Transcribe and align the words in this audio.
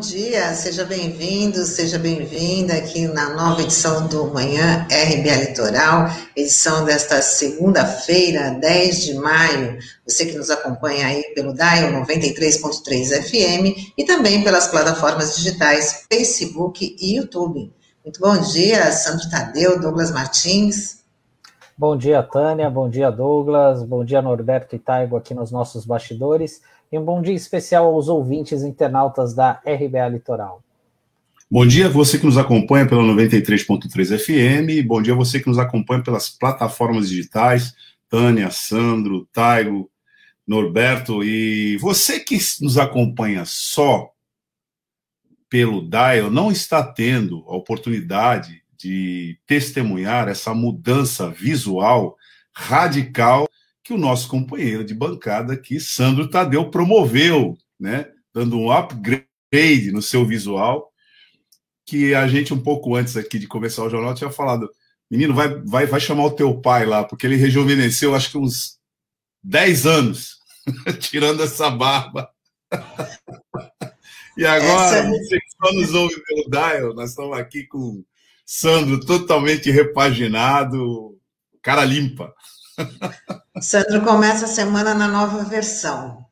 dia, 0.00 0.54
seja 0.54 0.82
bem-vindo, 0.86 1.62
seja 1.66 1.98
bem-vinda 1.98 2.72
aqui 2.72 3.06
na 3.06 3.34
nova 3.34 3.60
edição 3.60 4.06
do 4.06 4.32
Manhã 4.32 4.86
RBA 4.90 5.50
Litoral, 5.50 6.08
edição 6.34 6.86
desta 6.86 7.20
segunda-feira, 7.20 8.48
10 8.58 9.04
de 9.04 9.14
maio. 9.14 9.78
Você 10.08 10.24
que 10.24 10.38
nos 10.38 10.48
acompanha 10.48 11.06
aí 11.06 11.22
pelo 11.34 11.52
Dial 11.52 11.92
93.3 12.02 13.24
FM 13.24 13.92
e 13.98 14.04
também 14.06 14.42
pelas 14.42 14.68
plataformas 14.68 15.36
digitais 15.36 16.06
Facebook 16.10 16.96
e 16.98 17.16
YouTube. 17.16 17.70
Muito 18.02 18.20
bom 18.20 18.38
dia, 18.38 18.90
Sandro 18.92 19.28
Tadeu, 19.28 19.78
Douglas 19.78 20.10
Martins. 20.10 21.00
Bom 21.76 21.94
dia, 21.94 22.22
Tânia, 22.22 22.70
bom 22.70 22.88
dia, 22.88 23.10
Douglas, 23.10 23.82
bom 23.82 24.02
dia, 24.02 24.22
Norberto 24.22 24.74
e 24.74 24.78
Taigo 24.78 25.16
aqui 25.16 25.34
nos 25.34 25.50
nossos 25.50 25.84
bastidores. 25.84 26.62
E 26.92 26.98
um 26.98 27.04
bom 27.04 27.22
dia 27.22 27.34
especial 27.34 27.86
aos 27.86 28.08
ouvintes 28.08 28.62
internautas 28.62 29.32
da 29.32 29.62
RBA 29.64 30.08
Litoral. 30.08 30.60
Bom 31.48 31.64
dia 31.64 31.86
a 31.86 31.88
você 31.88 32.18
que 32.18 32.26
nos 32.26 32.36
acompanha 32.36 32.84
pela 32.84 33.02
93.3 33.02 34.18
FM, 34.18 34.84
bom 34.86 35.00
dia 35.00 35.12
a 35.12 35.16
você 35.16 35.38
que 35.38 35.48
nos 35.48 35.58
acompanha 35.58 36.02
pelas 36.02 36.28
plataformas 36.28 37.08
digitais, 37.08 37.74
Tânia, 38.08 38.50
Sandro, 38.50 39.28
Taigo, 39.32 39.88
Norberto, 40.44 41.22
e 41.22 41.76
você 41.76 42.18
que 42.18 42.36
nos 42.60 42.76
acompanha 42.76 43.44
só 43.44 44.10
pelo 45.48 45.88
Dial 45.88 46.28
não 46.28 46.50
está 46.50 46.82
tendo 46.82 47.44
a 47.46 47.54
oportunidade 47.54 48.64
de 48.76 49.38
testemunhar 49.46 50.26
essa 50.26 50.52
mudança 50.52 51.28
visual 51.30 52.16
radical 52.52 53.48
que 53.90 53.94
o 53.94 53.98
nosso 53.98 54.28
companheiro 54.28 54.84
de 54.84 54.94
bancada 54.94 55.52
aqui, 55.52 55.80
Sandro 55.80 56.30
Tadeu, 56.30 56.70
promoveu, 56.70 57.58
né? 57.78 58.06
Dando 58.32 58.56
um 58.56 58.70
upgrade 58.70 59.90
no 59.90 60.00
seu 60.00 60.24
visual, 60.24 60.92
que 61.84 62.14
a 62.14 62.28
gente, 62.28 62.54
um 62.54 62.62
pouco 62.62 62.94
antes 62.94 63.16
aqui 63.16 63.36
de 63.36 63.48
começar 63.48 63.82
o 63.82 63.90
jornal, 63.90 64.14
tinha 64.14 64.30
falado: 64.30 64.70
menino, 65.10 65.34
vai, 65.34 65.48
vai, 65.64 65.86
vai 65.86 65.98
chamar 65.98 66.26
o 66.26 66.30
teu 66.30 66.60
pai 66.60 66.86
lá, 66.86 67.02
porque 67.02 67.26
ele 67.26 67.34
rejuvenesceu, 67.34 68.14
acho 68.14 68.30
que 68.30 68.38
uns 68.38 68.78
10 69.42 69.86
anos, 69.86 70.36
tirando 71.00 71.42
essa 71.42 71.68
barba. 71.68 72.30
e 74.38 74.46
agora, 74.46 74.98
essa... 74.98 75.08
você 75.08 75.40
que 75.40 75.50
só 75.50 75.72
nos 75.72 75.92
ouve 75.94 76.22
pelo 76.22 76.48
Dial, 76.48 76.94
nós 76.94 77.10
estamos 77.10 77.36
aqui 77.36 77.66
com 77.66 78.04
Sandro 78.46 79.00
totalmente 79.00 79.68
repaginado, 79.68 81.18
cara 81.60 81.84
limpa. 81.84 82.32
Sandro 83.60 84.02
começa 84.02 84.44
a 84.46 84.48
semana 84.48 84.94
na 84.94 85.08
nova 85.08 85.44
versão. 85.44 86.24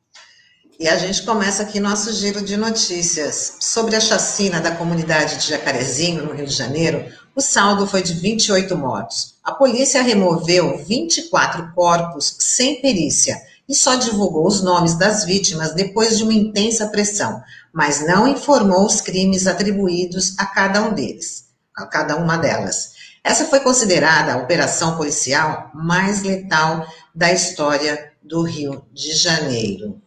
E 0.79 0.87
a 0.87 0.97
gente 0.97 1.23
começa 1.23 1.63
aqui 1.63 1.79
nosso 1.79 2.11
giro 2.13 2.41
de 2.41 2.55
notícias. 2.55 3.57
Sobre 3.59 3.95
a 3.95 3.99
chacina 3.99 4.61
da 4.61 4.71
comunidade 4.71 5.37
de 5.37 5.49
Jacarezinho, 5.49 6.25
no 6.25 6.33
Rio 6.33 6.45
de 6.45 6.53
Janeiro, 6.53 7.05
o 7.35 7.41
saldo 7.41 7.85
foi 7.85 8.01
de 8.01 8.13
28 8.13 8.77
mortos. 8.77 9.35
A 9.43 9.51
polícia 9.51 10.01
removeu 10.01 10.77
24 10.77 11.73
corpos 11.73 12.35
sem 12.39 12.81
perícia 12.81 13.39
e 13.67 13.75
só 13.75 13.95
divulgou 13.95 14.47
os 14.47 14.63
nomes 14.63 14.95
das 14.95 15.25
vítimas 15.25 15.73
depois 15.73 16.17
de 16.17 16.23
uma 16.23 16.33
intensa 16.33 16.87
pressão, 16.87 17.43
mas 17.71 18.05
não 18.07 18.27
informou 18.27 18.85
os 18.85 18.99
crimes 18.99 19.47
atribuídos 19.47 20.33
a 20.39 20.45
cada 20.45 20.81
um 20.81 20.93
deles, 20.93 21.45
a 21.75 21.85
cada 21.85 22.15
uma 22.15 22.37
delas. 22.37 22.98
Essa 23.23 23.45
foi 23.45 23.59
considerada 23.59 24.33
a 24.33 24.37
operação 24.37 24.95
policial 24.95 25.71
mais 25.73 26.23
letal 26.23 26.87
da 27.13 27.31
história 27.31 28.11
do 28.21 28.43
Rio 28.43 28.85
de 28.93 29.13
Janeiro. 29.13 30.01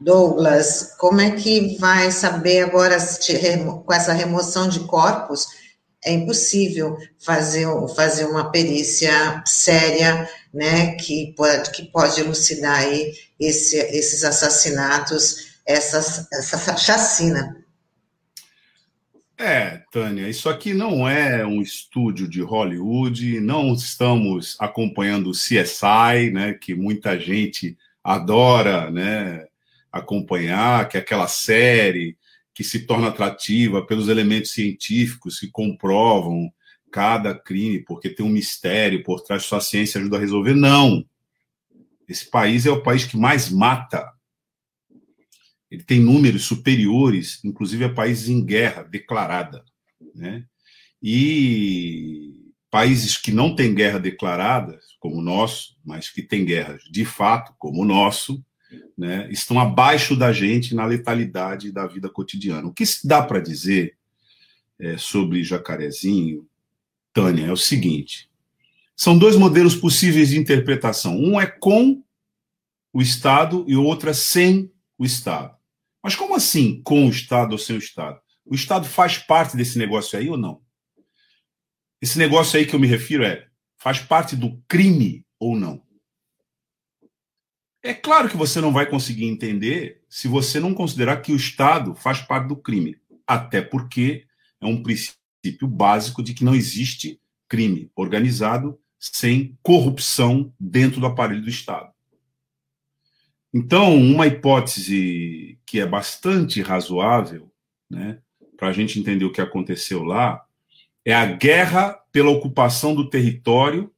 Douglas, 0.00 0.94
como 0.98 1.20
é 1.20 1.32
que 1.32 1.76
vai 1.78 2.10
saber 2.10 2.62
agora 2.62 2.96
com 3.84 3.92
essa 3.92 4.14
remoção 4.14 4.66
de 4.66 4.80
corpos? 4.80 5.46
É 6.02 6.10
impossível 6.12 6.96
fazer, 7.18 7.66
fazer 7.94 8.24
uma 8.24 8.50
perícia 8.50 9.42
séria, 9.44 10.26
né, 10.54 10.92
que 10.94 11.34
pode, 11.36 11.70
que 11.70 11.84
pode 11.84 12.18
elucidar 12.18 12.78
aí 12.78 13.12
esse, 13.38 13.76
esses 13.76 14.24
assassinatos, 14.24 15.50
essa, 15.66 16.26
essa 16.32 16.76
chacina 16.78 17.59
é, 19.40 19.82
Tânia, 19.90 20.28
isso 20.28 20.48
aqui 20.48 20.74
não 20.74 21.08
é 21.08 21.46
um 21.46 21.62
estúdio 21.62 22.28
de 22.28 22.42
Hollywood, 22.42 23.40
não 23.40 23.72
estamos 23.72 24.56
acompanhando 24.60 25.30
o 25.30 25.32
CSI, 25.32 26.30
né, 26.30 26.52
que 26.52 26.74
muita 26.74 27.18
gente 27.18 27.76
adora, 28.04 28.90
né, 28.90 29.46
acompanhar, 29.90 30.86
que 30.88 30.98
é 30.98 31.00
aquela 31.00 31.26
série 31.26 32.16
que 32.52 32.62
se 32.62 32.80
torna 32.80 33.08
atrativa 33.08 33.84
pelos 33.86 34.08
elementos 34.08 34.50
científicos 34.50 35.40
que 35.40 35.48
comprovam 35.48 36.52
cada 36.92 37.34
crime, 37.34 37.80
porque 37.80 38.10
tem 38.10 38.26
um 38.26 38.30
mistério 38.30 39.02
por 39.02 39.22
trás, 39.22 39.44
sua 39.44 39.60
ciência 39.60 39.98
ajuda 39.98 40.18
a 40.18 40.20
resolver. 40.20 40.54
Não. 40.54 41.04
Esse 42.06 42.28
país 42.28 42.66
é 42.66 42.70
o 42.70 42.82
país 42.82 43.04
que 43.04 43.16
mais 43.16 43.48
mata 43.48 44.12
ele 45.70 45.84
tem 45.84 46.00
números 46.00 46.44
superiores, 46.44 47.40
inclusive 47.44 47.84
a 47.84 47.92
países 47.92 48.28
em 48.28 48.44
guerra 48.44 48.82
declarada. 48.82 49.64
Né? 50.14 50.44
E 51.02 52.34
países 52.70 53.16
que 53.16 53.32
não 53.32 53.54
têm 53.54 53.74
guerra 53.74 53.98
declarada, 53.98 54.78
como 54.98 55.16
o 55.16 55.22
nosso, 55.22 55.76
mas 55.84 56.10
que 56.10 56.22
têm 56.22 56.44
guerras 56.44 56.82
de 56.90 57.04
fato, 57.04 57.54
como 57.58 57.82
o 57.82 57.84
nosso, 57.84 58.44
né, 58.96 59.28
estão 59.30 59.58
abaixo 59.58 60.14
da 60.14 60.32
gente 60.32 60.74
na 60.74 60.84
letalidade 60.84 61.72
da 61.72 61.86
vida 61.86 62.08
cotidiana. 62.08 62.68
O 62.68 62.72
que 62.72 62.86
se 62.86 63.06
dá 63.06 63.22
para 63.22 63.40
dizer 63.40 63.96
é, 64.78 64.96
sobre 64.96 65.42
Jacarezinho, 65.42 66.46
Tânia, 67.12 67.46
é 67.46 67.52
o 67.52 67.56
seguinte: 67.56 68.30
são 68.94 69.18
dois 69.18 69.36
modelos 69.36 69.74
possíveis 69.74 70.28
de 70.28 70.38
interpretação. 70.38 71.18
Um 71.18 71.40
é 71.40 71.46
com 71.46 72.02
o 72.92 73.00
Estado 73.00 73.64
e 73.66 73.74
o 73.74 73.82
outro 73.82 74.10
é 74.10 74.12
sem 74.12 74.70
o 74.98 75.04
Estado. 75.04 75.59
Mas 76.02 76.14
como 76.14 76.34
assim 76.34 76.82
com 76.82 77.06
o 77.06 77.10
Estado 77.10 77.52
ou 77.52 77.58
sem 77.58 77.76
o 77.76 77.78
Estado? 77.78 78.20
O 78.44 78.54
Estado 78.54 78.86
faz 78.86 79.18
parte 79.18 79.56
desse 79.56 79.78
negócio 79.78 80.18
aí 80.18 80.28
ou 80.28 80.36
não? 80.36 80.60
Esse 82.00 82.18
negócio 82.18 82.58
aí 82.58 82.66
que 82.66 82.74
eu 82.74 82.80
me 82.80 82.86
refiro 82.86 83.24
é 83.24 83.46
faz 83.78 83.98
parte 83.98 84.34
do 84.34 84.60
crime 84.66 85.24
ou 85.38 85.56
não? 85.56 85.82
É 87.82 87.94
claro 87.94 88.28
que 88.28 88.36
você 88.36 88.60
não 88.60 88.72
vai 88.72 88.86
conseguir 88.86 89.24
entender 89.24 90.02
se 90.08 90.28
você 90.28 90.60
não 90.60 90.74
considerar 90.74 91.22
que 91.22 91.32
o 91.32 91.36
Estado 91.36 91.94
faz 91.94 92.20
parte 92.20 92.48
do 92.48 92.56
crime, 92.56 92.96
até 93.26 93.62
porque 93.62 94.26
é 94.60 94.66
um 94.66 94.82
princípio 94.82 95.66
básico 95.66 96.22
de 96.22 96.34
que 96.34 96.44
não 96.44 96.54
existe 96.54 97.20
crime 97.48 97.90
organizado 97.96 98.78
sem 98.98 99.58
corrupção 99.62 100.52
dentro 100.60 101.00
do 101.00 101.06
aparelho 101.06 101.42
do 101.42 101.48
Estado. 101.48 101.90
Então, 103.52 103.96
uma 103.96 104.26
hipótese 104.26 105.58
que 105.66 105.80
é 105.80 105.86
bastante 105.86 106.62
razoável, 106.62 107.52
né, 107.88 108.20
para 108.56 108.68
a 108.68 108.72
gente 108.72 108.98
entender 108.98 109.24
o 109.24 109.32
que 109.32 109.40
aconteceu 109.40 110.04
lá, 110.04 110.44
é 111.04 111.14
a 111.14 111.26
guerra 111.26 111.94
pela 112.12 112.30
ocupação 112.30 112.94
do 112.94 113.08
território 113.08 113.92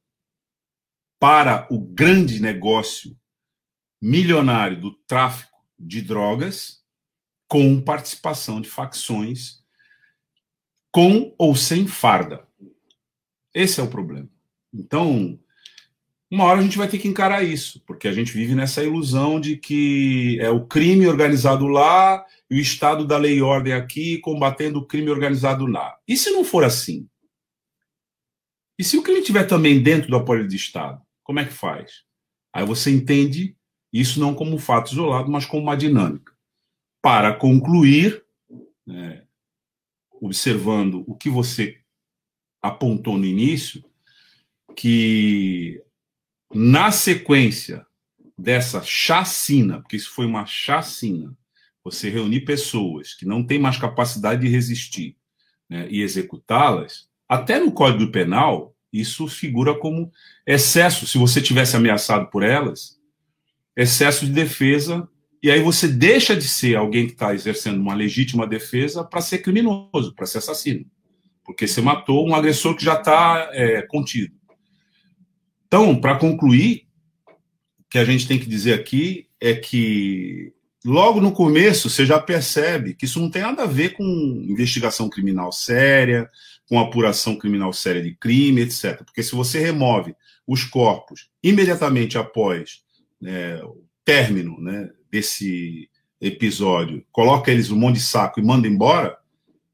para 1.19 1.67
o 1.69 1.79
grande 1.79 2.41
negócio 2.41 3.15
milionário 4.01 4.79
do 4.79 4.91
tráfico 4.91 5.57
de 5.79 6.01
drogas, 6.01 6.83
com 7.47 7.79
participação 7.79 8.59
de 8.59 8.69
facções 8.69 9.63
com 10.91 11.33
ou 11.37 11.55
sem 11.55 11.87
farda. 11.87 12.47
Esse 13.53 13.79
é 13.79 13.83
o 13.83 13.89
problema. 13.89 14.29
Então, 14.71 15.39
uma 16.33 16.45
hora 16.45 16.59
a 16.59 16.63
gente 16.63 16.79
vai 16.79 16.87
ter 16.87 16.97
que 16.97 17.07
encarar 17.07 17.43
isso, 17.43 17.79
porque 17.85 18.07
a 18.07 18.11
gente 18.11 18.33
vive 18.33 18.55
nessa 18.55 18.83
ilusão 18.83 19.39
de 19.39 19.55
que 19.55 20.39
é 20.41 20.49
o 20.49 20.65
crime 20.65 21.05
organizado 21.05 21.67
lá 21.67 22.25
e 22.49 22.55
o 22.55 22.59
Estado 22.59 23.05
da 23.05 23.19
lei 23.19 23.37
e 23.37 23.41
ordem 23.43 23.71
aqui 23.71 24.17
combatendo 24.17 24.79
o 24.79 24.87
crime 24.87 25.11
organizado 25.11 25.67
lá. 25.67 25.95
E 26.07 26.17
se 26.17 26.31
não 26.31 26.43
for 26.43 26.63
assim? 26.63 27.07
E 28.79 28.83
se 28.83 28.97
o 28.97 29.03
crime 29.03 29.19
estiver 29.19 29.43
também 29.43 29.83
dentro 29.83 30.09
do 30.09 30.17
apoio 30.17 30.47
de 30.47 30.55
Estado, 30.55 30.99
como 31.23 31.39
é 31.39 31.45
que 31.45 31.53
faz? 31.53 32.01
Aí 32.51 32.65
você 32.65 32.89
entende 32.89 33.55
isso 33.93 34.19
não 34.19 34.33
como 34.33 34.55
um 34.55 34.59
fato 34.59 34.91
isolado, 34.91 35.29
mas 35.29 35.45
como 35.45 35.61
uma 35.61 35.77
dinâmica. 35.77 36.33
Para 36.99 37.31
concluir, 37.31 38.25
né, 38.87 39.23
observando 40.19 41.03
o 41.05 41.15
que 41.15 41.29
você 41.29 41.79
apontou 42.59 43.19
no 43.19 43.25
início, 43.25 43.85
que 44.75 45.79
na 46.53 46.91
sequência 46.91 47.85
dessa 48.37 48.81
chacina, 48.81 49.79
porque 49.79 49.95
isso 49.95 50.11
foi 50.11 50.25
uma 50.25 50.45
chacina, 50.45 51.35
você 51.83 52.09
reunir 52.09 52.41
pessoas 52.41 53.13
que 53.13 53.25
não 53.25 53.45
têm 53.45 53.59
mais 53.59 53.77
capacidade 53.77 54.41
de 54.41 54.47
resistir 54.47 55.17
né, 55.69 55.87
e 55.89 56.01
executá-las, 56.01 57.07
até 57.27 57.59
no 57.59 57.71
Código 57.71 58.11
Penal, 58.11 58.75
isso 58.91 59.27
figura 59.27 59.73
como 59.77 60.11
excesso, 60.45 61.07
se 61.07 61.17
você 61.17 61.41
tivesse 61.41 61.75
ameaçado 61.75 62.29
por 62.29 62.43
elas, 62.43 62.99
excesso 63.75 64.25
de 64.25 64.31
defesa 64.31 65.07
e 65.43 65.51
aí 65.51 65.61
você 65.61 65.89
deixa 65.89 66.35
de 66.35 66.47
ser 66.47 66.77
alguém 66.77 67.05
que 67.05 67.11
está 67.11 67.33
exercendo 67.33 67.81
uma 67.81 67.93
legítima 67.93 68.47
defesa 68.47 69.03
para 69.03 69.19
ser 69.19 69.39
criminoso, 69.39 70.13
para 70.15 70.25
ser 70.25 70.37
assassino. 70.37 70.85
Porque 71.43 71.67
você 71.67 71.81
matou 71.81 72.25
um 72.25 72.33
agressor 72.33 72.77
que 72.77 72.85
já 72.85 72.93
está 72.93 73.49
é, 73.51 73.81
contido. 73.81 74.33
Então, 75.73 75.99
para 75.99 76.19
concluir, 76.19 76.85
o 77.79 77.89
que 77.89 77.97
a 77.97 78.05
gente 78.05 78.27
tem 78.27 78.37
que 78.37 78.45
dizer 78.45 78.75
aqui 78.75 79.27
é 79.41 79.55
que 79.55 80.53
logo 80.85 81.19
no 81.19 81.31
começo 81.31 81.89
você 81.89 82.05
já 82.05 82.19
percebe 82.19 82.93
que 82.93 83.05
isso 83.05 83.19
não 83.19 83.27
tem 83.27 83.41
nada 83.41 83.63
a 83.63 83.65
ver 83.65 83.93
com 83.93 84.03
investigação 84.47 85.09
criminal 85.09 85.51
séria, 85.51 86.29
com 86.69 86.79
apuração 86.79 87.35
criminal 87.35 87.73
séria 87.73 88.03
de 88.03 88.13
crime, 88.13 88.61
etc. 88.61 89.03
Porque 89.03 89.23
se 89.23 89.33
você 89.33 89.57
remove 89.57 90.15
os 90.45 90.63
corpos 90.63 91.31
imediatamente 91.41 92.19
após 92.19 92.83
né, 93.19 93.59
o 93.63 93.83
término 94.05 94.61
né, 94.61 94.91
desse 95.11 95.89
episódio, 96.21 97.03
coloca 97.11 97.51
eles 97.51 97.69
no 97.69 97.75
monte 97.77 97.95
de 97.95 98.03
saco 98.03 98.39
e 98.39 98.43
manda 98.43 98.67
embora, 98.67 99.17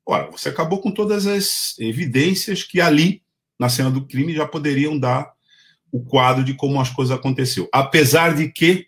ora, 0.05 0.31
você 0.31 0.47
acabou 0.47 0.79
com 0.79 0.91
todas 0.91 1.27
as 1.27 1.77
evidências 1.77 2.63
que 2.63 2.79
ali, 2.79 3.21
na 3.59 3.67
cena 3.67 3.91
do 3.91 4.07
crime, 4.07 4.33
já 4.33 4.47
poderiam 4.47 4.97
dar 4.97 5.37
o 5.91 6.03
quadro 6.03 6.43
de 6.43 6.53
como 6.53 6.79
as 6.79 6.89
coisas 6.89 7.15
aconteceram. 7.15 7.67
Apesar 7.71 8.35
de 8.35 8.51
que, 8.51 8.87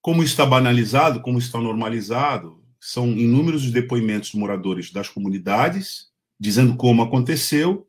como 0.00 0.22
está 0.22 0.46
banalizado, 0.46 1.20
como 1.20 1.38
está 1.38 1.60
normalizado, 1.60 2.62
são 2.80 3.08
inúmeros 3.08 3.64
os 3.64 3.70
depoimentos 3.70 4.30
de 4.30 4.38
moradores 4.38 4.92
das 4.92 5.08
comunidades 5.08 6.08
dizendo 6.38 6.76
como 6.76 7.02
aconteceu 7.02 7.86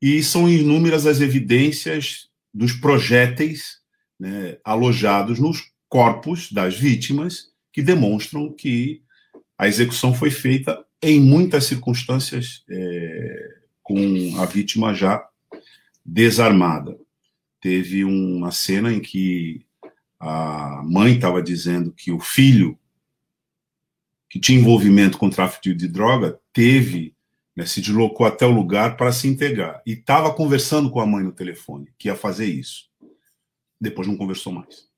e 0.00 0.22
são 0.22 0.48
inúmeras 0.48 1.06
as 1.06 1.20
evidências 1.20 2.28
dos 2.52 2.72
projéteis 2.72 3.78
né, 4.18 4.58
alojados 4.64 5.38
nos 5.38 5.72
corpos 5.88 6.52
das 6.52 6.76
vítimas 6.76 7.48
que 7.72 7.82
demonstram 7.82 8.52
que 8.52 9.02
a 9.56 9.66
execução 9.66 10.14
foi 10.14 10.30
feita 10.30 10.84
em 11.02 11.20
muitas 11.20 11.64
circunstâncias 11.64 12.62
é, 12.70 13.54
com 13.82 13.96
a 14.40 14.44
vítima 14.44 14.94
já 14.94 15.26
desarmada. 16.08 16.98
Teve 17.60 18.04
uma 18.04 18.50
cena 18.50 18.92
em 18.92 19.00
que 19.00 19.66
a 20.18 20.82
mãe 20.84 21.14
estava 21.14 21.42
dizendo 21.42 21.92
que 21.92 22.10
o 22.10 22.18
filho 22.18 22.78
que 24.28 24.40
tinha 24.40 24.58
envolvimento 24.58 25.18
com 25.18 25.30
tráfico 25.30 25.74
de 25.74 25.88
droga 25.88 26.40
teve 26.52 27.14
né, 27.54 27.66
se 27.66 27.80
deslocou 27.80 28.26
até 28.26 28.46
o 28.46 28.52
lugar 28.52 28.96
para 28.96 29.12
se 29.12 29.28
integrar 29.28 29.82
e 29.84 29.92
estava 29.92 30.32
conversando 30.32 30.90
com 30.90 31.00
a 31.00 31.06
mãe 31.06 31.22
no 31.22 31.32
telefone 31.32 31.92
que 31.98 32.08
ia 32.08 32.16
fazer 32.16 32.46
isso. 32.46 32.88
Depois 33.80 34.08
não 34.08 34.16
conversou 34.16 34.52
mais. 34.52 34.88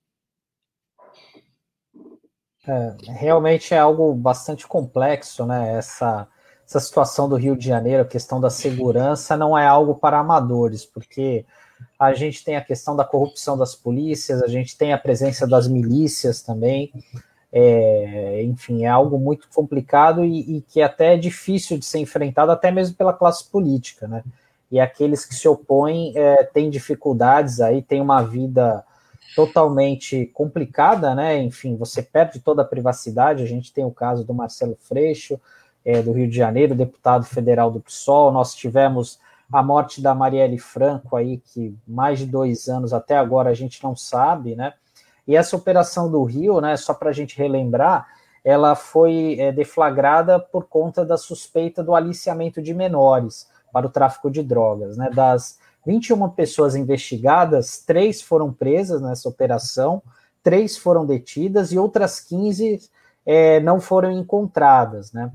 É, 2.67 2.97
realmente 3.12 3.75
é 3.75 3.79
algo 3.79 4.15
bastante 4.15 4.67
complexo, 4.67 5.47
né? 5.47 5.77
Essa, 5.77 6.29
essa 6.71 6.79
situação 6.79 7.29
do 7.29 7.35
Rio 7.35 7.57
de 7.57 7.67
Janeiro, 7.67 8.03
a 8.03 8.07
questão 8.07 8.41
da 8.41 8.49
segurança, 8.49 9.37
não 9.37 9.59
é 9.59 9.67
algo 9.67 9.97
para 9.97 10.21
amadores, 10.21 10.87
porque 10.87 11.45
a 11.99 12.15
gente 12.15 12.45
tem 12.45 12.55
a 12.55 12.61
questão 12.61 12.95
da 12.95 13.05
corrupção 13.05 13.59
das 13.59 13.75
polícias, 13.75 14.41
a 14.41 14.47
gente 14.47 14.79
tem 14.79 14.93
a 14.93 14.99
presença 14.99 15.49
das 15.49 15.67
milícias 15.67 16.43
também. 16.43 16.93
É, 17.53 18.45
enfim, 18.45 18.85
é 18.85 18.87
algo 18.87 19.19
muito 19.19 19.49
complicado 19.53 20.25
e, 20.25 20.59
e, 20.59 20.61
que 20.61 20.81
até 20.81 21.15
é 21.15 21.17
difícil 21.17 21.77
de 21.77 21.85
ser 21.85 21.99
enfrentado, 21.99 22.53
até 22.53 22.71
mesmo 22.71 22.95
pela 22.95 23.13
classe 23.13 23.51
política, 23.51 24.07
né? 24.07 24.23
E 24.71 24.79
aqueles 24.79 25.25
que 25.25 25.35
se 25.35 25.49
opõem 25.49 26.13
é, 26.15 26.45
têm 26.45 26.71
dificuldades 26.71 27.61
aí, 27.61 27.83
tem 27.83 28.01
uma 28.01 28.23
vida 28.23 28.85
totalmente 29.35 30.27
complicada, 30.27 31.17
né? 31.17 31.37
Enfim, 31.43 31.77
você 31.77 32.01
perde 32.01 32.39
toda 32.39 32.63
a 32.63 32.65
privacidade. 32.65 33.43
A 33.43 33.47
gente 33.47 33.73
tem 33.73 33.85
o 33.85 33.91
caso 33.91 34.23
do 34.23 34.33
Marcelo 34.33 34.79
Freixo, 34.81 35.41
é, 35.85 36.03
do 36.03 36.12
Rio 36.12 36.29
de 36.29 36.37
Janeiro, 36.37 36.75
deputado 36.75 37.25
federal 37.25 37.71
do 37.71 37.81
PSOL. 37.81 38.32
Nós 38.32 38.55
tivemos 38.55 39.19
a 39.53 39.62
morte 39.62 40.00
da 40.00 40.15
Marielle 40.15 40.59
Franco 40.59 41.17
aí, 41.17 41.38
que 41.38 41.75
mais 41.87 42.21
de 42.21 42.27
dois 42.27 42.69
anos 42.69 42.93
até 42.93 43.17
agora 43.17 43.50
a 43.50 43.55
gente 43.55 43.82
não 43.82 43.97
sabe, 43.97 44.55
né? 44.55 44.75
E 45.27 45.37
essa 45.37 45.56
operação 45.56 46.11
do 46.11 46.25
Rio, 46.25 46.61
né, 46.61 46.77
só 46.77 46.93
para 46.93 47.11
a 47.11 47.12
gente 47.12 47.37
relembrar, 47.37 48.06
ela 48.44 48.75
foi 48.75 49.37
é, 49.38 49.53
deflagrada 49.53 50.38
por 50.38 50.65
conta 50.65 51.05
da 51.05 51.17
suspeita 51.17 51.83
do 51.83 51.94
aliciamento 51.94 52.62
de 52.62 52.73
menores 52.73 53.49
para 53.73 53.87
o 53.87 53.91
tráfico 53.91 54.31
de 54.31 54.43
drogas. 54.43 54.97
Né? 54.97 55.11
Das 55.11 55.59
21 55.87 56.29
pessoas 56.31 56.75
investigadas, 56.75 57.83
três 57.87 58.21
foram 58.21 58.53
presas 58.53 59.00
nessa 59.00 59.29
operação, 59.29 60.03
três 60.43 60.76
foram 60.76 61.05
detidas 61.05 61.71
e 61.71 61.79
outras 61.79 62.21
15 62.21 62.81
é, 63.26 63.61
não 63.61 63.81
foram 63.81 64.11
encontradas. 64.11 65.12
Né? 65.12 65.31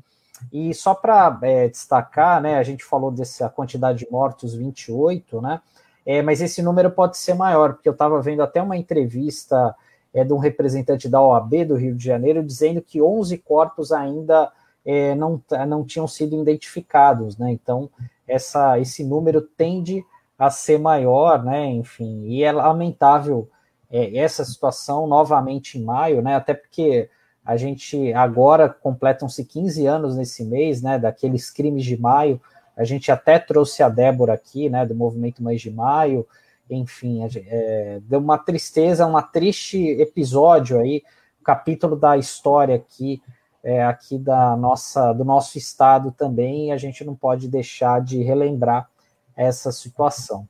E 0.52 0.74
só 0.74 0.94
para 0.94 1.38
é, 1.42 1.68
destacar, 1.68 2.42
né, 2.42 2.58
a 2.58 2.64
gente 2.64 2.84
falou 2.84 3.12
dessa 3.12 3.50
quantidade 3.50 4.00
de 4.00 4.12
mortos, 4.12 4.54
28, 4.54 5.42
né? 5.42 5.62
É, 6.06 6.22
mas 6.22 6.42
esse 6.42 6.62
número 6.62 6.92
pode 6.92 7.18
ser 7.18 7.34
maior, 7.34 7.74
porque 7.74 7.90
eu 7.90 7.94
estava 7.94 8.22
vendo 8.22 8.44
até 8.44 8.62
uma 8.62 8.78
entrevista 8.78 9.76
é, 10.14 10.24
de 10.24 10.32
um 10.32 10.38
representante 10.38 11.10
da 11.10 11.22
OAB 11.22 11.66
do 11.66 11.76
Rio 11.76 11.96
de 11.96 12.06
Janeiro, 12.06 12.44
dizendo 12.44 12.82
que 12.82 13.02
11 13.02 13.38
corpos 13.40 13.92
ainda 13.92 14.52
é, 14.86 15.16
não, 15.16 15.42
não 15.68 15.84
tinham 15.84 16.08
sido 16.08 16.40
identificados, 16.40 17.38
né? 17.38 17.52
Então, 17.52 17.90
essa, 18.28 18.80
esse 18.80 19.04
número 19.04 19.42
tende 19.42 20.06
a 20.38 20.50
ser 20.50 20.78
maior, 20.78 21.44
né? 21.44 21.66
Enfim, 21.66 22.26
e 22.28 22.44
é 22.44 22.52
lamentável 22.52 23.50
é, 23.90 24.18
essa 24.18 24.46
situação 24.46 25.08
novamente 25.08 25.80
em 25.80 25.84
maio, 25.84 26.22
né? 26.22 26.36
Até 26.36 26.54
porque 26.54 27.10
a 27.46 27.56
gente 27.56 28.12
agora 28.14 28.68
completam-se 28.68 29.46
15 29.46 29.86
anos 29.86 30.18
nesse 30.18 30.44
mês, 30.44 30.82
né? 30.82 30.98
Daqueles 30.98 31.52
crimes 31.52 31.86
de 31.86 31.96
maio. 31.96 32.42
A 32.76 32.84
gente 32.84 33.12
até 33.12 33.38
trouxe 33.38 33.84
a 33.84 33.90
Débora 33.90 34.34
aqui, 34.34 34.70
né? 34.70 34.86
Do 34.86 34.96
movimento 34.96 35.44
Mês 35.44 35.62
de 35.62 35.70
Maio 35.70 36.26
enfim, 36.70 37.22
é, 37.48 38.00
deu 38.04 38.20
uma 38.20 38.38
tristeza, 38.38 39.06
um 39.06 39.22
triste 39.22 39.78
episódio 39.78 40.80
aí, 40.80 41.04
capítulo 41.44 41.96
da 41.96 42.18
história 42.18 42.76
aqui, 42.76 43.22
é, 43.64 43.84
aqui 43.84 44.18
da 44.18 44.56
nossa, 44.56 45.14
do 45.14 45.24
nosso 45.24 45.58
estado 45.58 46.12
também, 46.12 46.68
e 46.68 46.72
a 46.72 46.78
gente 46.78 47.04
não 47.04 47.16
pode 47.16 47.48
deixar 47.48 48.02
de 48.02 48.22
relembrar 48.24 48.90
essa 49.36 49.72
situação. 49.72 50.48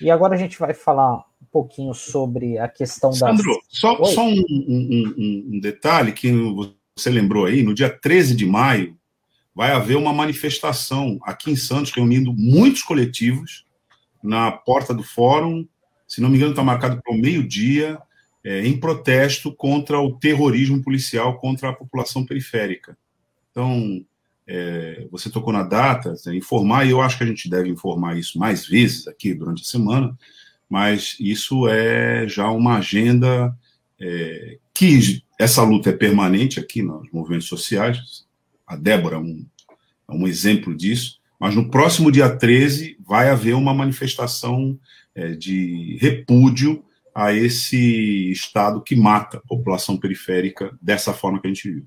E 0.00 0.10
agora 0.10 0.34
a 0.34 0.38
gente 0.38 0.58
vai 0.58 0.74
falar 0.74 1.24
pouquinho 1.52 1.92
sobre 1.92 2.58
a 2.58 2.66
questão 2.66 3.12
Sandro, 3.12 3.44
das... 3.44 3.78
só, 3.78 4.02
só 4.04 4.26
um, 4.26 4.42
um, 4.48 5.44
um 5.52 5.60
detalhe 5.60 6.12
que 6.12 6.32
você 6.96 7.10
lembrou 7.10 7.44
aí, 7.44 7.62
no 7.62 7.74
dia 7.74 7.90
13 7.90 8.34
de 8.34 8.46
maio, 8.46 8.96
vai 9.54 9.72
haver 9.72 9.96
uma 9.96 10.12
manifestação 10.12 11.20
aqui 11.22 11.50
em 11.50 11.56
Santos, 11.56 11.92
reunindo 11.92 12.32
muitos 12.32 12.82
coletivos, 12.82 13.66
na 14.22 14.50
porta 14.50 14.94
do 14.94 15.02
fórum, 15.02 15.66
se 16.06 16.20
não 16.20 16.30
me 16.30 16.36
engano, 16.36 16.52
está 16.52 16.62
marcado 16.62 17.00
para 17.02 17.14
o 17.14 17.18
meio-dia, 17.18 17.98
é, 18.44 18.66
em 18.66 18.78
protesto 18.78 19.54
contra 19.54 20.00
o 20.00 20.18
terrorismo 20.18 20.82
policial 20.82 21.38
contra 21.38 21.70
a 21.70 21.72
população 21.72 22.24
periférica. 22.24 22.96
Então, 23.50 24.04
é, 24.46 25.06
você 25.10 25.30
tocou 25.30 25.52
na 25.52 25.62
data, 25.62 26.14
né, 26.26 26.36
informar, 26.36 26.86
e 26.86 26.90
eu 26.90 27.00
acho 27.00 27.18
que 27.18 27.24
a 27.24 27.26
gente 27.26 27.48
deve 27.48 27.68
informar 27.68 28.16
isso 28.16 28.38
mais 28.38 28.66
vezes 28.66 29.06
aqui 29.06 29.34
durante 29.34 29.62
a 29.62 29.66
semana, 29.66 30.16
mas 30.72 31.18
isso 31.20 31.68
é 31.68 32.26
já 32.26 32.50
uma 32.50 32.78
agenda 32.78 33.54
é, 34.00 34.56
que 34.72 35.22
essa 35.38 35.62
luta 35.62 35.90
é 35.90 35.92
permanente 35.92 36.58
aqui 36.58 36.80
nos 36.80 37.12
movimentos 37.12 37.46
sociais. 37.46 38.24
A 38.66 38.74
Débora 38.74 39.16
é 39.16 39.18
um, 39.18 39.46
é 40.08 40.14
um 40.14 40.26
exemplo 40.26 40.74
disso. 40.74 41.20
Mas 41.38 41.54
no 41.54 41.70
próximo 41.70 42.10
dia 42.10 42.34
13 42.34 42.96
vai 43.06 43.28
haver 43.28 43.54
uma 43.54 43.74
manifestação 43.74 44.78
é, 45.14 45.32
de 45.32 45.98
repúdio 46.00 46.82
a 47.14 47.34
esse 47.34 48.32
Estado 48.32 48.80
que 48.80 48.96
mata 48.96 49.36
a 49.36 49.46
população 49.46 49.98
periférica 49.98 50.74
dessa 50.80 51.12
forma 51.12 51.38
que 51.38 51.48
a 51.48 51.50
gente 51.50 51.70
viu. 51.70 51.86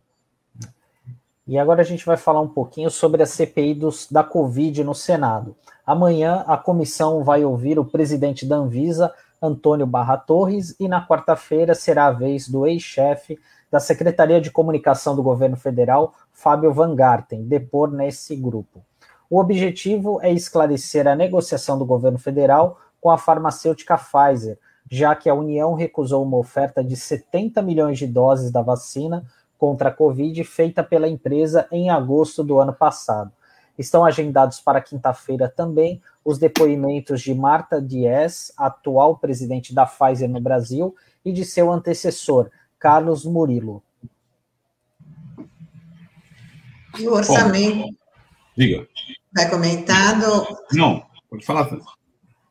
E 1.47 1.57
agora 1.57 1.81
a 1.81 1.85
gente 1.85 2.05
vai 2.05 2.17
falar 2.17 2.41
um 2.41 2.49
pouquinho 2.49 2.91
sobre 2.91 3.23
a 3.23 3.25
CPI 3.25 3.73
dos, 3.73 4.07
da 4.11 4.23
Covid 4.23 4.83
no 4.83 4.93
Senado. 4.93 5.55
Amanhã 5.85 6.43
a 6.47 6.57
comissão 6.57 7.23
vai 7.23 7.45
ouvir 7.45 7.77
o 7.77 7.85
presidente 7.85 8.45
da 8.45 8.55
Anvisa, 8.55 9.13
Antônio 9.41 9.85
Barra 9.85 10.17
Torres, 10.17 10.75
e 10.79 10.87
na 10.87 11.05
quarta-feira 11.05 11.75
será 11.75 12.07
a 12.07 12.11
vez 12.11 12.47
do 12.47 12.65
ex-chefe 12.65 13.37
da 13.69 13.79
Secretaria 13.79 14.41
de 14.41 14.49
Comunicação 14.49 15.15
do 15.15 15.21
Governo 15.21 15.57
Federal, 15.57 16.13
Fábio 16.31 16.73
Van 16.73 16.95
Garten, 16.95 17.43
depor 17.43 17.91
nesse 17.91 18.35
grupo. 18.35 18.83
O 19.29 19.39
objetivo 19.39 20.19
é 20.21 20.31
esclarecer 20.31 21.07
a 21.07 21.15
negociação 21.15 21.77
do 21.77 21.85
governo 21.85 22.17
federal 22.17 22.79
com 23.01 23.11
a 23.11 23.17
farmacêutica 23.17 23.97
Pfizer, 23.97 24.57
já 24.89 25.15
que 25.15 25.29
a 25.29 25.33
União 25.33 25.73
recusou 25.73 26.23
uma 26.23 26.37
oferta 26.37 26.83
de 26.83 26.95
70 26.95 27.61
milhões 27.61 27.97
de 27.97 28.07
doses 28.07 28.51
da 28.51 28.61
vacina 28.61 29.23
contra 29.57 29.89
a 29.89 29.91
Covid 29.91 30.43
feita 30.43 30.83
pela 30.83 31.07
empresa 31.07 31.67
em 31.71 31.89
agosto 31.89 32.43
do 32.43 32.59
ano 32.59 32.73
passado. 32.73 33.31
Estão 33.77 34.05
agendados 34.05 34.59
para 34.59 34.81
quinta-feira 34.81 35.49
também 35.49 36.01
os 36.23 36.39
depoimentos 36.39 37.21
de 37.21 37.33
Marta 37.35 37.81
Dias, 37.81 38.51
atual 38.57 39.17
presidente 39.17 39.73
da 39.75 39.85
Pfizer 39.85 40.29
no 40.29 40.39
Brasil, 40.39 40.95
e 41.23 41.31
de 41.31 41.45
seu 41.45 41.71
antecessor, 41.71 42.49
Carlos 42.79 43.25
Murilo. 43.25 43.83
E 46.97 47.07
o 47.07 47.13
orçamento. 47.13 47.83
Bom, 47.83 47.89
diga. 48.57 48.87
Vai 49.33 49.49
comentado? 49.49 50.47
Não, 50.71 51.05
pode 51.29 51.45
falar. 51.45 51.69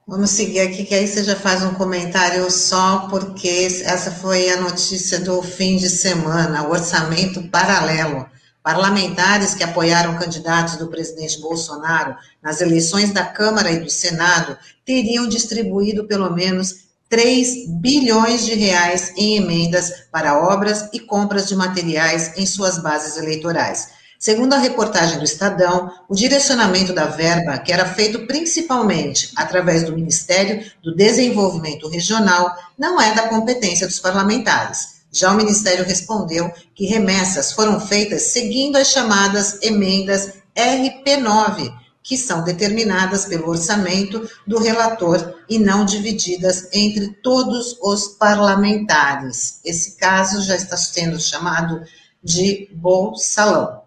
Vamos 0.06 0.30
seguir 0.30 0.60
aqui, 0.60 0.84
que 0.84 0.94
aí 0.94 1.08
você 1.08 1.24
já 1.24 1.34
faz 1.34 1.64
um 1.64 1.72
comentário 1.74 2.50
só, 2.50 3.08
porque 3.08 3.48
essa 3.84 4.10
foi 4.10 4.50
a 4.50 4.60
notícia 4.60 5.18
do 5.18 5.42
fim 5.42 5.78
de 5.78 5.88
semana, 5.88 6.68
o 6.68 6.72
orçamento 6.72 7.42
paralelo. 7.48 8.28
Parlamentares 8.64 9.54
que 9.54 9.62
apoiaram 9.62 10.16
candidatos 10.16 10.76
do 10.76 10.88
presidente 10.88 11.38
Bolsonaro 11.38 12.16
nas 12.42 12.62
eleições 12.62 13.12
da 13.12 13.22
Câmara 13.22 13.70
e 13.70 13.80
do 13.80 13.90
Senado 13.90 14.56
teriam 14.86 15.28
distribuído 15.28 16.06
pelo 16.06 16.32
menos 16.34 16.86
3 17.10 17.68
bilhões 17.68 18.46
de 18.46 18.54
reais 18.54 19.12
em 19.18 19.36
emendas 19.36 20.06
para 20.10 20.38
obras 20.50 20.88
e 20.94 20.98
compras 20.98 21.46
de 21.46 21.54
materiais 21.54 22.38
em 22.38 22.46
suas 22.46 22.78
bases 22.78 23.18
eleitorais. 23.18 23.88
Segundo 24.18 24.54
a 24.54 24.58
reportagem 24.58 25.18
do 25.18 25.24
Estadão, 25.24 25.92
o 26.08 26.14
direcionamento 26.14 26.94
da 26.94 27.04
verba, 27.04 27.58
que 27.58 27.70
era 27.70 27.84
feito 27.84 28.26
principalmente 28.26 29.30
através 29.36 29.82
do 29.82 29.92
Ministério 29.92 30.64
do 30.82 30.96
Desenvolvimento 30.96 31.86
Regional, 31.86 32.50
não 32.78 32.98
é 32.98 33.14
da 33.14 33.28
competência 33.28 33.86
dos 33.86 33.98
parlamentares. 33.98 34.93
Já 35.14 35.30
o 35.30 35.36
Ministério 35.36 35.84
respondeu 35.84 36.52
que 36.74 36.86
remessas 36.86 37.52
foram 37.52 37.78
feitas 37.78 38.32
seguindo 38.32 38.74
as 38.74 38.88
chamadas 38.88 39.62
emendas 39.62 40.32
RP9, 40.56 41.72
que 42.02 42.18
são 42.18 42.42
determinadas 42.42 43.24
pelo 43.24 43.48
orçamento 43.48 44.28
do 44.44 44.58
relator 44.58 45.36
e 45.48 45.56
não 45.56 45.84
divididas 45.84 46.68
entre 46.72 47.14
todos 47.22 47.78
os 47.80 48.08
parlamentares. 48.08 49.60
Esse 49.64 49.96
caso 49.96 50.42
já 50.42 50.56
está 50.56 50.76
sendo 50.76 51.20
chamado 51.20 51.80
de 52.20 52.68
bolsalão. 52.74 53.84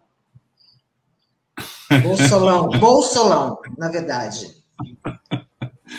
Bolsolão, 2.03 2.69
Bolsolão, 2.69 3.59
na 3.77 3.89
verdade. 3.89 4.56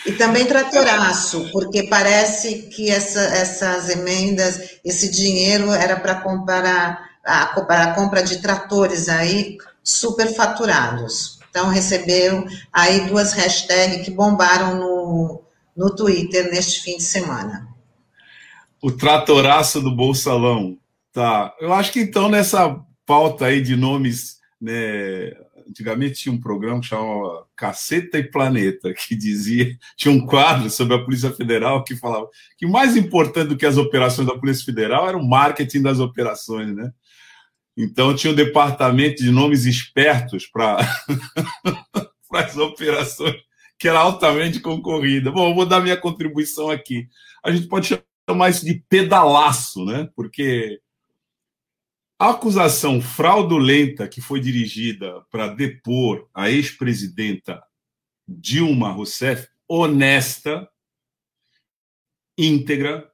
E 0.09 0.13
também 0.13 0.47
tratoraço, 0.47 1.51
porque 1.53 1.83
parece 1.83 2.63
que 2.63 2.91
essa, 2.91 3.21
essas 3.21 3.91
emendas, 3.91 4.79
esse 4.83 5.11
dinheiro 5.11 5.71
era 5.71 6.01
para 6.01 6.15
comprar 6.15 6.99
a, 7.23 7.93
compra 7.95 8.23
de 8.23 8.41
tratores 8.41 9.07
aí 9.11 9.59
superfaturados. 9.85 11.39
Então 11.51 11.69
receberam 11.69 12.47
aí 12.73 13.07
duas 13.07 13.35
hashtags 13.35 14.03
que 14.03 14.11
bombaram 14.11 14.77
no, 14.77 15.43
no 15.77 15.95
Twitter 15.95 16.51
neste 16.51 16.81
fim 16.81 16.97
de 16.97 17.03
semana. 17.03 17.69
O 18.81 18.91
tratoraço 18.91 19.79
do 19.79 19.95
Bolsalão. 19.95 20.79
Tá. 21.13 21.53
Eu 21.61 21.75
acho 21.75 21.93
que 21.93 22.01
então 22.01 22.31
nessa 22.31 22.81
pauta 23.05 23.45
aí 23.45 23.61
de 23.61 23.77
nomes 23.77 24.38
né, 24.61 25.33
antigamente 25.69 26.21
tinha 26.21 26.35
um 26.35 26.41
programa 26.41 26.81
que 26.81 26.87
chamava 26.87 27.47
Caceta 27.57 28.19
e 28.19 28.31
Planeta, 28.31 28.93
que 28.93 29.15
dizia, 29.15 29.77
tinha 29.97 30.13
um 30.13 30.27
quadro 30.27 30.69
sobre 30.69 30.95
a 30.95 31.05
Polícia 31.05 31.31
Federal 31.31 31.85
que 31.85 31.97
falava 31.97 32.29
que 32.57 32.67
mais 32.67 32.97
importante 32.97 33.49
do 33.49 33.57
que 33.57 33.67
as 33.67 33.77
operações 33.77 34.27
da 34.27 34.37
Polícia 34.37 34.65
Federal 34.65 35.09
era 35.09 35.17
o 35.17 35.27
marketing 35.27 35.83
das 35.83 36.01
operações, 36.01 36.75
né? 36.75 36.93
Então 37.77 38.15
tinha 38.15 38.33
um 38.33 38.37
departamento 38.37 39.23
de 39.23 39.31
nomes 39.31 39.65
espertos 39.65 40.47
para 40.47 40.79
as 42.35 42.57
operações, 42.57 43.37
que 43.79 43.87
era 43.87 44.01
altamente 44.01 44.59
concorrida. 44.59 45.31
Bom, 45.31 45.55
vou 45.55 45.65
dar 45.65 45.81
minha 45.81 45.97
contribuição 45.97 46.71
aqui. 46.71 47.07
A 47.45 47.53
gente 47.53 47.69
pode 47.69 47.97
chamar 48.29 48.51
isso 48.51 48.65
de 48.65 48.83
pedalaço, 48.89 49.85
né? 49.85 50.09
Porque 50.17 50.81
a 52.19 52.31
acusação 52.31 53.01
fraudulenta 53.01 54.09
que 54.09 54.21
foi 54.21 54.41
dirigida 54.41 55.23
para 55.31 55.49
depor 55.49 56.29
a 56.35 56.51
ex-presidenta 56.51 57.63
Dilma 58.27 58.91
Rousseff, 58.91 59.49
honesta, 59.69 60.69
íntegra, 62.37 63.11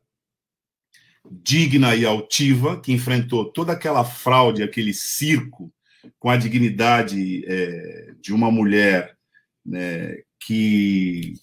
digna 1.30 1.94
e 1.94 2.04
altiva, 2.04 2.80
que 2.80 2.92
enfrentou 2.92 3.52
toda 3.52 3.72
aquela 3.72 4.04
fraude, 4.04 4.62
aquele 4.62 4.94
circo, 4.94 5.72
com 6.18 6.30
a 6.30 6.36
dignidade 6.36 7.44
é, 7.46 8.14
de 8.20 8.32
uma 8.32 8.50
mulher 8.50 9.16
né, 9.64 10.22
que 10.38 11.34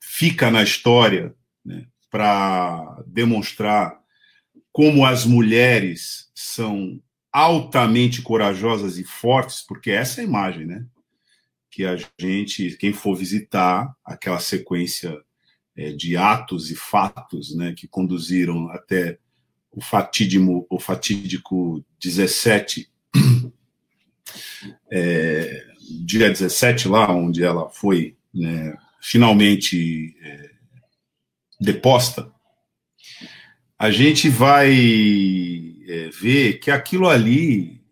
fica 0.00 0.50
na 0.50 0.62
história 0.62 1.34
né, 1.64 1.86
para 2.10 3.02
demonstrar 3.06 4.01
como 4.72 5.04
as 5.04 5.24
mulheres 5.24 6.30
são 6.34 7.00
altamente 7.30 8.22
corajosas 8.22 8.98
e 8.98 9.04
fortes, 9.04 9.62
porque 9.66 9.90
essa 9.90 10.20
é 10.20 10.24
a 10.24 10.26
imagem, 10.26 10.66
né? 10.66 10.84
Que 11.70 11.84
a 11.84 11.96
gente, 12.18 12.76
quem 12.76 12.92
for 12.92 13.14
visitar 13.14 13.94
aquela 14.04 14.38
sequência 14.38 15.18
é, 15.76 15.92
de 15.92 16.16
atos 16.16 16.70
e 16.70 16.76
fatos, 16.76 17.54
né, 17.54 17.72
que 17.74 17.88
conduziram 17.88 18.68
até 18.70 19.18
o 19.70 19.80
fatídico, 19.80 20.66
o 20.68 20.78
fatídico 20.78 21.82
17, 21.98 22.90
é, 24.92 25.66
dia 26.04 26.28
17 26.28 26.88
lá, 26.88 27.10
onde 27.10 27.42
ela 27.42 27.70
foi 27.70 28.16
né, 28.34 28.76
finalmente 29.00 30.14
é, 30.22 30.50
deposta, 31.58 32.31
a 33.82 33.90
gente 33.90 34.28
vai 34.28 34.70
é, 35.88 36.08
ver 36.10 36.60
que 36.60 36.70
aquilo 36.70 37.08
ali 37.08 37.82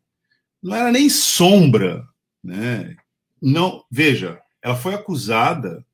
não 0.62 0.76
era 0.76 0.92
nem 0.92 1.10
sombra, 1.10 2.06
né? 2.44 2.94
Não, 3.42 3.84
veja, 3.90 4.40
ela 4.62 4.76
foi 4.76 4.94
acusada 4.94 5.84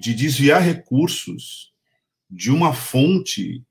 de 0.00 0.14
desviar 0.14 0.62
recursos 0.62 1.70
de 2.30 2.50
uma 2.50 2.72
fonte 2.72 3.62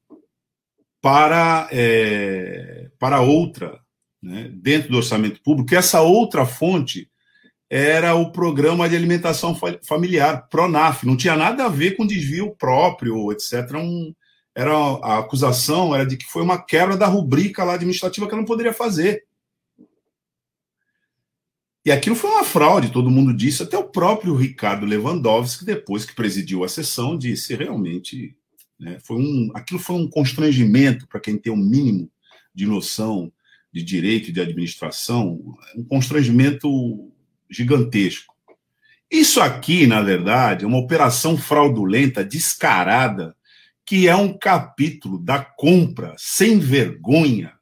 para 1.01 1.67
é, 1.71 2.91
para 2.99 3.21
outra, 3.21 3.79
né? 4.21 4.51
dentro 4.53 4.91
do 4.91 4.97
orçamento 4.97 5.41
público. 5.41 5.73
Essa 5.73 5.99
outra 6.01 6.45
fonte 6.45 7.09
era 7.67 8.13
o 8.13 8.31
programa 8.31 8.87
de 8.87 8.95
alimentação 8.95 9.59
familiar, 9.81 10.47
Pronaf, 10.47 11.07
não 11.07 11.17
tinha 11.17 11.35
nada 11.35 11.65
a 11.65 11.69
ver 11.69 11.97
com 11.97 12.05
desvio 12.05 12.55
próprio, 12.55 13.31
etc. 13.31 13.73
Um, 13.73 14.13
era 14.55 14.73
a 14.73 15.19
acusação 15.19 15.93
era 15.95 16.05
de 16.05 16.17
que 16.17 16.25
foi 16.25 16.41
uma 16.41 16.61
quebra 16.61 16.97
da 16.97 17.07
rubrica 17.07 17.63
lá 17.63 17.73
administrativa 17.73 18.27
que 18.27 18.33
ela 18.33 18.41
não 18.41 18.47
poderia 18.47 18.73
fazer. 18.73 19.25
E 21.85 21.91
aquilo 21.91 22.15
foi 22.15 22.29
uma 22.29 22.43
fraude, 22.43 22.91
todo 22.91 23.09
mundo 23.09 23.33
disse, 23.33 23.63
até 23.63 23.77
o 23.77 23.89
próprio 23.89 24.35
Ricardo 24.35 24.85
Lewandowski, 24.85 25.65
depois 25.65 26.05
que 26.05 26.13
presidiu 26.13 26.63
a 26.63 26.69
sessão, 26.69 27.17
disse 27.17 27.55
realmente, 27.55 28.35
né, 28.79 28.99
foi 29.03 29.17
um, 29.17 29.49
aquilo 29.55 29.79
foi 29.79 29.95
um 29.95 30.09
constrangimento 30.09 31.07
para 31.07 31.19
quem 31.19 31.37
tem 31.37 31.51
um 31.51 31.57
mínimo 31.57 32.11
de 32.53 32.65
noção 32.65 33.31
de 33.71 33.81
direito 33.83 34.29
e 34.29 34.33
de 34.33 34.41
administração, 34.41 35.39
um 35.75 35.83
constrangimento 35.83 37.11
gigantesco. 37.49 38.35
Isso 39.09 39.41
aqui, 39.41 39.87
na 39.87 40.01
verdade, 40.01 40.65
é 40.65 40.67
uma 40.67 40.77
operação 40.77 41.37
fraudulenta, 41.37 42.23
descarada, 42.23 43.35
que 43.89 44.07
é 44.07 44.15
um 44.15 44.37
capítulo 44.37 45.17
da 45.17 45.43
compra 45.43 46.13
sem 46.15 46.59
vergonha 46.59 47.57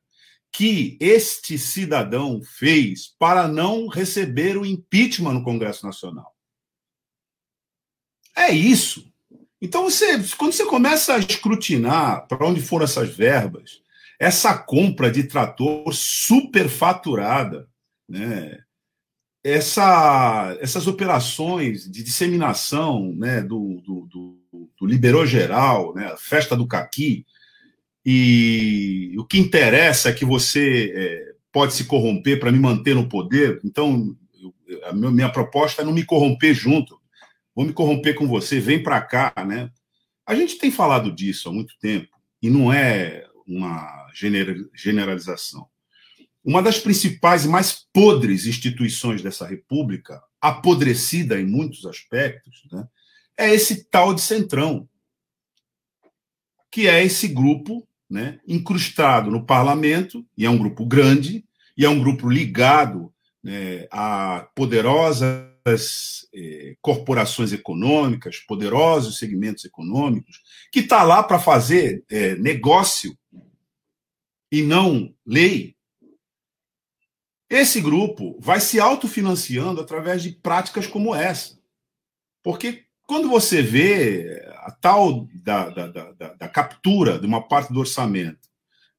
que 0.52 0.98
este 1.00 1.58
cidadão 1.58 2.42
fez 2.44 3.16
para 3.18 3.48
não 3.48 3.88
receber 3.88 4.58
o 4.58 4.66
impeachment 4.66 5.36
no 5.36 5.44
Congresso 5.44 5.86
Nacional. 5.86 6.36
É 8.36 8.52
isso. 8.52 9.10
Então, 9.62 9.86
você, 9.86 10.22
quando 10.36 10.52
você 10.52 10.66
começa 10.66 11.16
a 11.16 11.20
escrutinar 11.20 12.28
para 12.28 12.46
onde 12.46 12.60
foram 12.60 12.84
essas 12.84 13.08
verbas, 13.08 13.82
essa 14.20 14.58
compra 14.58 15.10
de 15.10 15.24
trator 15.24 15.94
superfaturada, 15.94 17.70
né? 18.06 18.66
Essa, 19.42 20.58
essas 20.60 20.88
operações 20.88 21.90
de 21.90 22.04
disseminação 22.04 23.16
né, 23.16 23.42
do, 23.42 23.82
do, 23.82 24.06
do 24.08 24.37
do 24.80 24.86
Liberou 24.86 25.26
Geral, 25.26 25.94
né, 25.96 26.16
festa 26.18 26.56
do 26.56 26.68
caqui, 26.68 27.26
e 28.06 29.14
o 29.18 29.26
que 29.26 29.38
interessa 29.38 30.10
é 30.10 30.14
que 30.14 30.24
você 30.24 30.94
é, 30.96 31.34
pode 31.52 31.74
se 31.74 31.86
corromper 31.86 32.40
para 32.40 32.52
me 32.52 32.60
manter 32.60 32.96
no 32.96 33.10
poder, 33.10 33.60
então 33.64 34.16
eu, 34.42 34.86
a 34.86 34.94
minha 34.94 35.30
proposta 35.30 35.82
é 35.82 35.86
não 35.86 35.92
me 35.92 36.06
corromper 36.06 36.54
junto, 36.54 37.00
vou 37.56 37.66
me 37.66 37.74
corromper 37.74 38.16
com 38.16 38.28
você, 38.28 38.60
vem 38.60 38.82
para 38.82 39.02
cá, 39.02 39.34
né? 39.46 39.72
A 40.26 40.36
gente 40.36 40.58
tem 40.58 40.70
falado 40.70 41.12
disso 41.12 41.50
há 41.50 41.52
muito 41.52 41.74
tempo, 41.80 42.16
e 42.42 42.50
não 42.50 42.72
é 42.72 43.26
uma 43.46 44.08
generalização. 44.74 45.68
Uma 46.44 46.62
das 46.62 46.80
principais 46.80 47.44
e 47.44 47.50
mais 47.50 47.86
podres 47.92 48.46
instituições 48.46 49.22
dessa 49.22 49.46
república, 49.46 50.22
apodrecida 50.40 51.40
em 51.40 51.46
muitos 51.46 51.86
aspectos, 51.86 52.64
né, 52.72 52.88
é 53.38 53.54
esse 53.54 53.84
tal 53.86 54.14
de 54.14 54.22
centrão, 54.22 54.90
que 56.72 56.88
é 56.88 57.04
esse 57.04 57.28
grupo 57.28 57.88
né, 58.10 58.40
incrustado 58.48 59.30
no 59.30 59.46
parlamento, 59.46 60.26
e 60.36 60.46
é 60.46 60.50
um 60.50 60.58
grupo 60.58 60.86
grande, 60.86 61.46
e 61.78 61.86
é 61.86 61.90
um 61.90 62.00
grupo 62.00 62.30
ligado 62.30 63.14
né, 63.44 63.88
a 63.92 64.50
poderosas 64.56 66.28
eh, 66.34 66.76
corporações 66.82 67.52
econômicas, 67.52 68.40
poderosos 68.40 69.18
segmentos 69.18 69.66
econômicos, 69.66 70.42
que 70.72 70.80
está 70.80 71.04
lá 71.04 71.22
para 71.22 71.40
fazer 71.40 72.04
eh, 72.10 72.36
negócio 72.36 73.18
e 74.52 74.62
não 74.62 75.14
lei. 75.26 75.76
Esse 77.50 77.80
grupo 77.80 78.38
vai 78.40 78.60
se 78.60 78.80
autofinanciando 78.80 79.80
através 79.80 80.24
de 80.24 80.32
práticas 80.32 80.88
como 80.88 81.16
essa. 81.16 81.58
Porque 82.44 82.87
quando 83.08 83.30
você 83.30 83.62
vê 83.62 84.46
a 84.58 84.72
tal 84.72 85.28
da, 85.34 85.70
da, 85.70 85.88
da, 85.88 86.34
da 86.34 86.48
captura 86.50 87.18
de 87.18 87.26
uma 87.26 87.48
parte 87.48 87.72
do 87.72 87.80
orçamento 87.80 88.48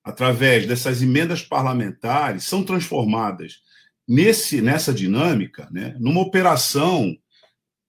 através 0.02 0.66
dessas 0.66 1.02
emendas 1.02 1.42
parlamentares 1.42 2.44
são 2.44 2.64
transformadas 2.64 3.60
nesse 4.08 4.62
nessa 4.62 4.92
dinâmica, 4.92 5.68
né, 5.70 5.94
numa 6.00 6.22
operação 6.22 7.14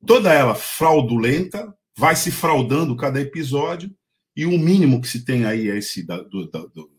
toda 0.06 0.34
ela 0.34 0.54
fraudulenta, 0.54 1.74
vai 1.98 2.16
se 2.16 2.32
fraudando 2.32 2.96
cada 2.96 3.22
episódio 3.22 3.90
e 4.36 4.46
o 4.46 4.58
mínimo 4.58 5.02
que 5.02 5.08
se 5.08 5.24
tem 5.24 5.46
aí 5.46 5.70
é 5.70 5.78
esse 5.78 6.06
da, 6.06 6.18
do, 6.18 6.46
do, 6.48 6.92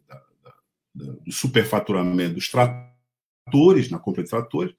do 0.94 1.32
superfaturamento 1.32 2.34
dos 2.34 2.48
tratores, 2.48 3.90
na 3.90 3.98
compra 3.98 4.22
de 4.22 4.30
tratores, 4.30 4.74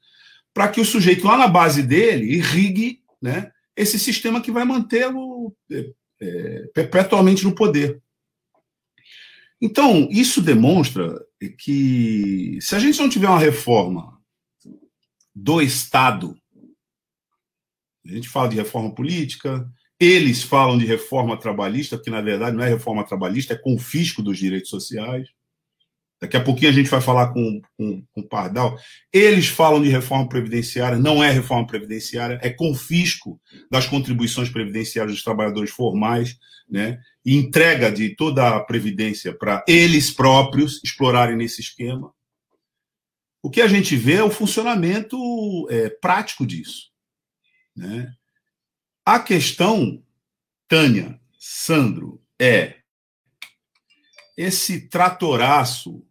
para 0.53 0.67
que 0.67 0.81
o 0.81 0.85
sujeito 0.85 1.25
lá 1.25 1.37
na 1.37 1.47
base 1.47 1.81
dele 1.81 2.35
irrigue 2.35 3.01
né, 3.21 3.51
esse 3.75 3.97
sistema 3.99 4.41
que 4.41 4.51
vai 4.51 4.65
mantê-lo 4.65 5.55
é, 5.71 5.91
é, 6.21 6.67
perpetuamente 6.73 7.43
no 7.43 7.55
poder. 7.55 8.01
Então, 9.61 10.07
isso 10.11 10.41
demonstra 10.41 11.23
que 11.59 12.57
se 12.61 12.75
a 12.75 12.79
gente 12.79 12.99
não 12.99 13.09
tiver 13.09 13.27
uma 13.27 13.39
reforma 13.39 14.19
do 15.33 15.61
Estado, 15.61 16.35
a 18.05 18.11
gente 18.11 18.27
fala 18.27 18.49
de 18.49 18.55
reforma 18.55 18.93
política, 18.93 19.67
eles 19.99 20.41
falam 20.41 20.77
de 20.77 20.85
reforma 20.85 21.39
trabalhista, 21.39 21.97
que 21.97 22.09
na 22.09 22.21
verdade 22.21 22.57
não 22.57 22.63
é 22.63 22.69
reforma 22.69 23.05
trabalhista, 23.05 23.53
é 23.53 23.57
confisco 23.57 24.23
dos 24.23 24.37
direitos 24.37 24.69
sociais. 24.69 25.29
Daqui 26.19 26.37
a 26.37 26.43
pouquinho 26.43 26.69
a 26.69 26.73
gente 26.73 26.89
vai 26.89 27.01
falar 27.01 27.33
com, 27.33 27.61
com, 27.75 28.03
com 28.11 28.21
o 28.21 28.27
Pardal. 28.27 28.77
Eles 29.11 29.47
falam 29.47 29.81
de 29.81 29.89
reforma 29.89 30.29
previdenciária, 30.29 30.97
não 30.97 31.23
é 31.23 31.31
reforma 31.31 31.65
previdenciária, 31.65 32.39
é 32.43 32.49
confisco 32.49 33.40
das 33.71 33.87
contribuições 33.87 34.49
previdenciárias 34.49 35.15
dos 35.15 35.23
trabalhadores 35.23 35.71
formais, 35.71 36.37
né? 36.69 37.01
E 37.25 37.35
entrega 37.37 37.89
de 37.89 38.09
toda 38.09 38.55
a 38.55 38.59
previdência 38.59 39.33
para 39.33 39.63
eles 39.65 40.11
próprios 40.11 40.81
explorarem 40.83 41.37
nesse 41.37 41.61
esquema. 41.61 42.13
O 43.41 43.49
que 43.49 43.61
a 43.61 43.67
gente 43.67 43.95
vê 43.95 44.15
é 44.15 44.23
o 44.23 44.29
funcionamento 44.29 45.17
é, 45.69 45.89
prático 45.89 46.45
disso. 46.45 46.91
Né? 47.75 48.13
A 49.05 49.19
questão, 49.19 50.03
Tânia, 50.67 51.19
Sandro, 51.39 52.21
é 52.39 52.81
esse 54.35 54.89
tratoraço 54.89 56.05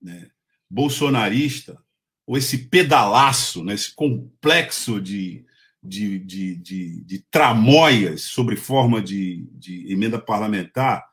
né, 0.00 0.30
bolsonarista, 0.68 1.82
ou 2.26 2.36
esse 2.36 2.58
pedalaço, 2.68 3.64
né, 3.64 3.74
esse 3.74 3.92
complexo 3.94 5.00
de, 5.00 5.44
de, 5.82 6.18
de, 6.18 6.56
de, 6.56 7.00
de 7.02 7.18
tramóias 7.30 8.22
sobre 8.22 8.56
forma 8.56 9.02
de, 9.02 9.48
de 9.52 9.92
emenda 9.92 10.18
parlamentar, 10.18 11.04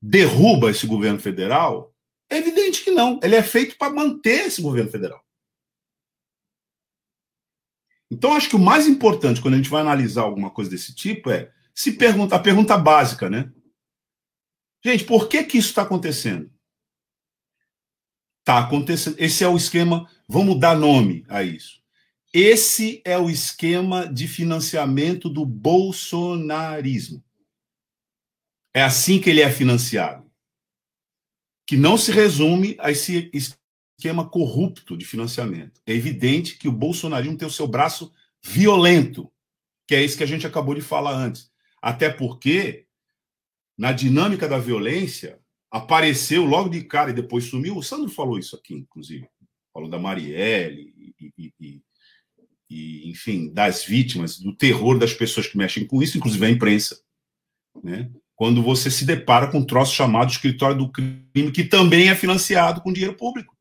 derruba 0.00 0.70
esse 0.70 0.86
governo 0.86 1.18
federal? 1.18 1.94
É 2.30 2.38
evidente 2.38 2.82
que 2.82 2.90
não. 2.90 3.20
Ele 3.22 3.36
é 3.36 3.42
feito 3.42 3.76
para 3.76 3.92
manter 3.92 4.46
esse 4.46 4.62
governo 4.62 4.90
federal. 4.90 5.22
Então, 8.10 8.32
acho 8.32 8.48
que 8.48 8.56
o 8.56 8.60
mais 8.60 8.86
importante 8.86 9.40
quando 9.40 9.54
a 9.54 9.56
gente 9.58 9.68
vai 9.68 9.82
analisar 9.82 10.22
alguma 10.22 10.50
coisa 10.50 10.70
desse 10.70 10.94
tipo 10.94 11.30
é 11.30 11.52
se 11.74 11.92
perguntar, 11.92 12.36
a 12.36 12.40
pergunta 12.40 12.76
básica, 12.76 13.28
né? 13.28 13.52
Gente, 14.84 15.04
por 15.04 15.28
que, 15.28 15.44
que 15.44 15.58
isso 15.58 15.68
está 15.68 15.82
acontecendo? 15.82 16.50
Está 18.40 18.60
acontecendo. 18.60 19.16
Esse 19.18 19.44
é 19.44 19.48
o 19.48 19.56
esquema. 19.56 20.10
Vamos 20.26 20.58
dar 20.58 20.76
nome 20.76 21.24
a 21.28 21.42
isso. 21.42 21.77
Esse 22.40 23.02
é 23.04 23.18
o 23.18 23.28
esquema 23.28 24.06
de 24.06 24.28
financiamento 24.28 25.28
do 25.28 25.44
bolsonarismo. 25.44 27.20
É 28.72 28.80
assim 28.80 29.20
que 29.20 29.28
ele 29.28 29.40
é 29.40 29.50
financiado. 29.50 30.24
Que 31.66 31.76
não 31.76 31.98
se 31.98 32.12
resume 32.12 32.76
a 32.78 32.92
esse 32.92 33.28
esquema 33.34 34.30
corrupto 34.30 34.96
de 34.96 35.04
financiamento. 35.04 35.80
É 35.84 35.92
evidente 35.92 36.56
que 36.56 36.68
o 36.68 36.72
bolsonarismo 36.72 37.36
tem 37.36 37.48
o 37.48 37.50
seu 37.50 37.66
braço 37.66 38.14
violento, 38.40 39.28
que 39.84 39.96
é 39.96 40.04
isso 40.04 40.16
que 40.16 40.22
a 40.22 40.28
gente 40.28 40.46
acabou 40.46 40.76
de 40.76 40.80
falar 40.80 41.16
antes. 41.16 41.50
Até 41.82 42.08
porque, 42.08 42.86
na 43.76 43.90
dinâmica 43.90 44.48
da 44.48 44.60
violência, 44.60 45.40
apareceu 45.72 46.44
logo 46.44 46.68
de 46.68 46.84
cara 46.84 47.10
e 47.10 47.14
depois 47.14 47.46
sumiu. 47.46 47.76
O 47.76 47.82
Sandro 47.82 48.08
falou 48.08 48.38
isso 48.38 48.54
aqui, 48.54 48.74
inclusive. 48.74 49.28
Falou 49.74 49.90
da 49.90 49.98
Marielle 49.98 50.94
e, 50.96 51.32
e, 51.36 51.52
e, 51.58 51.82
e, 52.68 53.08
enfim, 53.10 53.52
das 53.52 53.84
vítimas, 53.84 54.38
do 54.38 54.54
terror 54.54 54.98
das 54.98 55.12
pessoas 55.12 55.46
que 55.46 55.56
mexem 55.56 55.86
com 55.86 56.02
isso, 56.02 56.18
inclusive 56.18 56.44
a 56.44 56.50
imprensa. 56.50 57.00
Né? 57.82 58.10
Quando 58.34 58.62
você 58.62 58.90
se 58.90 59.04
depara 59.04 59.48
com 59.48 59.58
um 59.58 59.64
troço 59.64 59.94
chamado 59.94 60.30
escritório 60.30 60.76
do 60.76 60.90
crime, 60.90 61.52
que 61.52 61.64
também 61.64 62.08
é 62.08 62.14
financiado 62.14 62.80
com 62.80 62.92
dinheiro 62.92 63.16
público. 63.16 63.56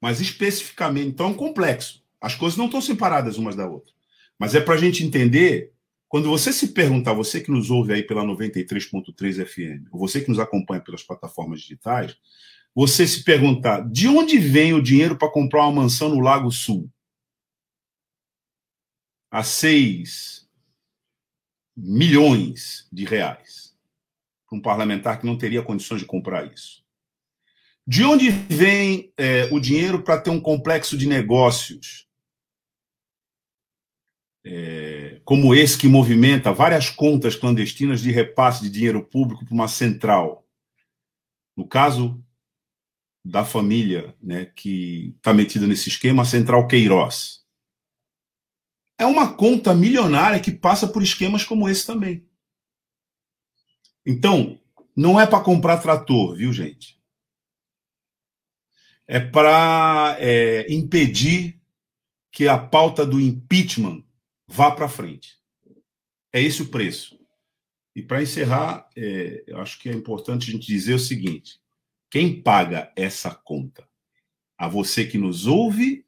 Mas 0.00 0.20
especificamente, 0.20 1.08
então 1.08 1.26
é 1.26 1.30
um 1.30 1.34
complexo. 1.34 2.04
As 2.20 2.34
coisas 2.34 2.58
não 2.58 2.66
estão 2.66 2.80
separadas 2.80 3.38
umas 3.38 3.56
da 3.56 3.66
outra. 3.68 3.92
Mas 4.38 4.54
é 4.54 4.60
para 4.60 4.74
a 4.74 4.78
gente 4.78 5.04
entender 5.04 5.72
quando 6.08 6.28
você 6.28 6.52
se 6.52 6.68
perguntar, 6.68 7.12
você 7.12 7.40
que 7.40 7.50
nos 7.50 7.70
ouve 7.70 7.92
aí 7.92 8.02
pela 8.02 8.24
93.3 8.24 9.44
FM, 9.44 9.88
ou 9.90 9.98
você 9.98 10.20
que 10.20 10.28
nos 10.28 10.38
acompanha 10.38 10.80
pelas 10.80 11.02
plataformas 11.02 11.60
digitais, 11.60 12.16
você 12.76 13.06
se 13.06 13.24
perguntar 13.24 13.88
de 13.90 14.06
onde 14.06 14.38
vem 14.38 14.74
o 14.74 14.82
dinheiro 14.82 15.16
para 15.16 15.30
comprar 15.30 15.62
uma 15.62 15.80
mansão 15.80 16.10
no 16.10 16.20
Lago 16.20 16.52
Sul? 16.52 16.92
A 19.30 19.42
6 19.42 20.46
milhões 21.74 22.86
de 22.92 23.06
reais. 23.06 23.74
Para 24.46 24.58
um 24.58 24.60
parlamentar 24.60 25.18
que 25.18 25.24
não 25.24 25.38
teria 25.38 25.62
condições 25.62 26.00
de 26.00 26.06
comprar 26.06 26.52
isso. 26.52 26.84
De 27.86 28.04
onde 28.04 28.28
vem 28.28 29.10
é, 29.16 29.44
o 29.46 29.58
dinheiro 29.58 30.02
para 30.02 30.20
ter 30.20 30.28
um 30.28 30.40
complexo 30.40 30.98
de 30.98 31.08
negócios 31.08 32.06
é, 34.44 35.18
como 35.24 35.54
esse 35.54 35.78
que 35.78 35.88
movimenta 35.88 36.52
várias 36.52 36.90
contas 36.90 37.34
clandestinas 37.34 38.02
de 38.02 38.12
repasse 38.12 38.62
de 38.62 38.70
dinheiro 38.70 39.02
público 39.02 39.46
para 39.46 39.54
uma 39.54 39.66
central. 39.66 40.46
No 41.56 41.66
caso 41.66 42.22
da 43.26 43.44
família 43.44 44.14
né, 44.22 44.46
que 44.46 45.14
está 45.16 45.34
metida 45.34 45.66
nesse 45.66 45.88
esquema, 45.88 46.22
a 46.22 46.26
Central 46.26 46.66
Queiroz. 46.68 47.44
É 48.98 49.04
uma 49.04 49.34
conta 49.34 49.74
milionária 49.74 50.40
que 50.40 50.52
passa 50.52 50.86
por 50.86 51.02
esquemas 51.02 51.44
como 51.44 51.68
esse 51.68 51.84
também. 51.84 52.26
Então, 54.06 54.58
não 54.96 55.20
é 55.20 55.26
para 55.26 55.42
comprar 55.42 55.78
trator, 55.78 56.36
viu, 56.36 56.52
gente? 56.52 56.96
É 59.08 59.18
para 59.18 60.16
é, 60.20 60.72
impedir 60.72 61.60
que 62.32 62.46
a 62.46 62.56
pauta 62.56 63.04
do 63.04 63.20
impeachment 63.20 64.04
vá 64.46 64.70
para 64.70 64.88
frente. 64.88 65.36
É 66.32 66.40
esse 66.40 66.62
o 66.62 66.68
preço. 66.68 67.18
E 67.94 68.02
para 68.02 68.22
encerrar, 68.22 68.88
é, 68.96 69.44
acho 69.56 69.80
que 69.80 69.88
é 69.88 69.92
importante 69.92 70.48
a 70.48 70.52
gente 70.52 70.66
dizer 70.66 70.94
o 70.94 70.98
seguinte: 70.98 71.60
quem 72.10 72.40
paga 72.40 72.92
essa 72.96 73.34
conta? 73.34 73.86
A 74.56 74.68
você 74.68 75.04
que 75.04 75.18
nos 75.18 75.46
ouve, 75.46 76.06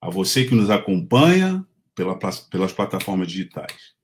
a 0.00 0.10
você 0.10 0.44
que 0.44 0.54
nos 0.54 0.70
acompanha 0.70 1.66
pela, 1.94 2.18
pelas 2.50 2.72
plataformas 2.72 3.28
digitais. 3.28 3.94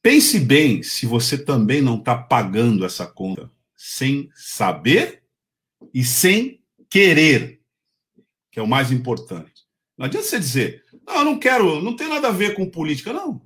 Pense 0.00 0.38
bem 0.40 0.82
se 0.82 1.06
você 1.06 1.36
também 1.42 1.80
não 1.80 1.98
está 1.98 2.16
pagando 2.16 2.84
essa 2.84 3.06
conta 3.06 3.50
sem 3.76 4.30
saber 4.34 5.24
e 5.92 6.04
sem 6.04 6.62
querer, 6.88 7.60
que 8.50 8.60
é 8.60 8.62
o 8.62 8.66
mais 8.66 8.92
importante. 8.92 9.66
Não 9.96 10.06
adianta 10.06 10.26
você 10.26 10.38
dizer, 10.38 10.84
não, 11.06 11.18
eu 11.18 11.24
não 11.24 11.38
quero, 11.38 11.80
não 11.82 11.96
tem 11.96 12.08
nada 12.08 12.28
a 12.28 12.32
ver 12.32 12.54
com 12.54 12.68
política, 12.68 13.12
não. 13.12 13.42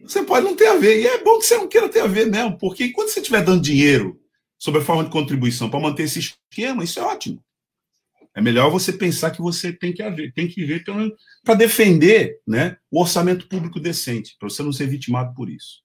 Você 0.00 0.22
pode 0.22 0.46
não 0.46 0.56
ter 0.56 0.66
a 0.66 0.76
ver. 0.76 1.00
E 1.00 1.06
é 1.06 1.22
bom 1.22 1.38
que 1.38 1.46
você 1.46 1.56
não 1.56 1.68
queira 1.68 1.88
ter 1.88 2.00
a 2.00 2.06
ver 2.06 2.26
mesmo, 2.26 2.56
porque 2.58 2.84
enquanto 2.84 3.08
você 3.10 3.20
estiver 3.20 3.44
dando 3.44 3.62
dinheiro 3.62 4.19
sob 4.60 4.78
a 4.78 4.82
forma 4.82 5.02
de 5.02 5.10
contribuição 5.10 5.70
para 5.70 5.80
manter 5.80 6.02
esse 6.02 6.18
esquema, 6.18 6.84
isso 6.84 7.00
é 7.00 7.02
ótimo. 7.02 7.42
É 8.36 8.40
melhor 8.40 8.70
você 8.70 8.92
pensar 8.92 9.30
que 9.30 9.40
você 9.40 9.72
tem 9.72 9.92
que 9.92 10.02
haver, 10.02 10.32
tem 10.34 10.46
que 10.46 10.64
ver 10.64 10.84
para 11.42 11.54
defender 11.54 12.38
né, 12.46 12.76
o 12.90 13.00
orçamento 13.00 13.48
público 13.48 13.80
decente, 13.80 14.36
para 14.38 14.48
você 14.48 14.62
não 14.62 14.72
ser 14.72 14.86
vitimado 14.86 15.34
por 15.34 15.48
isso. 15.48 15.82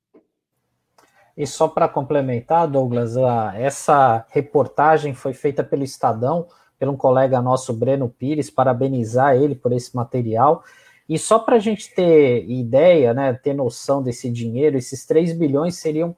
E 1.35 1.47
só 1.47 1.67
para 1.67 1.87
complementar, 1.87 2.67
Douglas, 2.67 3.15
essa 3.55 4.25
reportagem 4.29 5.13
foi 5.13 5.33
feita 5.33 5.63
pelo 5.63 5.83
Estadão, 5.83 6.47
por 6.77 6.87
um 6.89 6.95
colega 6.95 7.41
nosso, 7.41 7.73
Breno 7.73 8.09
Pires, 8.09 8.49
parabenizar 8.49 9.35
ele 9.35 9.55
por 9.55 9.71
esse 9.71 9.95
material. 9.95 10.63
E 11.07 11.17
só 11.17 11.39
para 11.39 11.55
a 11.55 11.59
gente 11.59 11.93
ter 11.95 12.45
ideia, 12.49 13.13
né, 13.13 13.33
ter 13.33 13.53
noção 13.53 14.03
desse 14.03 14.29
dinheiro, 14.29 14.77
esses 14.77 15.05
3 15.05 15.33
bilhões 15.33 15.75
seriam, 15.75 16.15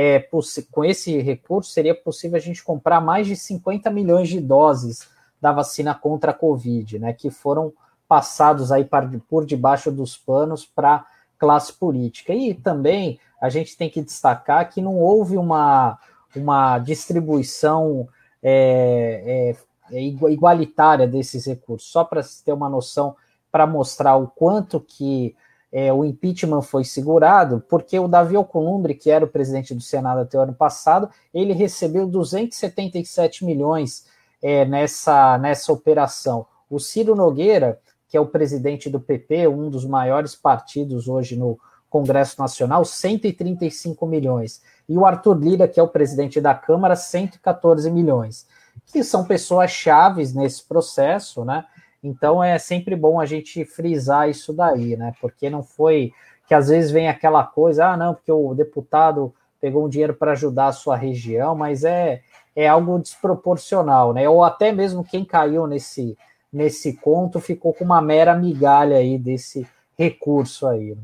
é, 0.00 0.24
com 0.70 0.84
esse 0.84 1.18
recurso, 1.18 1.72
seria 1.72 1.92
possível 1.92 2.36
a 2.36 2.40
gente 2.40 2.62
comprar 2.62 3.00
mais 3.00 3.26
de 3.26 3.34
50 3.34 3.90
milhões 3.90 4.28
de 4.28 4.40
doses 4.40 5.08
da 5.40 5.50
vacina 5.50 5.92
contra 5.92 6.30
a 6.30 6.34
Covid, 6.34 7.00
né, 7.00 7.12
que 7.12 7.30
foram 7.30 7.72
passados 8.06 8.70
aí 8.70 8.88
por 9.28 9.44
debaixo 9.44 9.90
dos 9.90 10.16
panos 10.16 10.64
para 10.64 11.04
classe 11.36 11.72
política. 11.72 12.32
E 12.32 12.54
também 12.54 13.18
a 13.42 13.48
gente 13.48 13.76
tem 13.76 13.90
que 13.90 14.00
destacar 14.00 14.70
que 14.70 14.80
não 14.80 14.94
houve 15.00 15.36
uma, 15.36 15.98
uma 16.34 16.78
distribuição 16.78 18.08
é, 18.40 19.56
é, 19.90 19.96
é 19.96 20.00
igualitária 20.00 21.08
desses 21.08 21.44
recursos. 21.44 21.90
Só 21.90 22.04
para 22.04 22.22
ter 22.44 22.52
uma 22.52 22.68
noção, 22.68 23.16
para 23.50 23.66
mostrar 23.66 24.14
o 24.14 24.28
quanto 24.28 24.78
que 24.78 25.34
é, 25.72 25.92
o 25.92 26.04
impeachment 26.04 26.62
foi 26.62 26.84
segurado, 26.84 27.62
porque 27.68 27.98
o 27.98 28.08
Davi 28.08 28.36
Alcolumbre, 28.36 28.94
que 28.94 29.10
era 29.10 29.24
o 29.24 29.28
presidente 29.28 29.74
do 29.74 29.80
Senado 29.80 30.20
até 30.20 30.38
o 30.38 30.42
ano 30.42 30.54
passado, 30.54 31.10
ele 31.32 31.52
recebeu 31.52 32.06
277 32.06 33.44
milhões 33.44 34.06
é, 34.42 34.64
nessa, 34.64 35.36
nessa 35.38 35.72
operação. 35.72 36.46
O 36.70 36.78
Ciro 36.78 37.14
Nogueira, 37.14 37.78
que 38.08 38.16
é 38.16 38.20
o 38.20 38.26
presidente 38.26 38.88
do 38.88 38.98
PP, 38.98 39.48
um 39.48 39.68
dos 39.68 39.84
maiores 39.84 40.34
partidos 40.34 41.08
hoje 41.08 41.36
no 41.36 41.58
Congresso 41.90 42.40
Nacional, 42.40 42.84
135 42.84 44.06
milhões. 44.06 44.62
E 44.88 44.96
o 44.96 45.04
Arthur 45.04 45.38
Lira, 45.38 45.68
que 45.68 45.78
é 45.78 45.82
o 45.82 45.88
presidente 45.88 46.40
da 46.40 46.54
Câmara, 46.54 46.96
114 46.96 47.90
milhões. 47.90 48.46
Que 48.86 49.02
são 49.02 49.24
pessoas 49.24 49.70
chaves 49.70 50.32
nesse 50.32 50.64
processo, 50.64 51.44
né? 51.44 51.64
Então 52.02 52.42
é 52.42 52.58
sempre 52.58 52.94
bom 52.94 53.20
a 53.20 53.26
gente 53.26 53.64
frisar 53.64 54.28
isso 54.28 54.52
daí, 54.52 54.96
né? 54.96 55.12
Porque 55.20 55.50
não 55.50 55.62
foi 55.62 56.12
que 56.46 56.54
às 56.54 56.68
vezes 56.68 56.90
vem 56.90 57.08
aquela 57.08 57.44
coisa, 57.44 57.88
ah, 57.88 57.96
não, 57.96 58.14
porque 58.14 58.32
o 58.32 58.54
deputado 58.54 59.34
pegou 59.60 59.84
um 59.84 59.88
dinheiro 59.88 60.14
para 60.14 60.32
ajudar 60.32 60.68
a 60.68 60.72
sua 60.72 60.96
região, 60.96 61.54
mas 61.54 61.84
é, 61.84 62.22
é 62.56 62.66
algo 62.66 62.98
desproporcional, 62.98 64.14
né? 64.14 64.28
Ou 64.28 64.42
até 64.42 64.72
mesmo 64.72 65.04
quem 65.04 65.24
caiu 65.24 65.66
nesse 65.66 66.16
nesse 66.52 66.94
conto 66.94 67.40
ficou 67.40 67.74
com 67.74 67.84
uma 67.84 68.00
mera 68.00 68.34
migalha 68.34 68.96
aí 68.96 69.18
desse 69.18 69.66
recurso 69.98 70.66
aí. 70.66 70.94
Né? 70.94 71.02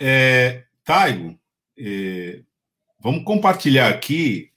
É, 0.00 0.64
Taigo, 0.84 1.38
é, 1.76 2.40
vamos 2.98 3.24
compartilhar 3.24 3.88
aqui 3.88 4.50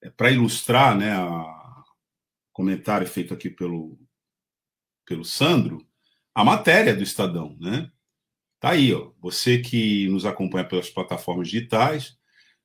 é, 0.00 0.10
para 0.10 0.30
ilustrar, 0.30 0.96
né, 0.96 1.18
o 1.18 1.57
comentário 2.58 3.06
feito 3.06 3.32
aqui 3.32 3.48
pelo 3.48 3.96
pelo 5.06 5.24
Sandro, 5.24 5.78
a 6.34 6.44
matéria 6.44 6.94
do 6.94 7.04
Estadão, 7.04 7.56
né? 7.60 7.88
Tá 8.58 8.70
aí, 8.70 8.92
ó. 8.92 9.12
Você 9.20 9.58
que 9.58 10.08
nos 10.08 10.26
acompanha 10.26 10.66
pelas 10.66 10.90
plataformas 10.90 11.48
digitais, 11.48 12.18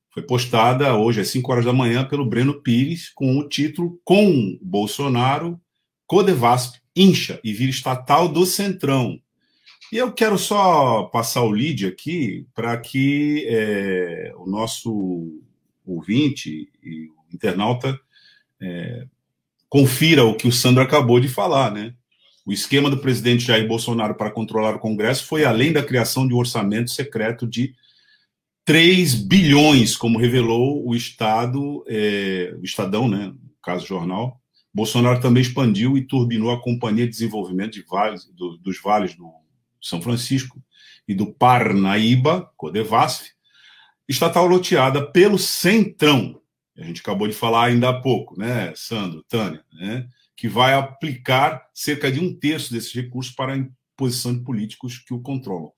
foi 0.10 0.24
postada 0.24 0.98
hoje 0.98 1.22
às 1.22 1.28
5 1.28 1.50
horas 1.52 1.66
da 1.66 1.72
manhã 1.72 2.06
pelo 2.06 2.26
Breno 2.26 2.60
Pires 2.62 3.10
com 3.10 3.38
o 3.38 3.48
título 3.48 4.02
Com 4.04 4.58
Bolsonaro 4.62 5.62
Codevasp 6.08 6.80
incha 6.96 7.40
e 7.44 7.54
vira 7.54 7.70
estatal 7.70 8.28
do 8.28 8.48
Centrão. 8.48 9.22
E 9.92 9.98
eu 9.98 10.12
quero 10.12 10.40
só 10.40 11.04
passar 11.04 11.44
o 11.44 11.52
lead 11.52 11.86
aqui 11.86 12.48
para 12.56 12.76
que 12.78 13.46
é, 13.48 14.34
o 14.38 14.50
nosso 14.50 15.40
ouvinte 15.86 16.68
e 16.82 17.10
internauta 17.32 17.98
é, 18.60 19.08
confira 19.74 20.24
o 20.24 20.36
que 20.36 20.48
o 20.48 20.52
Sandro 20.52 20.84
acabou 20.84 21.20
de 21.20 21.28
falar, 21.28 21.72
né? 21.72 21.96
O 22.46 22.54
esquema 22.54 22.92
do 22.92 23.00
presidente 23.00 23.46
Jair 23.46 23.68
Bolsonaro 23.68 24.14
para 24.14 24.30
controlar 24.30 24.76
o 24.76 24.80
Congresso 24.80 25.26
foi 25.26 25.46
além 25.46 25.74
da 25.74 25.82
criação 25.82 26.28
de 26.28 26.34
um 26.36 26.38
orçamento 26.38 26.92
secreto 26.92 27.48
de 27.48 27.74
3 28.66 29.16
bilhões, 29.16 29.98
como 29.98 30.20
revelou 30.20 30.88
o 30.88 30.96
Estado, 30.96 31.84
é, 31.88 32.54
o 32.56 32.64
Estadão, 32.64 33.08
né, 33.08 33.26
no 33.26 33.40
caso 33.64 33.84
jornal, 33.84 34.40
Bolsonaro 34.72 35.20
também 35.20 35.42
expandiu 35.42 35.98
e 35.98 36.06
turbinou 36.06 36.52
a 36.52 36.62
Companhia 36.62 37.06
de 37.06 37.12
Desenvolvimento 37.12 37.74
de 37.74 37.82
vales, 37.82 38.26
do, 38.26 38.58
dos 38.58 38.80
Vales 38.80 39.16
do 39.16 39.28
São 39.82 40.00
Francisco 40.00 40.64
e 41.08 41.16
do 41.16 41.34
Parnaíba, 41.34 42.48
Codevasf, 42.58 43.32
estatal 44.08 44.46
loteada 44.46 45.04
pelo 45.04 45.40
Centrão. 45.40 46.43
A 46.78 46.84
gente 46.84 47.02
acabou 47.02 47.28
de 47.28 47.34
falar 47.34 47.66
ainda 47.66 47.90
há 47.90 48.02
pouco, 48.02 48.38
né, 48.38 48.74
Sandro, 48.76 49.24
Tânia, 49.30 49.64
né, 49.74 50.08
que 50.36 50.48
vai 50.48 50.74
aplicar 50.74 51.68
cerca 51.74 52.12
de 52.12 52.20
um 52.20 52.34
terço 52.34 52.74
desses 52.74 52.94
recursos 52.94 53.34
para 53.34 53.54
a 53.54 53.58
imposição 53.58 54.34
de 54.34 54.44
políticos 54.44 54.98
que 54.98 55.14
o 55.14 55.22
controlam. 55.22 55.72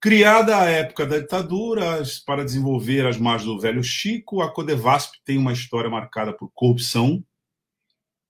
Criada 0.00 0.58
à 0.58 0.64
época 0.64 1.06
da 1.06 1.18
ditadura 1.18 2.02
para 2.26 2.44
desenvolver 2.44 3.06
as 3.06 3.16
margens 3.16 3.46
do 3.46 3.60
velho 3.60 3.82
Chico, 3.82 4.42
a 4.42 4.52
Codevasp 4.52 5.14
tem 5.24 5.38
uma 5.38 5.52
história 5.52 5.88
marcada 5.88 6.32
por 6.32 6.50
corrupção, 6.52 7.24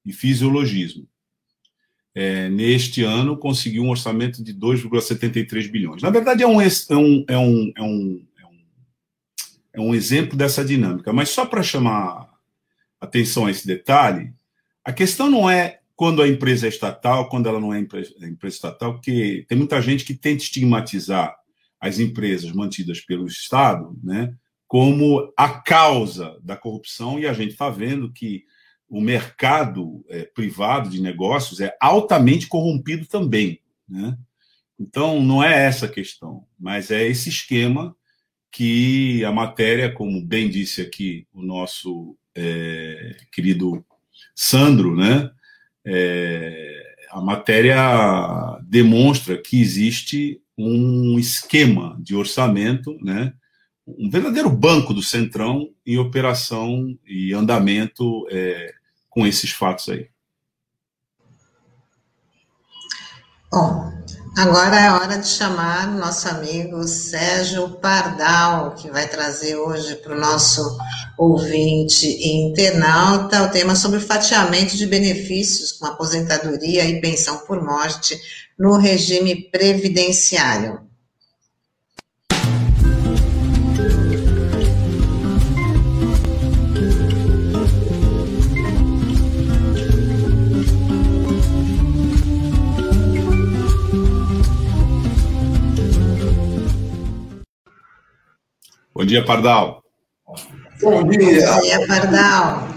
e 0.05 0.13
fisiologismo. 0.13 1.07
É, 2.15 2.49
neste 2.51 3.03
ano 3.03 3.39
conseguiu 3.39 3.85
um 3.85 3.91
orçamento 3.91 4.45
de 4.45 4.53
2,73 4.53 5.71
bilhões. 5.71 6.03
Na 6.03 6.11
verdade, 6.11 6.43
é 6.43 6.47
um, 6.47 6.61
é, 6.61 6.69
um, 6.91 7.25
é, 7.27 7.39
um, 7.39 7.73
é, 7.75 7.83
um, 7.83 8.27
é, 9.73 9.81
um, 9.81 9.95
exemplo 9.95 10.37
dessa 10.37 10.65
dinâmica, 10.65 11.13
mas 11.13 11.31
só 11.31 11.47
para 11.47 11.63
chamar 11.63 12.29
atenção 13.01 13.47
a 13.47 13.51
esse 13.51 13.67
detalhe, 13.67 14.33
a 14.85 14.93
questão 14.93 15.31
não 15.31 15.49
é 15.49 15.81
quando 15.95 16.23
a 16.23 16.29
empresa 16.29 16.67
é 16.67 16.69
estatal, 16.69 17.29
quando 17.29 17.49
ela 17.49 17.61
não 17.61 17.73
é 17.73 17.79
é 17.79 17.81
empresa 17.81 18.57
estatal, 18.57 18.95
porque 18.95 19.45
tem 19.49 19.57
muita 19.57 19.81
gente 19.81 20.05
que 20.05 20.15
tenta 20.15 20.43
estigmatizar 20.43 21.37
as 21.81 21.99
empresas 21.99 22.53
mantidas 22.53 23.01
pelo 23.01 23.27
Estado 23.27 23.97
né, 24.03 24.35
como 24.67 25.33
a 25.37 25.49
causa 25.49 26.39
da 26.43 26.57
corrupção, 26.57 27.19
e 27.19 27.27
a 27.27 27.33
gente 27.33 27.53
está 27.53 27.69
vendo 27.69 28.13
que 28.13 28.45
o 28.89 29.01
mercado 29.01 30.05
é, 30.09 30.23
privado 30.23 30.89
de 30.89 31.01
negócios 31.01 31.61
é 31.61 31.77
altamente 31.81 32.47
corrompido 32.47 33.07
também. 33.07 33.61
Né? 33.89 34.17
Então, 34.79 35.23
não 35.23 35.43
é 35.43 35.65
essa 35.65 35.87
a 35.87 35.89
questão, 35.89 36.47
mas 36.59 36.91
é 36.91 37.07
esse 37.07 37.29
esquema 37.29 37.97
que 38.53 39.25
a 39.25 39.33
matéria, 39.33 39.91
como 39.91 40.21
bem 40.21 40.51
disse 40.51 40.83
aqui 40.83 41.27
o 41.33 41.43
nosso 41.43 42.17
é, 42.35 43.17
querido 43.33 43.85
Sandro, 44.35 44.95
né? 44.95 45.31
É, 45.85 46.95
a 47.11 47.21
matéria 47.21 48.59
demonstra 48.63 49.37
que 49.37 49.61
existe 49.61 50.41
um 50.57 51.19
esquema 51.19 51.97
de 52.01 52.15
orçamento, 52.15 52.97
né? 53.03 53.33
um 53.87 54.09
verdadeiro 54.09 54.49
banco 54.49 54.95
do 54.95 55.03
Centrão 55.03 55.71
em 55.85 55.99
operação 55.99 56.97
e 57.07 57.33
andamento 57.33 58.27
é, 58.31 58.73
com 59.11 59.27
esses 59.27 59.51
fatos 59.51 59.89
aí? 59.89 60.09
Bom, 63.51 64.02
agora 64.37 64.81
é 64.81 64.91
hora 64.91 65.19
de 65.19 65.27
chamar 65.27 65.89
nosso 65.89 66.29
amigo 66.29 66.83
Sérgio 66.85 67.69
Pardal, 67.81 68.75
que 68.75 68.91
vai 68.91 69.07
trazer 69.07 69.57
hoje 69.57 69.97
para 69.97 70.17
o 70.17 70.21
nosso 70.21 70.79
ouvinte 71.19 72.07
internauta 72.07 73.43
o 73.43 73.51
tema 73.51 73.75
sobre 73.75 74.01
fatiamento 74.01 74.77
de 74.77 74.87
benefícios 74.87 75.73
com 75.73 75.87
aposentadoria 75.87 76.85
e 76.85 77.01
pensão 77.01 77.39
por 77.47 77.63
morte 77.63 78.19
no 78.59 78.77
regime 78.77 79.51
previdenciário. 79.51 80.92
Bom 98.95 99.07
dia, 99.07 99.25
Pardal. 99.25 99.83
Bom 100.83 101.09
dia. 101.09 101.51
Bom 101.51 101.61
dia, 101.63 101.87
Pardal. 101.87 102.69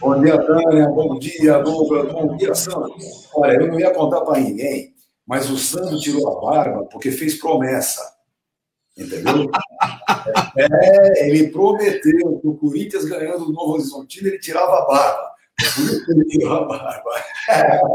Bom 0.00 0.20
dia, 0.22 0.38
Tânia. 0.38 0.88
Bom 0.88 1.18
dia, 1.18 1.58
Douglas. 1.58 2.10
Bom 2.10 2.36
dia, 2.38 2.54
Sandro. 2.54 2.94
Olha, 3.34 3.52
eu 3.52 3.68
não 3.68 3.78
ia 3.78 3.90
contar 3.90 4.22
para 4.22 4.40
ninguém, 4.40 4.94
mas 5.26 5.50
o 5.50 5.58
Sandro 5.58 6.00
tirou 6.00 6.26
a 6.26 6.40
barba 6.40 6.84
porque 6.86 7.10
fez 7.10 7.34
promessa. 7.34 8.00
Entendeu? 8.96 9.50
é, 10.56 11.28
ele 11.28 11.48
prometeu 11.48 12.38
que 12.40 12.48
o 12.48 12.54
Corinthians 12.54 13.04
ganhando 13.04 13.46
o 13.46 13.52
Novo 13.52 13.74
Horizontino, 13.74 14.28
ele 14.28 14.38
tirava 14.38 14.78
a 14.78 14.86
barba. 14.86 15.32
Ele 16.08 16.24
tirou 16.24 16.56
a 16.56 16.64
barba. 16.64 17.10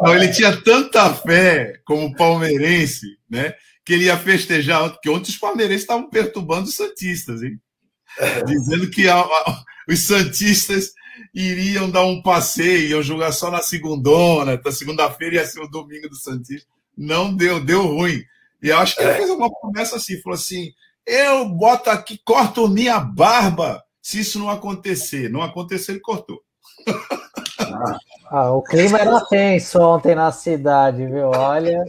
Não, 0.04 0.16
ele 0.16 0.28
tinha 0.32 0.56
tanta 0.62 1.12
fé 1.12 1.80
como 1.84 2.16
palmeirense, 2.16 3.18
né? 3.28 3.56
Que 3.88 3.94
ele 3.94 4.04
ia 4.04 4.18
festejar, 4.18 4.90
porque 4.90 5.10
ontem 5.10 5.30
os 5.30 5.38
palmeirenses 5.38 5.84
estavam 5.84 6.10
perturbando 6.10 6.68
os 6.68 6.76
Santistas, 6.76 7.42
hein? 7.42 7.58
dizendo 8.46 8.90
que 8.90 9.08
a, 9.08 9.18
a, 9.18 9.64
os 9.88 10.00
Santistas 10.00 10.92
iriam 11.34 11.90
dar 11.90 12.04
um 12.04 12.22
passeio, 12.22 12.90
iam 12.90 13.02
jogar 13.02 13.32
só 13.32 13.50
na 13.50 13.62
segundona, 13.62 14.62
na 14.64 14.72
segunda-feira 14.74 15.36
ia 15.36 15.48
ser 15.48 15.62
o 15.62 15.70
domingo 15.70 16.10
do 16.10 16.18
Santista. 16.18 16.68
Não 16.98 17.34
deu, 17.34 17.64
deu 17.64 17.88
ruim. 17.88 18.22
E 18.62 18.74
acho 18.74 18.94
que 18.94 19.04
ele 19.04 19.12
é. 19.12 19.16
fez 19.16 19.30
uma 19.30 19.50
promessa 19.50 19.96
assim, 19.96 20.22
falou 20.22 20.36
assim: 20.36 20.74
eu 21.06 21.48
boto 21.48 21.90
aqui, 21.90 22.20
corto 22.26 22.68
minha 22.68 23.00
barba 23.00 23.82
se 24.02 24.20
isso 24.20 24.38
não 24.38 24.50
acontecer. 24.50 25.30
Não 25.30 25.42
aconteceu, 25.42 25.96
ele 25.96 26.02
cortou. 26.02 26.42
Ah, 27.60 27.98
o 28.32 28.62
clima 28.62 28.98
era 29.00 29.22
tenso 29.22 29.80
ontem 29.80 30.16
na 30.16 30.32
cidade, 30.32 31.06
viu? 31.06 31.30
Olha, 31.30 31.84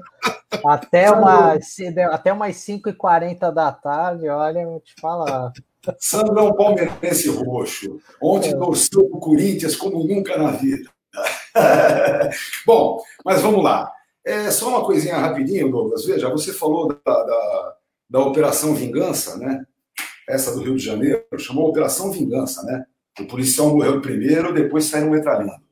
até 0.64 1.10
umas, 1.10 1.76
até 2.12 2.32
umas 2.32 2.56
5h40 2.56 3.52
da 3.52 3.72
tarde, 3.72 4.28
olha, 4.28 4.66
vou 4.66 4.80
te 4.80 4.94
falar. 5.00 5.52
Sandro 5.98 6.38
é 6.38 6.42
um 6.42 6.54
palmeirense 6.54 7.28
roxo. 7.30 8.00
Ontem 8.20 8.50
é. 8.50 8.56
torceu 8.56 9.08
para 9.08 9.16
o 9.16 9.20
Corinthians 9.20 9.76
como 9.76 10.04
nunca 10.04 10.36
na 10.36 10.50
vida. 10.50 10.90
Bom, 12.66 13.02
mas 13.24 13.40
vamos 13.40 13.62
lá. 13.62 13.90
É 14.24 14.50
só 14.50 14.68
uma 14.68 14.84
coisinha 14.84 15.16
rapidinho, 15.16 15.70
Douglas. 15.70 16.04
Veja, 16.04 16.28
você 16.28 16.52
falou 16.52 16.88
da, 16.88 17.24
da, 17.24 17.76
da 18.10 18.20
Operação 18.20 18.74
Vingança, 18.74 19.38
né? 19.38 19.64
Essa 20.28 20.52
do 20.52 20.62
Rio 20.62 20.76
de 20.76 20.84
Janeiro, 20.84 21.24
chamou 21.38 21.68
Operação 21.68 22.12
Vingança, 22.12 22.62
né? 22.64 22.84
O 23.18 23.24
policial 23.24 23.70
morreu 23.70 24.00
primeiro, 24.00 24.52
depois 24.52 24.84
saiu 24.84 25.10
metralhando. 25.10 25.67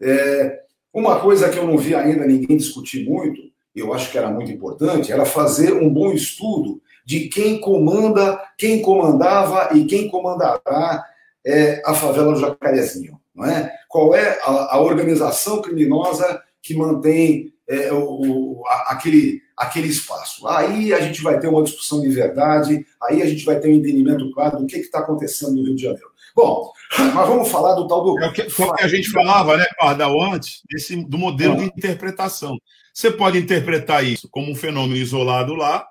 É, 0.00 0.60
uma 0.92 1.20
coisa 1.20 1.48
que 1.48 1.58
eu 1.58 1.66
não 1.66 1.78
vi 1.78 1.94
ainda 1.94 2.26
ninguém 2.26 2.56
discutir 2.56 3.08
muito, 3.08 3.40
eu 3.74 3.94
acho 3.94 4.10
que 4.10 4.18
era 4.18 4.30
muito 4.30 4.50
importante, 4.50 5.12
era 5.12 5.24
fazer 5.24 5.72
um 5.72 5.88
bom 5.88 6.12
estudo 6.12 6.80
de 7.04 7.28
quem 7.28 7.60
comanda, 7.60 8.40
quem 8.58 8.82
comandava 8.82 9.76
e 9.76 9.84
quem 9.84 10.08
comandará 10.08 11.04
é, 11.44 11.82
a 11.84 11.94
favela 11.94 12.32
do 12.32 12.40
Jacarezinho. 12.40 13.20
Não 13.34 13.44
é? 13.44 13.72
Qual 13.88 14.14
é 14.14 14.38
a, 14.42 14.76
a 14.76 14.80
organização 14.80 15.62
criminosa 15.62 16.42
que 16.62 16.74
mantém 16.74 17.52
é, 17.68 17.92
o, 17.92 18.62
a, 18.66 18.92
aquele, 18.92 19.40
aquele 19.56 19.88
espaço? 19.88 20.46
Aí 20.46 20.92
a 20.92 21.00
gente 21.00 21.22
vai 21.22 21.38
ter 21.38 21.48
uma 21.48 21.62
discussão 21.62 22.00
de 22.00 22.08
verdade, 22.08 22.84
aí 23.02 23.22
a 23.22 23.26
gente 23.26 23.44
vai 23.44 23.58
ter 23.58 23.68
um 23.68 23.74
entendimento 23.74 24.30
claro 24.32 24.58
do 24.58 24.66
que 24.66 24.76
está 24.76 24.98
acontecendo 24.98 25.54
no 25.54 25.64
Rio 25.64 25.76
de 25.76 25.82
Janeiro. 25.82 26.09
Bom, 26.34 26.72
mas 26.98 27.28
vamos 27.28 27.48
falar 27.48 27.74
do 27.74 27.86
tal 27.86 28.02
do. 28.02 28.18
É 28.22 28.28
o 28.28 28.32
que, 28.32 28.42
o 28.42 28.74
que 28.74 28.84
a 28.84 28.88
gente 28.88 29.10
falava, 29.10 29.56
né, 29.56 29.66
Pardal, 29.78 30.20
antes, 30.20 30.62
desse, 30.70 30.96
do 31.04 31.18
modelo 31.18 31.56
de 31.56 31.64
interpretação. 31.64 32.58
Você 32.92 33.10
pode 33.10 33.38
interpretar 33.38 34.04
isso 34.04 34.28
como 34.30 34.50
um 34.50 34.54
fenômeno 34.54 34.96
isolado 34.96 35.54
lá, 35.54 35.86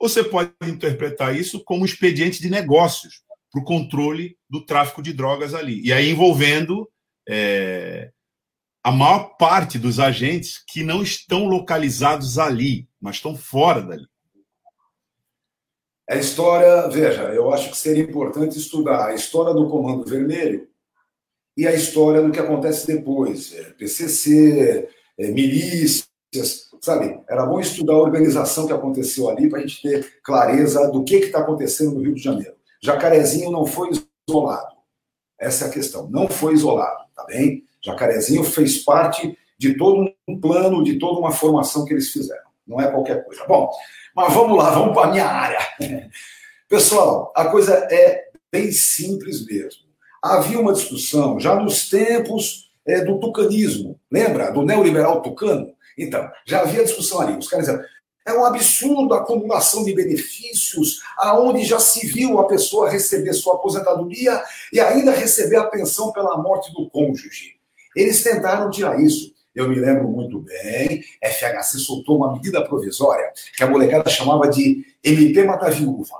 você 0.00 0.22
pode 0.22 0.52
interpretar 0.64 1.36
isso 1.36 1.62
como 1.64 1.84
expediente 1.84 2.40
de 2.40 2.48
negócios 2.48 3.22
para 3.50 3.60
o 3.60 3.64
controle 3.64 4.36
do 4.48 4.64
tráfico 4.64 5.02
de 5.02 5.12
drogas 5.12 5.54
ali. 5.54 5.82
E 5.84 5.92
aí 5.92 6.10
envolvendo 6.10 6.88
é, 7.28 8.10
a 8.82 8.90
maior 8.90 9.36
parte 9.36 9.78
dos 9.78 9.98
agentes 9.98 10.62
que 10.66 10.82
não 10.82 11.02
estão 11.02 11.46
localizados 11.46 12.38
ali, 12.38 12.88
mas 13.00 13.16
estão 13.16 13.36
fora 13.36 13.82
dali. 13.82 14.06
A 16.08 16.16
história, 16.16 16.88
veja, 16.88 17.24
eu 17.34 17.52
acho 17.52 17.70
que 17.70 17.76
seria 17.76 18.02
importante 18.02 18.58
estudar 18.58 19.08
a 19.08 19.14
história 19.14 19.52
do 19.52 19.68
Comando 19.68 20.08
Vermelho 20.08 20.66
e 21.54 21.66
a 21.66 21.74
história 21.74 22.22
do 22.22 22.32
que 22.32 22.38
acontece 22.38 22.86
depois. 22.86 23.52
É, 23.54 23.64
PCC, 23.72 24.88
é, 25.18 25.30
milícias, 25.30 26.08
sabe? 26.80 27.20
Era 27.28 27.44
bom 27.44 27.60
estudar 27.60 27.92
a 27.92 27.98
organização 27.98 28.66
que 28.66 28.72
aconteceu 28.72 29.28
ali 29.28 29.50
para 29.50 29.58
a 29.58 29.60
gente 29.60 29.82
ter 29.82 30.20
clareza 30.22 30.90
do 30.90 31.04
que 31.04 31.16
está 31.16 31.40
acontecendo 31.40 31.96
no 31.96 32.00
Rio 32.00 32.14
de 32.14 32.22
Janeiro. 32.22 32.54
Jacarezinho 32.82 33.50
não 33.50 33.66
foi 33.66 33.90
isolado. 34.26 34.76
Essa 35.38 35.66
é 35.66 35.68
a 35.68 35.72
questão. 35.72 36.08
Não 36.08 36.26
foi 36.26 36.54
isolado, 36.54 37.04
tá 37.14 37.24
bem? 37.26 37.64
Jacarezinho 37.84 38.44
fez 38.44 38.78
parte 38.78 39.36
de 39.58 39.76
todo 39.76 40.10
um 40.26 40.40
plano, 40.40 40.82
de 40.82 40.98
toda 40.98 41.18
uma 41.18 41.32
formação 41.32 41.84
que 41.84 41.92
eles 41.92 42.10
fizeram. 42.10 42.47
Não 42.68 42.80
é 42.80 42.90
qualquer 42.90 43.24
coisa. 43.24 43.44
Bom, 43.46 43.70
mas 44.14 44.34
vamos 44.34 44.58
lá, 44.58 44.70
vamos 44.70 44.94
para 44.94 45.08
a 45.08 45.10
minha 45.10 45.26
área. 45.26 45.58
Pessoal, 46.68 47.32
a 47.34 47.46
coisa 47.46 47.74
é 47.90 48.26
bem 48.52 48.70
simples 48.70 49.46
mesmo. 49.46 49.88
Havia 50.22 50.60
uma 50.60 50.74
discussão 50.74 51.40
já 51.40 51.54
nos 51.54 51.88
tempos 51.88 52.70
é, 52.86 53.02
do 53.02 53.18
tucanismo, 53.18 53.98
lembra? 54.10 54.50
Do 54.50 54.62
neoliberal 54.62 55.22
tucano? 55.22 55.72
Então, 55.96 56.28
já 56.44 56.60
havia 56.60 56.84
discussão 56.84 57.20
ali. 57.20 57.38
Os 57.38 57.48
caras 57.48 57.66
diziam, 57.66 57.82
é 58.26 58.32
um 58.34 58.44
absurdo 58.44 59.14
a 59.14 59.20
acumulação 59.20 59.82
de 59.84 59.94
benefícios, 59.94 61.00
aonde 61.16 61.64
já 61.64 61.80
se 61.80 62.06
viu 62.06 62.38
a 62.38 62.46
pessoa 62.46 62.90
receber 62.90 63.32
sua 63.32 63.54
aposentadoria 63.54 64.42
e 64.70 64.78
ainda 64.78 65.12
receber 65.12 65.56
a 65.56 65.66
pensão 65.66 66.12
pela 66.12 66.36
morte 66.36 66.70
do 66.74 66.90
cônjuge. 66.90 67.54
Eles 67.96 68.22
tentaram 68.22 68.70
tirar 68.70 69.00
isso. 69.00 69.32
Eu 69.58 69.68
me 69.68 69.74
lembro 69.74 70.06
muito 70.06 70.38
bem, 70.38 71.02
FHC 71.20 71.78
soltou 71.80 72.18
uma 72.18 72.32
medida 72.32 72.64
provisória 72.64 73.32
que 73.56 73.64
a 73.64 73.66
molecada 73.66 74.08
chamava 74.08 74.48
de 74.48 74.86
MP 75.02 75.42
Mata 75.42 75.68
Viúva. 75.68 76.14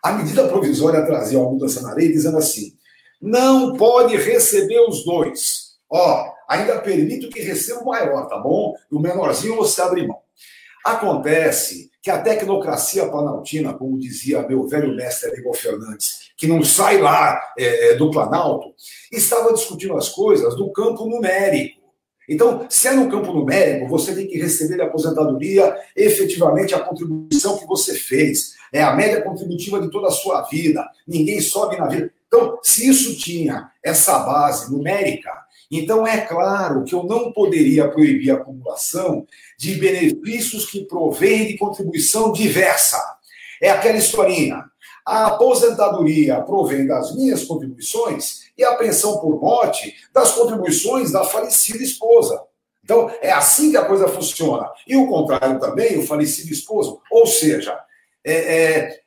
A 0.00 0.12
medida 0.12 0.46
provisória 0.46 1.04
trazia 1.04 1.36
uma 1.36 1.50
mudança 1.50 1.82
na 1.82 1.92
lei 1.92 2.12
dizendo 2.12 2.38
assim: 2.38 2.76
não 3.20 3.76
pode 3.76 4.16
receber 4.16 4.78
os 4.88 5.04
dois. 5.04 5.74
Ó, 5.90 6.32
ainda 6.48 6.78
permito 6.78 7.28
que 7.28 7.40
receba 7.40 7.80
o 7.80 7.86
maior, 7.86 8.28
tá 8.28 8.38
bom? 8.38 8.72
E 8.88 8.94
o 8.94 9.00
menorzinho 9.00 9.56
você 9.56 9.82
abre 9.82 10.06
mão. 10.06 10.20
Acontece 10.84 11.90
que 12.00 12.08
a 12.08 12.22
tecnocracia 12.22 13.08
planaltina, 13.08 13.74
como 13.74 13.98
dizia 13.98 14.46
meu 14.46 14.68
velho 14.68 14.94
mestre 14.94 15.32
Miguel 15.32 15.54
Fernandes, 15.54 16.30
que 16.36 16.46
não 16.46 16.62
sai 16.62 16.98
lá 16.98 17.40
é, 17.58 17.90
é, 17.90 17.94
do 17.96 18.12
Planalto, 18.12 18.72
estava 19.10 19.52
discutindo 19.52 19.96
as 19.96 20.08
coisas 20.08 20.54
do 20.54 20.70
campo 20.70 21.04
numérico. 21.04 21.75
Então, 22.28 22.66
se 22.68 22.88
é 22.88 22.92
no 22.92 23.08
campo 23.08 23.32
numérico, 23.32 23.86
você 23.86 24.14
tem 24.14 24.26
que 24.26 24.38
receber 24.38 24.80
a 24.82 24.86
aposentadoria 24.86 25.76
efetivamente 25.94 26.74
a 26.74 26.80
contribuição 26.80 27.56
que 27.56 27.66
você 27.66 27.94
fez. 27.94 28.54
É 28.72 28.82
a 28.82 28.94
média 28.94 29.22
contributiva 29.22 29.80
de 29.80 29.90
toda 29.90 30.08
a 30.08 30.12
sua 30.12 30.42
vida. 30.42 30.84
Ninguém 31.06 31.40
sobe 31.40 31.76
na 31.76 31.86
vida. 31.86 32.12
Então, 32.26 32.58
se 32.62 32.88
isso 32.88 33.16
tinha 33.16 33.70
essa 33.82 34.18
base 34.18 34.72
numérica, 34.72 35.30
então 35.70 36.06
é 36.06 36.20
claro 36.20 36.84
que 36.84 36.94
eu 36.94 37.04
não 37.04 37.32
poderia 37.32 37.88
proibir 37.88 38.30
a 38.30 38.34
acumulação 38.34 39.26
de 39.58 39.74
benefícios 39.74 40.68
que 40.68 40.84
provêm 40.84 41.46
de 41.46 41.56
contribuição 41.56 42.32
diversa. 42.32 42.98
É 43.60 43.70
aquela 43.70 43.96
historinha. 43.96 44.64
A 45.04 45.26
aposentadoria 45.26 46.40
provém 46.40 46.86
das 46.86 47.14
minhas 47.14 47.44
contribuições 47.44 48.45
e 48.56 48.64
a 48.64 48.74
pensão 48.74 49.18
por 49.18 49.40
morte 49.40 49.94
das 50.12 50.32
contribuições 50.32 51.12
da 51.12 51.24
falecida 51.24 51.82
esposa. 51.82 52.42
Então, 52.82 53.10
é 53.20 53.32
assim 53.32 53.72
que 53.72 53.76
a 53.76 53.84
coisa 53.84 54.06
funciona. 54.06 54.70
E 54.86 54.96
o 54.96 55.08
contrário 55.08 55.58
também, 55.58 55.98
o 55.98 56.06
falecido 56.06 56.52
esposo. 56.52 57.00
Ou 57.10 57.26
seja, 57.26 57.76
é, 58.24 58.34
é, 58.34 59.00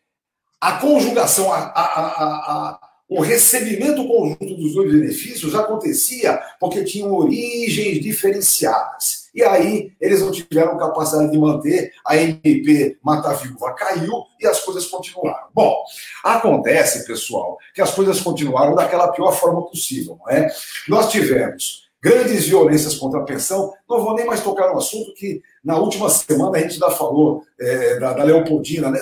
a 0.60 0.74
conjugação, 0.74 1.52
a, 1.52 1.60
a, 1.60 1.82
a, 1.82 2.80
o 3.08 3.22
recebimento 3.22 4.06
conjunto 4.06 4.56
dos 4.56 4.74
dois 4.74 4.92
benefícios 4.92 5.56
acontecia 5.56 6.38
porque 6.60 6.84
tinham 6.84 7.14
origens 7.14 8.02
diferenciadas. 8.02 9.19
E 9.34 9.44
aí 9.44 9.92
eles 10.00 10.22
não 10.22 10.32
tiveram 10.32 10.78
capacidade 10.78 11.32
de 11.32 11.38
manter, 11.38 11.92
a 12.06 12.18
MP 12.18 12.98
Mata 13.04 13.34
Viúva 13.34 13.74
caiu 13.74 14.24
e 14.40 14.48
as 14.48 14.60
coisas 14.62 14.86
continuaram. 14.88 15.48
Bom, 15.54 15.84
acontece, 16.24 17.06
pessoal, 17.06 17.58
que 17.74 17.82
as 17.82 17.94
coisas 17.94 18.22
continuaram 18.22 18.76
daquela 18.76 19.12
pior 19.12 19.32
forma 19.32 19.66
possível, 19.68 20.18
não 20.20 20.30
é? 20.30 20.50
Nós 20.88 21.12
tivemos 21.12 21.90
grandes 22.02 22.48
violências 22.48 22.96
contra 22.96 23.20
a 23.20 23.24
pensão, 23.24 23.74
não 23.90 24.02
vou 24.02 24.16
nem 24.16 24.26
mais 24.26 24.42
tocar 24.42 24.72
no 24.72 24.78
assunto 24.78 25.14
que 25.14 25.42
na 25.64 25.78
última 25.78 26.10
semana 26.10 26.58
a 26.58 26.62
gente 26.62 26.76
já 26.76 26.90
falou 26.90 27.44
é, 27.60 28.00
da, 28.00 28.14
da 28.14 28.24
Leopoldina, 28.24 28.90
né? 28.90 29.00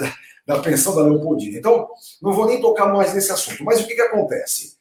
da 0.47 0.59
pensão 0.59 0.95
da 0.95 1.01
Leopoldina. 1.01 1.57
Então, 1.57 1.87
não 2.21 2.31
vou 2.31 2.47
nem 2.47 2.61
tocar 2.61 2.87
mais 2.87 3.13
nesse 3.13 3.31
assunto. 3.31 3.63
Mas 3.65 3.81
o 3.81 3.87
que, 3.87 3.95
que 3.95 4.01
acontece? 4.01 4.77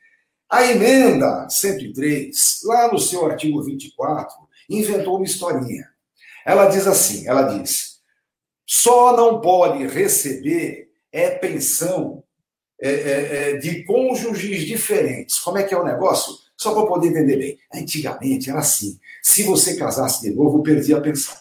A 0.49 0.65
emenda 0.65 1.49
103, 1.51 2.61
lá 2.65 2.93
no 2.93 3.01
seu 3.01 3.27
artigo 3.27 3.61
24, 3.63 4.33
inventou 4.69 5.17
uma 5.17 5.25
historinha. 5.25 5.89
Ela 6.45 6.67
diz 6.67 6.87
assim: 6.87 7.27
ela 7.27 7.43
diz, 7.43 7.97
só 8.67 9.17
não 9.17 9.41
pode 9.41 9.87
receber 9.87 10.87
é 11.13 11.31
pensão 11.31 12.23
é, 12.81 12.91
é, 12.91 13.51
é, 13.51 13.57
de 13.57 13.85
cônjuges 13.85 14.67
diferentes. 14.67 15.39
Como 15.39 15.57
é 15.57 15.63
que 15.63 15.75
é 15.75 15.79
o 15.79 15.85
negócio? 15.85 16.35
Só 16.57 16.75
para 16.75 16.87
poder 16.87 17.09
entender 17.09 17.37
bem. 17.37 17.59
Antigamente 17.75 18.51
era 18.51 18.59
assim: 18.59 18.99
se 19.23 19.43
você 19.45 19.77
casasse 19.77 20.23
de 20.23 20.31
novo, 20.31 20.63
perdia 20.63 20.99
a 20.99 21.01
pensão. 21.01 21.35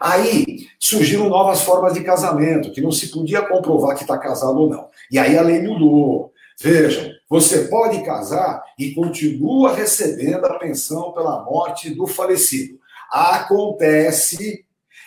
Aí 0.00 0.66
surgiram 0.78 1.28
novas 1.28 1.62
formas 1.62 1.94
de 1.94 2.02
casamento, 2.02 2.72
que 2.72 2.80
não 2.80 2.92
se 2.92 3.08
podia 3.08 3.42
comprovar 3.42 3.96
que 3.96 4.02
está 4.02 4.18
casado 4.18 4.58
ou 4.58 4.68
não. 4.68 4.88
E 5.10 5.18
aí 5.18 5.36
a 5.36 5.42
lei 5.42 5.62
mudou. 5.62 6.32
Vejam, 6.60 7.13
você 7.34 7.64
pode 7.64 8.00
casar 8.04 8.62
e 8.78 8.94
continua 8.94 9.74
recebendo 9.74 10.44
a 10.44 10.56
pensão 10.56 11.10
pela 11.10 11.42
morte 11.42 11.90
do 11.90 12.06
falecido. 12.06 12.78
Acontece 13.10 14.64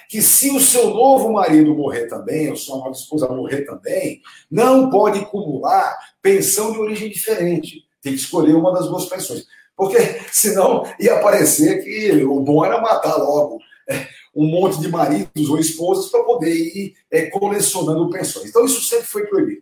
que 0.09 0.21
se 0.21 0.51
o 0.51 0.59
seu 0.59 0.89
novo 0.89 1.31
marido 1.31 1.73
morrer 1.73 2.07
também, 2.07 2.49
ou 2.49 2.57
sua 2.57 2.79
nova 2.79 2.91
esposa 2.91 3.29
morrer 3.29 3.61
também, 3.61 4.21
não 4.51 4.89
pode 4.89 5.19
acumular 5.19 5.97
pensão 6.21 6.73
de 6.73 6.79
origem 6.79 7.09
diferente. 7.09 7.85
Tem 8.01 8.11
que 8.11 8.19
escolher 8.19 8.55
uma 8.55 8.73
das 8.73 8.87
duas 8.87 9.05
pensões. 9.05 9.45
Porque 9.73 9.97
senão 10.29 10.83
ia 10.99 11.21
parecer 11.21 11.81
que 11.81 12.25
o 12.25 12.41
bom 12.41 12.65
era 12.65 12.81
matar 12.81 13.15
logo 13.15 13.57
é, 13.89 14.05
um 14.35 14.47
monte 14.47 14.81
de 14.81 14.89
maridos 14.89 15.49
ou 15.49 15.57
esposas 15.57 16.11
para 16.11 16.25
poder 16.25 16.53
ir 16.53 16.93
é, 17.09 17.27
colecionando 17.27 18.09
pensões. 18.09 18.49
Então 18.49 18.65
isso 18.65 18.81
sempre 18.81 19.07
foi 19.07 19.25
proibido. 19.27 19.61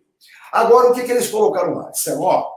Agora, 0.51 0.89
o 0.89 0.95
que, 0.95 1.03
que 1.03 1.11
eles 1.11 1.29
colocaram 1.29 1.75
lá? 1.75 1.91
Disseram, 1.91 2.21
ó, 2.21 2.54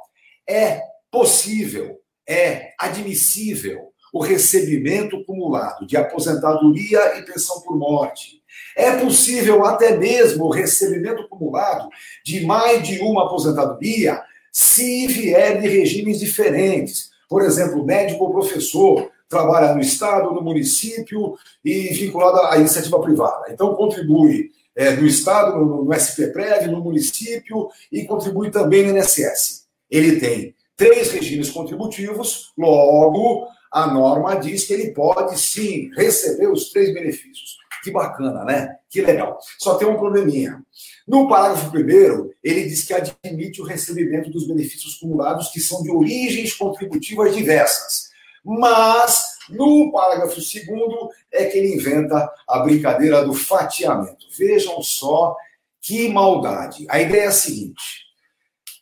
é 0.48 0.82
possível, 1.10 1.98
é 2.26 2.72
admissível 2.78 3.92
o 4.12 4.22
recebimento 4.22 5.22
cumulado 5.24 5.86
de 5.86 5.96
aposentadoria 5.96 7.18
e 7.18 7.22
pensão 7.22 7.60
por 7.60 7.76
morte. 7.76 8.42
É 8.74 8.92
possível 8.96 9.64
até 9.64 9.96
mesmo 9.96 10.44
o 10.44 10.52
recebimento 10.52 11.22
acumulado 11.22 11.88
de 12.24 12.44
mais 12.46 12.86
de 12.86 13.00
uma 13.00 13.26
aposentadoria 13.26 14.22
se 14.50 15.06
vier 15.06 15.60
de 15.60 15.68
regimes 15.68 16.18
diferentes. 16.18 17.10
Por 17.28 17.42
exemplo, 17.42 17.84
médico 17.84 18.24
ou 18.24 18.32
professor 18.32 19.10
trabalha 19.28 19.74
no 19.74 19.80
Estado, 19.80 20.32
no 20.32 20.40
município 20.40 21.36
e 21.62 21.88
vinculado 21.92 22.38
à 22.46 22.56
iniciativa 22.56 22.98
privada. 23.00 23.46
Então, 23.50 23.74
contribui 23.74 24.50
é, 24.74 24.92
no 24.92 25.06
Estado, 25.06 25.58
no, 25.58 25.84
no 25.84 25.92
SPPREV, 25.92 26.68
no 26.68 26.80
município 26.80 27.68
e 27.92 28.04
contribui 28.04 28.50
também 28.50 28.86
no 28.86 28.96
INSS. 28.96 29.67
Ele 29.90 30.20
tem 30.20 30.54
três 30.76 31.10
regimes 31.10 31.50
contributivos, 31.50 32.52
logo 32.56 33.48
a 33.70 33.86
norma 33.86 34.36
diz 34.36 34.64
que 34.64 34.72
ele 34.72 34.92
pode 34.92 35.38
sim 35.38 35.90
receber 35.94 36.48
os 36.48 36.70
três 36.70 36.92
benefícios. 36.92 37.58
Que 37.82 37.90
bacana, 37.90 38.44
né? 38.44 38.76
Que 38.90 39.02
legal. 39.02 39.38
Só 39.58 39.74
tem 39.76 39.86
um 39.86 39.96
probleminha. 39.96 40.62
No 41.06 41.28
parágrafo 41.28 41.70
primeiro, 41.70 42.34
ele 42.42 42.64
diz 42.64 42.84
que 42.84 42.94
admite 42.94 43.60
o 43.60 43.64
recebimento 43.64 44.30
dos 44.30 44.46
benefícios 44.46 44.96
cumulados 44.96 45.48
que 45.48 45.60
são 45.60 45.82
de 45.82 45.90
origens 45.90 46.54
contributivas 46.54 47.36
diversas. 47.36 48.08
Mas, 48.44 49.36
no 49.50 49.92
parágrafo 49.92 50.40
segundo, 50.40 51.10
é 51.32 51.44
que 51.44 51.58
ele 51.58 51.74
inventa 51.74 52.30
a 52.48 52.58
brincadeira 52.60 53.24
do 53.24 53.34
fatiamento. 53.34 54.26
Vejam 54.36 54.82
só 54.82 55.36
que 55.80 56.08
maldade. 56.08 56.86
A 56.88 57.00
ideia 57.00 57.24
é 57.24 57.26
a 57.26 57.32
seguinte: 57.32 58.07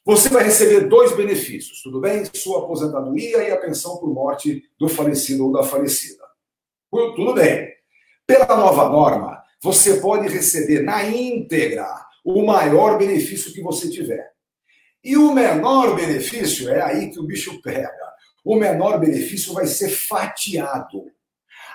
você 0.07 0.29
vai 0.29 0.45
receber 0.45 0.89
dois 0.89 1.17
benefícios, 1.17 1.83
tudo 1.83 2.01
bem? 2.01 2.25
Sua 2.33 2.61
aposentadoria 2.61 3.43
e 3.43 3.51
a 3.51 3.57
pensão 3.57 3.97
por 3.97 4.09
morte 4.15 4.63
do 4.79 4.89
falecido 4.89 5.47
ou 5.47 5.53
da 5.53 5.65
falecida. 5.65 6.23
Tudo 6.89 7.35
bem. 7.35 7.75
Pela 8.25 8.57
nova 8.57 8.89
norma, 8.89 9.43
você 9.61 9.97
pode 9.97 10.29
receber 10.29 10.85
na 10.85 11.03
íntegra 11.05 11.89
o 12.25 12.47
maior 12.47 12.97
benefício 12.99 13.53
que 13.53 13.61
você 13.61 13.91
tiver. 13.91 14.31
E 15.03 15.17
o 15.17 15.33
menor 15.33 15.97
benefício 15.97 16.69
é 16.69 16.81
aí 16.81 17.11
que 17.11 17.19
o 17.19 17.25
bicho 17.25 17.61
pega. 17.61 17.91
O 18.45 18.55
menor 18.55 19.01
benefício 19.01 19.53
vai 19.55 19.67
ser 19.67 19.89
fatiado. 19.89 21.11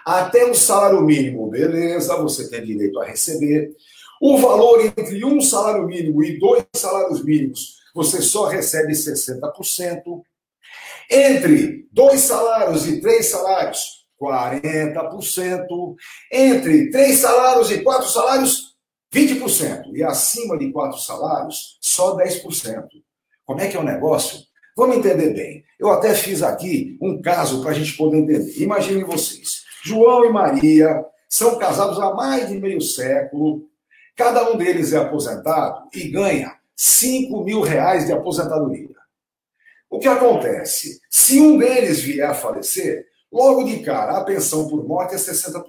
Até 0.06 0.46
o 0.46 0.56
salário 0.56 1.02
mínimo, 1.02 1.50
beleza, 1.50 2.16
você 2.16 2.50
tem 2.50 2.64
direito 2.64 2.98
a 3.02 3.06
receber. 3.06 3.76
O 4.22 4.38
valor 4.38 4.80
entre 4.86 5.26
um 5.26 5.42
salário 5.42 5.86
mínimo 5.86 6.24
e 6.24 6.40
dois 6.40 6.64
salários 6.74 7.22
mínimos 7.26 7.81
você 7.94 8.22
só 8.22 8.48
recebe 8.48 8.94
60%. 8.94 10.22
Entre 11.10 11.88
dois 11.92 12.22
salários 12.22 12.88
e 12.88 13.02
três 13.02 13.28
salários, 13.28 14.06
40%. 14.22 15.96
Entre 16.32 16.90
três 16.90 17.20
salários 17.20 17.72
e 17.72 17.82
quatro 17.82 18.08
salários, 18.08 18.76
20%. 19.14 19.94
E 19.94 20.04
acima 20.04 20.58
de 20.58 20.72
quatro 20.72 21.00
salários, 21.00 21.78
só 21.82 22.16
10%. 22.16 22.88
Como 23.46 23.60
é 23.60 23.68
que 23.68 23.76
é 23.76 23.80
o 23.80 23.84
negócio? 23.84 24.40
Vamos 24.78 24.98
entender 24.98 25.34
bem. 25.34 25.64
Eu 25.78 25.90
até 25.90 26.14
fiz 26.14 26.42
aqui 26.42 26.98
um 27.02 27.22
caso 27.22 27.62
para 27.62 27.72
a 27.72 27.74
gente 27.74 27.98
poder 27.98 28.20
entender. 28.20 28.62
Imaginem 28.62 29.04
vocês. 29.04 29.64
João 29.84 30.26
e 30.26 30.30
Maria 30.30 31.04
são 31.28 31.58
casados 31.58 32.00
há 32.00 32.14
mais 32.14 32.48
de 32.48 32.58
meio 32.58 32.80
século. 32.80 33.70
Cada 34.16 34.50
um 34.50 34.58
deles 34.58 34.94
é 34.94 34.98
aposentado 34.98 35.90
e 35.94 36.10
ganha 36.10 36.56
5 36.84 37.44
mil 37.44 37.62
reais 37.62 38.08
de 38.08 38.12
aposentadoria. 38.12 38.90
O 39.88 40.00
que 40.00 40.08
acontece? 40.08 41.00
Se 41.12 41.40
um 41.40 41.56
deles 41.56 42.00
vier 42.02 42.28
a 42.28 42.34
falecer, 42.34 43.06
logo 43.32 43.66
de 43.66 43.82
cara 43.82 44.18
a 44.18 44.24
pensão 44.24 44.68
por 44.68 44.84
morte 44.84 45.14
é 45.14 45.18
60%. 45.20 45.64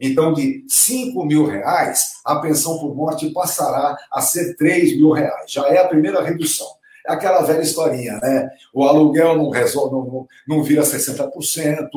Então, 0.00 0.32
de 0.32 0.64
5 0.66 1.26
mil 1.26 1.44
reais, 1.44 2.14
a 2.24 2.36
pensão 2.36 2.78
por 2.78 2.94
morte 2.94 3.28
passará 3.34 3.94
a 4.10 4.22
ser 4.22 4.56
3 4.56 4.96
mil 4.96 5.10
reais. 5.10 5.52
Já 5.52 5.68
é 5.68 5.76
a 5.76 5.88
primeira 5.88 6.22
redução. 6.22 6.68
É 7.06 7.12
aquela 7.12 7.42
velha 7.42 7.62
historinha, 7.62 8.18
né? 8.18 8.48
O 8.72 8.84
aluguel 8.84 9.36
não 9.36 9.50
resolve, 9.50 9.92
não, 9.92 10.26
não 10.46 10.62
vira 10.62 10.82
60%, 10.82 11.88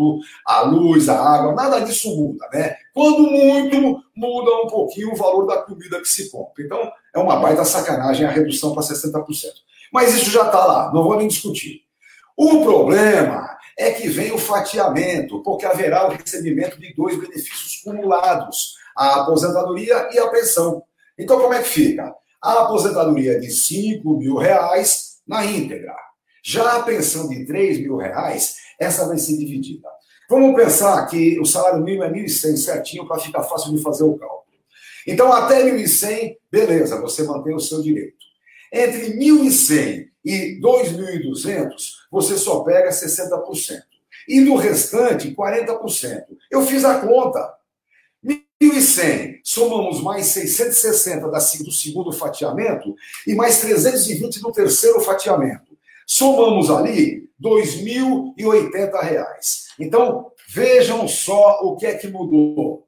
a 0.45 0.61
luz, 0.61 1.09
a 1.09 1.19
água, 1.19 1.53
nada 1.53 1.79
disso 1.81 2.15
muda, 2.15 2.47
né? 2.53 2.75
Quando 2.93 3.23
muito, 3.23 4.03
muda 4.15 4.51
um 4.63 4.67
pouquinho 4.67 5.11
o 5.11 5.15
valor 5.15 5.45
da 5.45 5.57
comida 5.57 5.99
que 5.99 6.07
se 6.07 6.29
compra. 6.29 6.63
Então, 6.63 6.91
é 7.13 7.19
uma 7.19 7.37
baita 7.37 7.65
sacanagem 7.65 8.25
a 8.25 8.31
redução 8.31 8.73
para 8.73 8.83
60%. 8.83 9.25
Mas 9.91 10.15
isso 10.15 10.31
já 10.31 10.45
está 10.45 10.65
lá, 10.65 10.91
não 10.93 11.03
vou 11.03 11.17
nem 11.17 11.27
discutir. 11.27 11.81
O 12.35 12.63
problema 12.63 13.57
é 13.77 13.91
que 13.91 14.07
vem 14.07 14.31
o 14.31 14.37
fatiamento, 14.37 15.41
porque 15.43 15.65
haverá 15.65 16.07
o 16.07 16.11
recebimento 16.11 16.79
de 16.79 16.93
dois 16.93 17.19
benefícios 17.19 17.81
cumulados, 17.83 18.75
a 18.95 19.21
aposentadoria 19.21 20.09
e 20.11 20.19
a 20.19 20.27
pensão. 20.29 20.83
Então, 21.17 21.39
como 21.39 21.53
é 21.53 21.61
que 21.61 21.69
fica? 21.69 22.13
A 22.43 22.63
aposentadoria 22.63 23.33
é 23.33 23.39
de 23.39 23.49
5 23.49 24.17
mil 24.17 24.35
reais 24.35 25.19
na 25.25 25.45
íntegra. 25.45 25.95
Já 26.43 26.79
a 26.79 26.83
pensão 26.83 27.29
de 27.29 27.45
3 27.45 27.79
mil 27.79 27.95
reais, 27.95 28.57
essa 28.77 29.07
vai 29.07 29.17
ser 29.17 29.37
dividida. 29.37 29.87
Vamos 30.29 30.53
pensar 30.53 31.05
que 31.07 31.39
o 31.39 31.45
salário 31.45 31.81
mínimo 31.81 32.03
é 32.03 32.11
1.100 32.11 32.57
certinho 32.57 33.07
para 33.07 33.19
ficar 33.19 33.43
fácil 33.43 33.73
de 33.73 33.81
fazer 33.81 34.03
o 34.03 34.17
cálculo. 34.17 34.43
Então, 35.07 35.31
até 35.31 35.63
1.100, 35.63 36.35
beleza, 36.51 36.99
você 36.99 37.23
mantém 37.23 37.55
o 37.55 37.59
seu 37.61 37.81
direito. 37.81 38.17
Entre 38.73 39.17
1.100 39.17 40.07
e 40.25 40.59
2.200, 40.61 41.71
você 42.11 42.37
só 42.37 42.59
pega 42.61 42.89
60%. 42.89 43.81
E 44.27 44.41
do 44.41 44.55
restante, 44.55 45.33
40%. 45.33 46.23
Eu 46.51 46.65
fiz 46.65 46.83
a 46.83 46.99
conta. 46.99 47.53
1.100, 48.69 49.41
somamos 49.43 50.01
mais 50.01 50.27
660 50.27 51.27
do 51.63 51.71
segundo 51.71 52.11
fatiamento 52.11 52.95
e 53.27 53.35
mais 53.35 53.59
320 53.61 54.41
do 54.41 54.51
terceiro 54.51 54.99
fatiamento. 55.01 55.73
Somamos 56.05 56.69
ali 56.69 57.29
R$ 57.43 57.51
2.080. 58.35 59.25
Então, 59.79 60.31
vejam 60.49 61.07
só 61.07 61.59
o 61.61 61.75
que 61.75 61.85
é 61.85 61.95
que 61.95 62.07
mudou. 62.07 62.87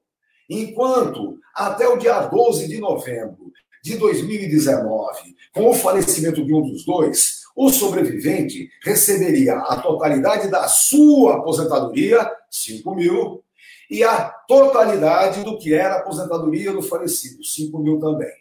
Enquanto 0.50 1.38
até 1.54 1.88
o 1.88 1.98
dia 1.98 2.20
12 2.22 2.68
de 2.68 2.78
novembro 2.80 3.52
de 3.84 3.98
2019, 3.98 5.36
com 5.54 5.70
o 5.70 5.74
falecimento 5.74 6.44
de 6.44 6.54
um 6.54 6.62
dos 6.62 6.86
dois, 6.86 7.42
o 7.56 7.70
sobrevivente 7.70 8.70
receberia 8.84 9.58
a 9.58 9.78
totalidade 9.78 10.50
da 10.50 10.68
sua 10.68 11.38
aposentadoria, 11.38 12.30
5 12.50 12.96
mil, 12.96 13.45
e 13.90 14.04
a 14.04 14.30
totalidade 14.48 15.44
do 15.44 15.58
que 15.58 15.74
era 15.74 15.96
a 15.96 16.00
aposentadoria 16.00 16.72
do 16.72 16.82
falecido, 16.82 17.44
5 17.44 17.78
mil 17.80 18.00
também. 18.00 18.34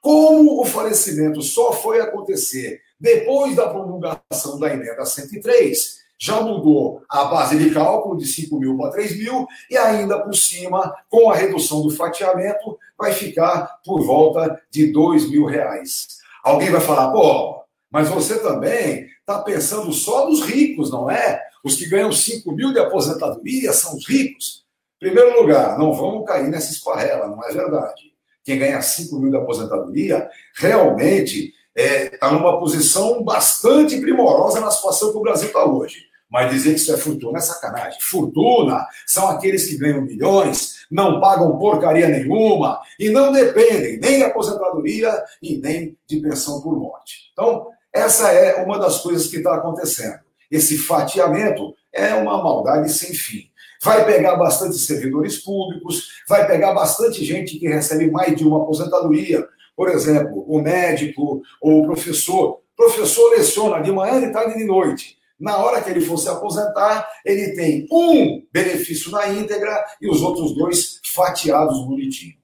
Como 0.00 0.60
o 0.60 0.64
falecimento 0.64 1.42
só 1.42 1.72
foi 1.72 2.00
acontecer 2.00 2.80
depois 3.00 3.54
da 3.54 3.68
promulgação 3.68 4.58
da 4.58 4.72
emenda 4.72 5.04
103, 5.04 5.98
já 6.18 6.40
mudou 6.40 7.02
a 7.08 7.26
base 7.26 7.56
de 7.56 7.70
cálculo 7.70 8.16
de 8.16 8.26
5 8.26 8.58
mil 8.58 8.76
para 8.76 8.90
3 8.90 9.18
mil 9.18 9.46
e 9.70 9.76
ainda 9.76 10.20
por 10.20 10.34
cima, 10.34 10.92
com 11.08 11.30
a 11.30 11.36
redução 11.36 11.82
do 11.82 11.90
fatiamento, 11.90 12.76
vai 12.98 13.12
ficar 13.12 13.80
por 13.84 14.04
volta 14.04 14.60
de 14.70 14.92
2 14.92 15.30
mil 15.30 15.44
reais. 15.44 16.18
Alguém 16.42 16.70
vai 16.70 16.80
falar, 16.80 17.12
pô, 17.12 17.62
mas 17.90 18.08
você 18.08 18.40
também 18.40 19.06
está 19.28 19.42
pensando 19.42 19.92
só 19.92 20.26
nos 20.26 20.40
ricos, 20.40 20.90
não 20.90 21.10
é? 21.10 21.42
Os 21.62 21.76
que 21.76 21.86
ganham 21.86 22.10
5 22.10 22.50
mil 22.52 22.72
de 22.72 22.78
aposentadoria 22.78 23.74
são 23.74 23.94
os 23.94 24.08
ricos. 24.08 24.64
Primeiro 24.98 25.40
lugar, 25.40 25.78
não 25.78 25.92
vamos 25.92 26.26
cair 26.26 26.48
nessa 26.48 26.72
esparrela, 26.72 27.28
não 27.28 27.44
é 27.44 27.52
verdade. 27.52 28.14
Quem 28.42 28.58
ganha 28.58 28.80
5 28.80 29.18
mil 29.18 29.30
de 29.30 29.36
aposentadoria 29.36 30.28
realmente 30.56 31.52
está 31.76 31.94
é, 31.94 32.08
tá 32.08 32.32
numa 32.32 32.58
posição 32.58 33.22
bastante 33.22 34.00
primorosa 34.00 34.60
na 34.60 34.70
situação 34.70 35.12
que 35.12 35.18
o 35.18 35.22
Brasil 35.22 35.48
está 35.48 35.64
hoje. 35.64 36.08
Mas 36.30 36.50
dizer 36.50 36.70
que 36.70 36.80
isso 36.80 36.92
é 36.92 36.96
fortuna 36.96 37.38
é 37.38 37.42
sacanagem. 37.42 38.00
Fortuna 38.00 38.86
são 39.06 39.28
aqueles 39.28 39.66
que 39.66 39.76
ganham 39.76 40.02
milhões, 40.02 40.86
não 40.90 41.20
pagam 41.20 41.58
porcaria 41.58 42.08
nenhuma 42.08 42.80
e 42.98 43.10
não 43.10 43.30
dependem 43.30 43.98
nem 43.98 44.18
de 44.18 44.24
aposentadoria 44.24 45.22
e 45.42 45.58
nem 45.58 45.96
de 46.06 46.20
pensão 46.20 46.60
por 46.60 46.78
morte. 46.78 47.30
Então, 47.32 47.68
essa 47.92 48.30
é 48.32 48.62
uma 48.62 48.78
das 48.78 49.00
coisas 49.00 49.26
que 49.28 49.38
está 49.38 49.54
acontecendo. 49.54 50.18
Esse 50.50 50.78
fatiamento 50.78 51.74
é 51.92 52.14
uma 52.14 52.42
maldade 52.42 52.92
sem 52.92 53.14
fim. 53.14 53.50
vai 53.82 54.04
pegar 54.04 54.36
bastante 54.36 54.76
servidores 54.76 55.38
públicos, 55.38 56.08
vai 56.28 56.46
pegar 56.46 56.74
bastante 56.74 57.24
gente 57.24 57.58
que 57.58 57.68
recebe 57.68 58.10
mais 58.10 58.36
de 58.36 58.44
uma 58.44 58.62
aposentadoria. 58.62 59.46
Por 59.76 59.88
exemplo, 59.88 60.44
o 60.48 60.60
médico 60.60 61.42
ou 61.60 61.82
o 61.82 61.86
professor. 61.86 62.60
O 62.72 62.76
professor 62.76 63.30
leciona 63.30 63.80
de 63.80 63.92
manhã, 63.92 64.20
de 64.20 64.32
tarde 64.32 64.54
e 64.54 64.58
de 64.58 64.64
noite. 64.64 65.16
Na 65.38 65.58
hora 65.58 65.80
que 65.80 65.90
ele 65.90 66.00
for 66.00 66.18
se 66.18 66.28
aposentar, 66.28 67.08
ele 67.24 67.54
tem 67.54 67.86
um 67.92 68.44
benefício 68.52 69.12
na 69.12 69.28
íntegra 69.28 69.84
e 70.00 70.10
os 70.10 70.20
outros 70.20 70.54
dois 70.56 71.00
fatiados 71.14 71.86
bonitinho. 71.86 72.34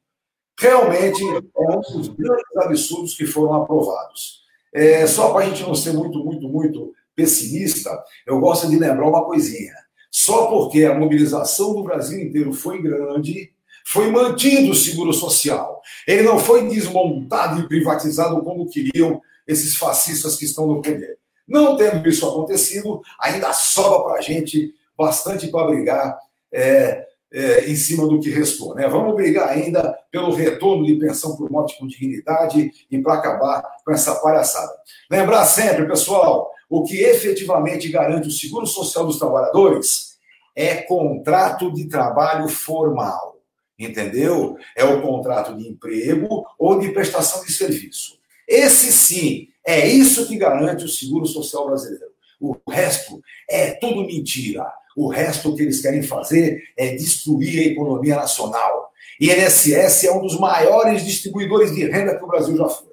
Realmente 0.58 1.22
é 1.24 1.70
um 1.70 1.80
dos 1.80 2.08
grandes 2.08 2.56
absurdos 2.56 3.16
que 3.16 3.26
foram 3.26 3.54
aprovados. 3.54 4.43
É, 4.74 5.06
só 5.06 5.32
para 5.32 5.44
a 5.44 5.48
gente 5.48 5.62
não 5.62 5.74
ser 5.74 5.92
muito, 5.92 6.18
muito, 6.18 6.48
muito 6.48 6.92
pessimista, 7.14 7.90
eu 8.26 8.40
gosto 8.40 8.68
de 8.68 8.76
lembrar 8.76 9.08
uma 9.08 9.24
coisinha. 9.24 9.72
Só 10.10 10.46
porque 10.46 10.84
a 10.84 10.94
mobilização 10.94 11.74
do 11.74 11.84
Brasil 11.84 12.20
inteiro 12.20 12.52
foi 12.52 12.82
grande, 12.82 13.52
foi 13.86 14.10
mantido 14.10 14.72
o 14.72 14.74
seguro 14.74 15.12
social. 15.12 15.80
Ele 16.06 16.22
não 16.22 16.38
foi 16.38 16.68
desmontado 16.68 17.60
e 17.60 17.68
privatizado 17.68 18.42
como 18.42 18.68
queriam 18.68 19.20
esses 19.46 19.76
fascistas 19.76 20.36
que 20.36 20.44
estão 20.44 20.66
no 20.66 20.82
poder. 20.82 21.18
Não 21.46 21.76
tendo 21.76 22.08
isso 22.08 22.26
acontecido, 22.28 23.00
ainda 23.20 23.52
sobra 23.52 24.02
para 24.02 24.18
a 24.18 24.20
gente 24.20 24.74
bastante 24.96 25.48
para 25.48 25.66
brigar 25.66 26.18
é, 26.52 27.03
é, 27.34 27.68
em 27.68 27.74
cima 27.74 28.06
do 28.06 28.20
que 28.20 28.30
restou. 28.30 28.76
Né? 28.76 28.86
Vamos 28.86 29.14
brigar 29.16 29.48
ainda 29.48 29.98
pelo 30.10 30.32
retorno 30.32 30.86
de 30.86 30.94
pensão 30.94 31.36
por 31.36 31.50
morte 31.50 31.76
com 31.76 31.86
dignidade 31.86 32.70
e 32.88 32.98
para 33.02 33.14
acabar 33.14 33.62
com 33.84 33.92
essa 33.92 34.14
palhaçada. 34.14 34.72
Lembrar 35.10 35.44
sempre, 35.44 35.84
pessoal, 35.86 36.52
o 36.70 36.84
que 36.84 37.02
efetivamente 37.02 37.88
garante 37.88 38.28
o 38.28 38.30
seguro 38.30 38.66
social 38.66 39.04
dos 39.04 39.18
trabalhadores 39.18 40.14
é 40.54 40.76
contrato 40.76 41.72
de 41.72 41.88
trabalho 41.88 42.48
formal. 42.48 43.34
Entendeu? 43.76 44.56
É 44.76 44.84
o 44.84 45.02
contrato 45.02 45.56
de 45.56 45.66
emprego 45.66 46.46
ou 46.56 46.78
de 46.78 46.92
prestação 46.92 47.44
de 47.44 47.52
serviço. 47.52 48.16
Esse 48.46 48.92
sim, 48.92 49.48
é 49.66 49.88
isso 49.88 50.28
que 50.28 50.36
garante 50.36 50.84
o 50.84 50.88
seguro 50.88 51.26
social 51.26 51.66
brasileiro. 51.66 52.14
O 52.40 52.56
resto 52.70 53.20
é 53.50 53.72
tudo 53.72 54.06
mentira. 54.06 54.70
O 54.96 55.08
resto 55.08 55.54
que 55.54 55.62
eles 55.62 55.80
querem 55.80 56.02
fazer 56.02 56.62
é 56.76 56.94
destruir 56.94 57.60
a 57.60 57.72
economia 57.72 58.16
nacional. 58.16 58.92
E 59.20 59.30
INSS 59.30 60.04
é 60.04 60.12
um 60.12 60.20
dos 60.20 60.38
maiores 60.38 61.04
distribuidores 61.04 61.74
de 61.74 61.84
renda 61.84 62.16
que 62.16 62.24
o 62.24 62.28
Brasil 62.28 62.56
já 62.56 62.68
foi. 62.68 62.92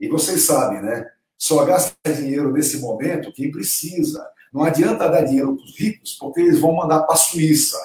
E 0.00 0.08
vocês 0.08 0.42
sabem, 0.42 0.82
né? 0.82 1.06
Só 1.38 1.64
gasta 1.64 1.94
dinheiro 2.12 2.52
nesse 2.52 2.78
momento 2.78 3.32
quem 3.32 3.50
precisa. 3.50 4.26
Não 4.52 4.62
adianta 4.62 5.08
dar 5.08 5.22
dinheiro 5.22 5.56
para 5.56 5.64
os 5.64 5.78
ricos, 5.78 6.14
porque 6.14 6.40
eles 6.40 6.58
vão 6.58 6.74
mandar 6.74 7.02
para 7.02 7.14
a 7.14 7.18
Suíça. 7.18 7.78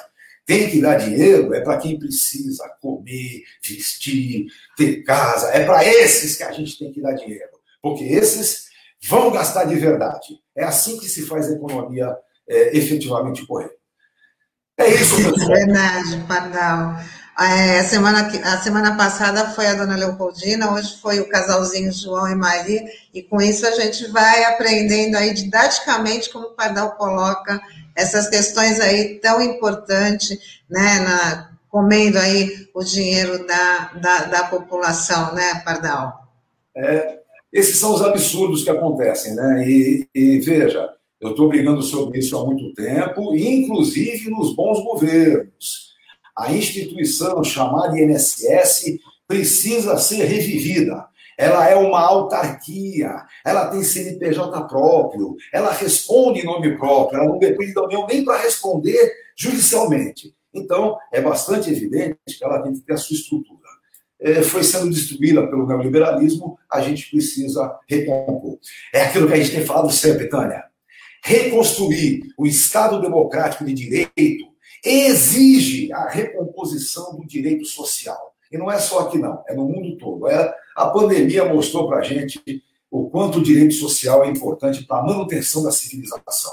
Tem 0.45 0.69
que 0.69 0.81
dar 0.81 0.95
dinheiro 0.95 1.53
é 1.53 1.61
para 1.61 1.77
quem 1.77 1.99
precisa 1.99 2.67
comer, 2.81 3.43
vestir, 3.63 4.47
ter 4.75 5.03
casa. 5.03 5.49
É 5.49 5.63
para 5.63 5.85
esses 5.85 6.35
que 6.35 6.43
a 6.43 6.51
gente 6.51 6.77
tem 6.77 6.91
que 6.91 7.01
dar 7.01 7.13
dinheiro. 7.13 7.51
Porque 7.81 8.03
esses 8.03 8.67
vão 9.07 9.31
gastar 9.31 9.65
de 9.65 9.75
verdade. 9.75 10.39
É 10.55 10.63
assim 10.63 10.99
que 10.99 11.07
se 11.07 11.25
faz 11.25 11.49
economia 11.51 12.15
é, 12.49 12.75
efetivamente 12.75 13.45
correr. 13.45 13.71
É 14.77 14.89
isso, 14.89 15.15
pessoal. 15.21 15.51
É 15.51 15.65
verdade, 15.65 16.25
Pardal. 16.27 16.95
É, 17.39 17.79
a, 17.79 17.83
semana, 17.85 18.27
a 18.27 18.57
semana 18.57 18.97
passada 18.97 19.51
foi 19.51 19.65
a 19.67 19.73
dona 19.73 19.95
Leopoldina, 19.95 20.73
hoje 20.73 20.97
foi 21.01 21.21
o 21.21 21.29
casalzinho 21.29 21.89
João 21.93 22.27
e 22.27 22.35
Maria, 22.35 22.83
e 23.13 23.23
com 23.23 23.41
isso 23.41 23.65
a 23.65 23.71
gente 23.71 24.07
vai 24.07 24.43
aprendendo 24.43 25.15
aí 25.15 25.33
didaticamente 25.33 26.29
como 26.29 26.47
o 26.47 26.53
Pardal 26.53 26.97
coloca 26.97 27.61
essas 27.95 28.27
questões 28.27 28.81
aí 28.81 29.19
tão 29.21 29.41
importantes, 29.41 30.37
né, 30.69 30.99
na, 30.99 31.49
comendo 31.69 32.19
aí 32.19 32.67
o 32.73 32.83
dinheiro 32.83 33.47
da, 33.47 33.91
da, 34.01 34.23
da 34.25 34.43
população, 34.43 35.33
né, 35.33 35.61
Pardal? 35.63 36.27
É, 36.75 37.19
esses 37.53 37.77
são 37.77 37.93
os 37.93 38.01
absurdos 38.01 38.63
que 38.65 38.69
acontecem, 38.69 39.33
né, 39.33 39.65
e, 39.65 40.09
e 40.13 40.39
veja, 40.39 40.89
eu 41.21 41.31
estou 41.31 41.49
brigando 41.49 41.81
sobre 41.81 42.19
isso 42.19 42.37
há 42.37 42.45
muito 42.45 42.73
tempo, 42.73 43.35
inclusive 43.35 44.29
nos 44.29 44.55
bons 44.55 44.83
governos 44.83 45.89
a 46.39 46.53
instituição 46.53 47.43
chamada 47.43 47.99
INSS 47.99 48.97
precisa 49.27 49.97
ser 49.97 50.23
revivida. 50.23 51.05
Ela 51.37 51.69
é 51.69 51.75
uma 51.75 51.99
autarquia, 51.99 53.23
ela 53.45 53.67
tem 53.67 53.83
CNPJ 53.83 54.67
próprio, 54.67 55.35
ela 55.53 55.71
responde 55.71 56.39
em 56.39 56.45
nome 56.45 56.77
próprio, 56.77 57.19
ela 57.19 57.29
não 57.29 57.39
depende 57.39 57.73
da 57.73 57.83
União 57.83 58.07
nem 58.07 58.23
para 58.23 58.41
responder 58.41 59.13
judicialmente. 59.37 60.33
Então, 60.53 60.97
é 61.13 61.21
bastante 61.21 61.69
evidente 61.69 62.17
que 62.25 62.43
ela 62.43 62.61
tem 62.61 62.73
que 62.73 62.81
ter 62.81 62.93
a 62.93 62.97
sua 62.97 63.15
estrutura. 63.15 63.59
É, 64.21 64.41
foi 64.41 64.63
sendo 64.63 64.89
destruída 64.89 65.47
pelo 65.47 65.65
neoliberalismo, 65.65 66.57
a 66.69 66.81
gente 66.81 67.09
precisa 67.09 67.77
recompor. 67.87 68.59
É 68.93 69.03
aquilo 69.03 69.27
que 69.27 69.33
a 69.33 69.37
gente 69.37 69.51
tem 69.51 69.65
falado 69.65 69.91
sempre, 69.91 70.27
Tânia. 70.27 70.68
Reconstruir 71.23 72.21
o 72.37 72.45
Estado 72.47 73.01
democrático 73.01 73.65
de 73.65 73.73
direito 73.73 74.49
exige 74.83 75.91
a 75.91 76.07
recomposição 76.07 77.15
do 77.15 77.27
direito 77.27 77.65
social. 77.65 78.33
E 78.51 78.57
não 78.57 78.71
é 78.71 78.79
só 78.79 78.99
aqui, 79.01 79.17
não, 79.17 79.43
é 79.47 79.53
no 79.53 79.65
mundo 79.65 79.97
todo. 79.97 80.27
É, 80.27 80.53
a 80.75 80.87
pandemia 80.87 81.45
mostrou 81.45 81.87
para 81.87 81.99
a 81.99 82.03
gente 82.03 82.41
o 82.89 83.09
quanto 83.09 83.39
o 83.39 83.43
direito 83.43 83.73
social 83.75 84.23
é 84.23 84.27
importante 84.27 84.83
para 84.85 84.99
a 84.99 85.05
manutenção 85.05 85.61
da 85.61 85.71
civilização. 85.71 86.51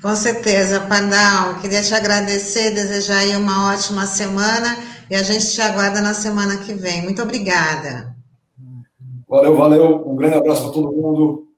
Com 0.00 0.16
certeza, 0.16 0.80
Pardal. 0.80 1.60
Queria 1.60 1.80
te 1.80 1.94
agradecer, 1.94 2.72
desejar 2.72 3.18
aí 3.18 3.36
uma 3.36 3.72
ótima 3.72 4.04
semana 4.04 4.76
e 5.08 5.14
a 5.14 5.22
gente 5.22 5.52
te 5.52 5.60
aguarda 5.60 6.00
na 6.00 6.12
semana 6.12 6.56
que 6.56 6.74
vem. 6.74 7.02
Muito 7.02 7.22
obrigada. 7.22 8.16
Valeu, 9.28 9.56
valeu. 9.56 10.08
Um 10.08 10.16
grande 10.16 10.36
abraço 10.36 10.64
para 10.64 10.72
todo 10.72 10.92
mundo. 10.92 11.51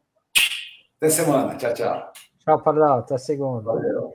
Até 0.97 1.11
semana. 1.11 1.57
Tchau, 1.57 1.75
tchau. 1.75 2.13
Tchau, 2.45 2.63
Pardal. 2.63 2.99
Até 3.01 3.19
segunda. 3.19 3.63
Valeu. 3.63 4.13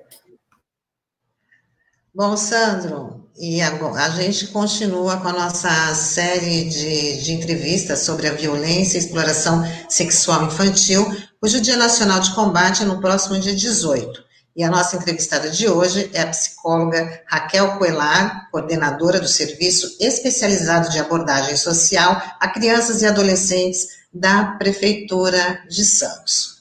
Bom, 2.14 2.36
Sandro, 2.36 3.30
e 3.38 3.62
agora, 3.62 4.04
a 4.04 4.10
gente 4.10 4.48
continua 4.48 5.18
com 5.18 5.30
a 5.30 5.32
nossa 5.32 5.94
série 5.96 6.66
de, 6.66 7.22
de 7.24 7.32
entrevistas 7.32 8.00
sobre 8.00 8.28
a 8.28 8.34
violência 8.34 8.98
e 8.98 9.00
exploração 9.00 9.64
sexual 9.88 10.44
infantil, 10.44 11.06
cujo 11.40 11.62
Dia 11.62 11.78
Nacional 11.78 12.20
de 12.20 12.34
Combate 12.34 12.84
é 12.84 12.86
no 12.86 13.00
próximo 13.00 13.40
dia 13.40 13.56
18. 13.56 14.26
E 14.56 14.64
a 14.64 14.70
nossa 14.70 14.98
entrevistada 14.98 15.50
de 15.50 15.70
hoje 15.70 16.10
é 16.14 16.22
a 16.22 16.28
psicóloga 16.28 17.24
Raquel 17.28 17.78
Coelar, 17.78 18.50
coordenadora 18.52 19.20
do 19.20 19.28
Serviço 19.28 19.96
Especializado 20.02 20.90
de 20.90 21.00
Abordagem 21.00 21.56
Social 21.56 22.22
a 22.40 22.50
Crianças 22.50 23.02
e 23.02 23.06
Adolescentes 23.06 23.88
da 24.14 24.58
Prefeitura 24.58 25.64
de 25.70 25.86
Santos. 25.86 26.59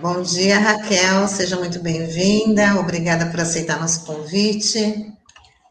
Bom 0.00 0.22
dia, 0.22 0.58
Raquel, 0.58 1.26
seja 1.28 1.56
muito 1.56 1.80
bem-vinda. 1.80 2.78
Obrigada 2.78 3.26
por 3.26 3.40
aceitar 3.40 3.80
nosso 3.80 4.04
convite. 4.04 5.12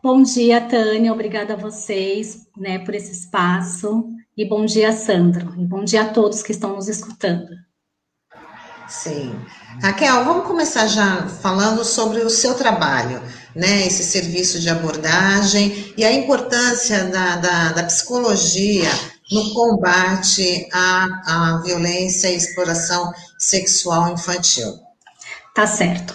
Bom 0.03 0.21
dia, 0.23 0.61
Tânia. 0.61 1.11
Obrigada 1.11 1.53
a 1.53 1.57
vocês, 1.57 2.47
né, 2.57 2.79
por 2.79 2.93
esse 2.93 3.11
espaço. 3.11 4.14
E 4.37 4.43
bom 4.43 4.65
dia, 4.65 4.91
Sandro. 4.91 5.53
E 5.57 5.65
bom 5.65 5.85
dia 5.85 6.01
a 6.01 6.09
todos 6.09 6.43
que 6.43 6.51
estão 6.51 6.75
nos 6.75 6.89
escutando. 6.89 7.47
Sim. 8.85 9.33
Raquel, 9.81 10.25
vamos 10.25 10.45
começar 10.45 10.87
já 10.87 11.25
falando 11.27 11.85
sobre 11.85 12.19
o 12.19 12.29
seu 12.29 12.53
trabalho, 12.53 13.21
né? 13.55 13.87
Esse 13.87 14.03
serviço 14.03 14.59
de 14.59 14.69
abordagem 14.69 15.93
e 15.95 16.03
a 16.03 16.11
importância 16.11 17.05
da, 17.05 17.37
da, 17.37 17.71
da 17.71 17.83
psicologia 17.85 18.89
no 19.31 19.53
combate 19.53 20.67
à, 20.73 21.07
à 21.25 21.61
violência 21.63 22.27
e 22.27 22.35
exploração 22.35 23.13
sexual 23.39 24.11
infantil. 24.11 24.79
Tá 25.55 25.65
certo. 25.65 26.13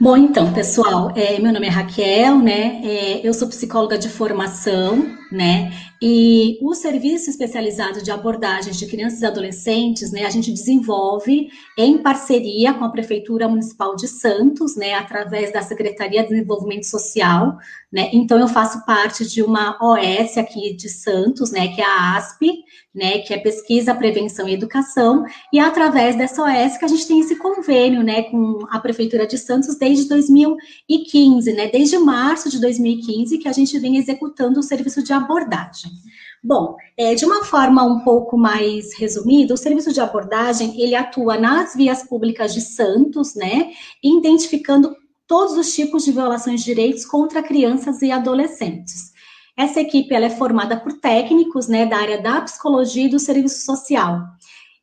Bom, 0.00 0.16
então, 0.16 0.52
pessoal, 0.52 1.12
é, 1.14 1.38
meu 1.38 1.52
nome 1.52 1.68
é 1.68 1.70
Raquel, 1.70 2.36
né? 2.38 2.80
É, 2.84 3.20
eu 3.22 3.32
sou 3.32 3.46
psicóloga 3.46 3.96
de 3.96 4.08
formação, 4.08 5.19
né? 5.30 5.72
E 6.02 6.58
o 6.62 6.72
serviço 6.72 7.28
especializado 7.28 8.02
de 8.02 8.10
abordagens 8.10 8.78
de 8.78 8.86
crianças 8.86 9.20
e 9.20 9.26
adolescentes, 9.26 10.10
né, 10.10 10.24
a 10.24 10.30
gente 10.30 10.50
desenvolve 10.50 11.50
em 11.76 11.98
parceria 11.98 12.72
com 12.72 12.84
a 12.84 12.88
Prefeitura 12.88 13.46
Municipal 13.46 13.94
de 13.94 14.08
Santos, 14.08 14.76
né, 14.76 14.94
através 14.94 15.52
da 15.52 15.60
Secretaria 15.60 16.22
de 16.22 16.30
Desenvolvimento 16.30 16.86
Social, 16.86 17.58
né, 17.92 18.08
então 18.14 18.38
eu 18.38 18.48
faço 18.48 18.84
parte 18.86 19.26
de 19.26 19.42
uma 19.42 19.76
OS 19.78 20.38
aqui 20.38 20.74
de 20.74 20.88
Santos, 20.88 21.50
né, 21.50 21.68
que 21.68 21.82
é 21.82 21.84
a 21.84 22.16
ASP, 22.16 22.64
né, 22.94 23.18
que 23.18 23.34
é 23.34 23.38
Pesquisa, 23.38 23.94
Prevenção 23.94 24.48
e 24.48 24.54
Educação, 24.54 25.24
e 25.52 25.58
é 25.58 25.62
através 25.62 26.16
dessa 26.16 26.42
OS 26.42 26.78
que 26.78 26.84
a 26.84 26.88
gente 26.88 27.06
tem 27.06 27.20
esse 27.20 27.36
convênio, 27.36 28.02
né, 28.02 28.22
com 28.22 28.66
a 28.70 28.80
Prefeitura 28.80 29.26
de 29.26 29.36
Santos 29.36 29.76
desde 29.76 30.08
2015, 30.08 31.52
né, 31.52 31.68
desde 31.68 31.98
março 31.98 32.48
de 32.48 32.58
2015 32.58 33.36
que 33.36 33.48
a 33.48 33.52
gente 33.52 33.78
vem 33.78 33.98
executando 33.98 34.60
o 34.60 34.62
serviço 34.62 35.02
de 35.02 35.12
abordagem. 35.20 35.90
Bom, 36.42 36.76
é, 36.96 37.14
de 37.14 37.24
uma 37.24 37.44
forma 37.44 37.84
um 37.84 38.00
pouco 38.00 38.36
mais 38.38 38.94
resumida, 38.98 39.52
o 39.52 39.58
serviço 39.58 39.92
de 39.92 40.00
abordagem, 40.00 40.80
ele 40.80 40.94
atua 40.94 41.38
nas 41.38 41.74
vias 41.74 42.02
públicas 42.02 42.54
de 42.54 42.62
Santos, 42.62 43.34
né, 43.34 43.72
identificando 44.02 44.96
todos 45.26 45.56
os 45.56 45.74
tipos 45.74 46.04
de 46.04 46.12
violações 46.12 46.60
de 46.60 46.66
direitos 46.66 47.04
contra 47.04 47.42
crianças 47.42 48.00
e 48.02 48.10
adolescentes. 48.10 49.12
Essa 49.56 49.80
equipe 49.80 50.14
ela 50.14 50.26
é 50.26 50.30
formada 50.30 50.80
por 50.80 50.94
técnicos, 50.94 51.68
né, 51.68 51.84
da 51.84 51.98
área 51.98 52.22
da 52.22 52.40
psicologia 52.40 53.04
e 53.04 53.10
do 53.10 53.18
serviço 53.18 53.64
social. 53.64 54.22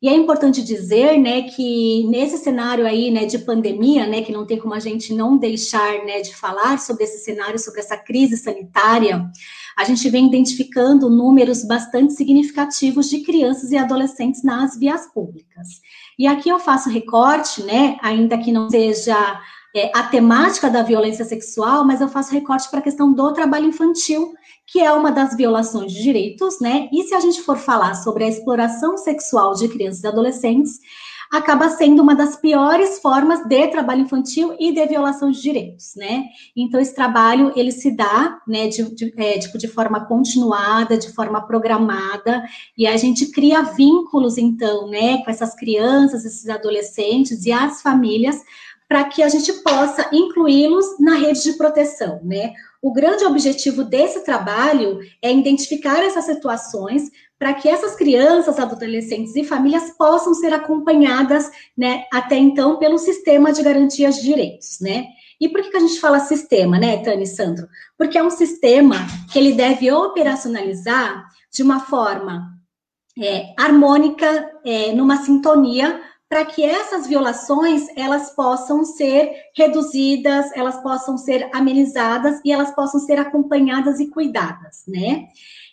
E 0.00 0.08
é 0.08 0.14
importante 0.14 0.62
dizer, 0.62 1.18
né, 1.18 1.42
que 1.42 2.06
nesse 2.08 2.38
cenário 2.38 2.86
aí, 2.86 3.10
né, 3.10 3.26
de 3.26 3.38
pandemia, 3.38 4.06
né, 4.06 4.22
que 4.22 4.30
não 4.30 4.46
tem 4.46 4.56
como 4.56 4.74
a 4.74 4.78
gente 4.78 5.12
não 5.12 5.36
deixar, 5.36 6.04
né, 6.04 6.20
de 6.20 6.34
falar 6.36 6.78
sobre 6.78 7.02
esse 7.02 7.24
cenário, 7.24 7.58
sobre 7.58 7.80
essa 7.80 7.96
crise 7.96 8.36
sanitária, 8.36 9.28
a 9.78 9.84
gente 9.84 10.10
vem 10.10 10.26
identificando 10.26 11.08
números 11.08 11.64
bastante 11.64 12.12
significativos 12.12 13.08
de 13.08 13.20
crianças 13.20 13.70
e 13.70 13.76
adolescentes 13.76 14.42
nas 14.42 14.76
vias 14.76 15.06
públicas. 15.06 15.68
E 16.18 16.26
aqui 16.26 16.48
eu 16.48 16.58
faço 16.58 16.90
recorte, 16.90 17.62
né, 17.62 17.96
ainda 18.02 18.36
que 18.36 18.50
não 18.50 18.68
seja 18.68 19.16
é, 19.76 19.92
a 19.94 20.02
temática 20.02 20.68
da 20.68 20.82
violência 20.82 21.24
sexual, 21.24 21.84
mas 21.84 22.00
eu 22.00 22.08
faço 22.08 22.32
recorte 22.32 22.68
para 22.68 22.80
a 22.80 22.82
questão 22.82 23.12
do 23.12 23.32
trabalho 23.32 23.66
infantil, 23.66 24.34
que 24.66 24.80
é 24.80 24.92
uma 24.92 25.12
das 25.12 25.36
violações 25.36 25.92
de 25.92 26.02
direitos, 26.02 26.60
né? 26.60 26.88
E 26.92 27.04
se 27.04 27.14
a 27.14 27.20
gente 27.20 27.40
for 27.42 27.56
falar 27.56 27.94
sobre 27.94 28.24
a 28.24 28.28
exploração 28.28 28.98
sexual 28.98 29.54
de 29.54 29.68
crianças 29.68 30.02
e 30.02 30.08
adolescentes, 30.08 30.80
acaba 31.30 31.68
sendo 31.68 32.02
uma 32.02 32.14
das 32.14 32.36
piores 32.36 33.00
formas 33.00 33.46
de 33.46 33.68
trabalho 33.68 34.02
infantil 34.02 34.56
e 34.58 34.72
de 34.72 34.86
violação 34.86 35.30
de 35.30 35.40
direitos, 35.40 35.94
né? 35.96 36.24
Então, 36.56 36.80
esse 36.80 36.94
trabalho, 36.94 37.52
ele 37.54 37.72
se 37.72 37.90
dá, 37.90 38.40
né, 38.46 38.68
de, 38.68 38.94
de, 38.94 39.12
é, 39.16 39.38
tipo, 39.38 39.58
de 39.58 39.68
forma 39.68 40.06
continuada, 40.06 40.96
de 40.96 41.12
forma 41.12 41.46
programada, 41.46 42.42
e 42.76 42.86
a 42.86 42.96
gente 42.96 43.26
cria 43.30 43.62
vínculos, 43.62 44.38
então, 44.38 44.88
né, 44.88 45.18
com 45.22 45.30
essas 45.30 45.54
crianças, 45.54 46.24
esses 46.24 46.48
adolescentes 46.48 47.44
e 47.44 47.52
as 47.52 47.82
famílias, 47.82 48.42
para 48.88 49.04
que 49.04 49.22
a 49.22 49.28
gente 49.28 49.52
possa 49.62 50.08
incluí-los 50.10 50.98
na 50.98 51.14
rede 51.14 51.42
de 51.42 51.52
proteção, 51.52 52.20
né? 52.24 52.54
O 52.80 52.92
grande 52.92 53.24
objetivo 53.24 53.84
desse 53.84 54.24
trabalho 54.24 55.00
é 55.20 55.32
identificar 55.32 56.02
essas 56.02 56.24
situações 56.24 57.10
para 57.38 57.54
que 57.54 57.68
essas 57.68 57.94
crianças, 57.94 58.58
adolescentes 58.58 59.36
e 59.36 59.44
famílias 59.44 59.90
possam 59.96 60.34
ser 60.34 60.52
acompanhadas, 60.52 61.50
né, 61.76 62.04
até 62.12 62.36
então 62.36 62.78
pelo 62.78 62.98
sistema 62.98 63.52
de 63.52 63.62
garantias 63.62 64.16
de 64.16 64.22
direitos, 64.22 64.78
né? 64.80 65.06
E 65.40 65.48
por 65.48 65.62
que, 65.62 65.70
que 65.70 65.76
a 65.76 65.80
gente 65.80 66.00
fala 66.00 66.18
sistema, 66.18 66.78
né, 66.78 66.96
Tânia 66.98 67.22
e 67.22 67.26
Sandro? 67.26 67.68
Porque 67.96 68.18
é 68.18 68.22
um 68.22 68.30
sistema 68.30 68.96
que 69.32 69.38
ele 69.38 69.52
deve 69.52 69.90
operacionalizar 69.92 71.24
de 71.52 71.62
uma 71.62 71.78
forma 71.78 72.58
é, 73.16 73.54
harmônica, 73.56 74.50
é, 74.64 74.92
numa 74.92 75.18
sintonia 75.18 76.00
para 76.28 76.44
que 76.44 76.62
essas 76.62 77.06
violações 77.06 77.86
elas 77.96 78.30
possam 78.34 78.84
ser 78.84 79.32
reduzidas, 79.56 80.50
elas 80.54 80.76
possam 80.82 81.16
ser 81.16 81.48
amenizadas 81.54 82.40
e 82.44 82.52
elas 82.52 82.70
possam 82.74 83.00
ser 83.00 83.18
acompanhadas 83.18 83.98
e 83.98 84.08
cuidadas, 84.08 84.84
né? 84.86 85.28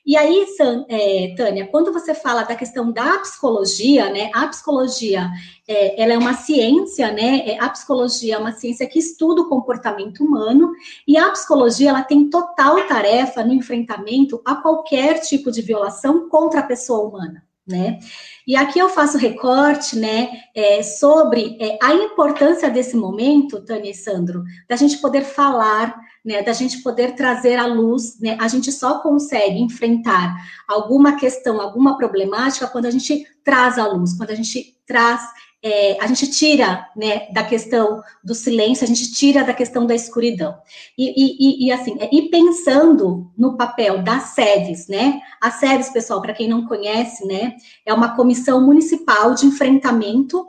E 0.06 0.16
aí, 0.16 0.46
é, 0.88 1.34
Tânia, 1.36 1.68
quando 1.68 1.92
você 1.92 2.14
fala 2.14 2.44
da 2.44 2.56
questão 2.56 2.92
da 2.92 3.18
psicologia, 3.20 4.10
né? 4.12 4.30
A 4.34 4.48
psicologia, 4.48 5.28
é, 5.68 6.02
ela 6.02 6.14
é 6.14 6.18
uma 6.18 6.36
ciência, 6.36 7.12
né? 7.12 7.40
É, 7.48 7.60
a 7.60 7.68
psicologia 7.70 8.36
é 8.36 8.38
uma 8.38 8.52
ciência 8.52 8.88
que 8.88 9.00
estuda 9.00 9.42
o 9.42 9.50
comportamento 9.50 10.24
humano 10.24 10.72
e 11.08 11.18
a 11.18 11.32
psicologia, 11.32 11.90
ela 11.90 12.04
tem 12.04 12.30
total 12.30 12.86
tarefa 12.88 13.44
no 13.44 13.54
enfrentamento 13.54 14.40
a 14.46 14.56
qualquer 14.56 15.22
tipo 15.22 15.52
de 15.52 15.62
violação 15.62 16.30
contra 16.30 16.60
a 16.60 16.64
pessoa 16.64 17.08
humana 17.08 17.44
né? 17.68 18.00
E 18.48 18.56
aqui 18.56 18.78
eu 18.78 18.90
faço 18.90 19.18
recorte, 19.18 19.98
né, 19.98 20.30
é, 20.54 20.84
sobre 20.84 21.58
é, 21.60 21.78
a 21.82 21.94
importância 21.94 22.70
desse 22.70 22.96
momento, 22.96 23.64
Tânia 23.66 23.90
e 23.90 23.96
Sandro, 23.96 24.44
da 24.70 24.76
gente 24.76 24.98
poder 24.98 25.24
falar, 25.24 25.96
né, 26.24 26.44
da 26.44 26.54
gente 26.54 26.84
poder 26.84 27.16
trazer 27.16 27.56
à 27.56 27.66
luz, 27.66 28.20
né, 28.20 28.38
a 28.40 28.48
gente 28.48 28.72
só 28.72 29.00
consegue 29.00 29.60
enfrentar 29.60 30.36
alguma 30.68 31.18
questão, 31.18 31.60
alguma 31.60 31.98
problemática 31.98 32.68
quando 32.68 32.86
a 32.86 32.92
gente 32.92 33.26
traz 33.44 33.80
à 33.80 33.88
luz, 33.88 34.16
quando 34.16 34.32
a 34.32 34.36
gente 34.36 34.76
traz 34.86 35.22
é, 35.66 35.98
a 36.00 36.06
gente 36.06 36.30
tira 36.30 36.88
né, 36.96 37.28
da 37.32 37.44
questão 37.44 38.04
do 38.24 38.36
silêncio, 38.36 38.84
a 38.84 38.88
gente 38.88 39.12
tira 39.12 39.44
da 39.44 39.52
questão 39.52 39.88
da 39.88 39.96
escuridão. 39.96 40.56
E, 40.96 41.10
e, 41.18 41.66
e 41.66 41.72
assim, 41.72 41.98
é, 42.00 42.08
e 42.14 42.30
pensando 42.30 43.32
no 43.36 43.58
papel 43.58 44.04
das 44.04 44.36
SEVES, 44.36 44.88
né? 44.88 45.20
A 45.42 45.50
SEVES, 45.50 45.90
pessoal, 45.90 46.22
para 46.22 46.36
quem 46.36 46.48
não 46.48 46.68
conhece, 46.68 47.26
né, 47.26 47.56
é 47.84 47.92
uma 47.92 48.16
comissão 48.16 48.64
municipal 48.64 49.34
de 49.34 49.48
enfrentamento 49.48 50.46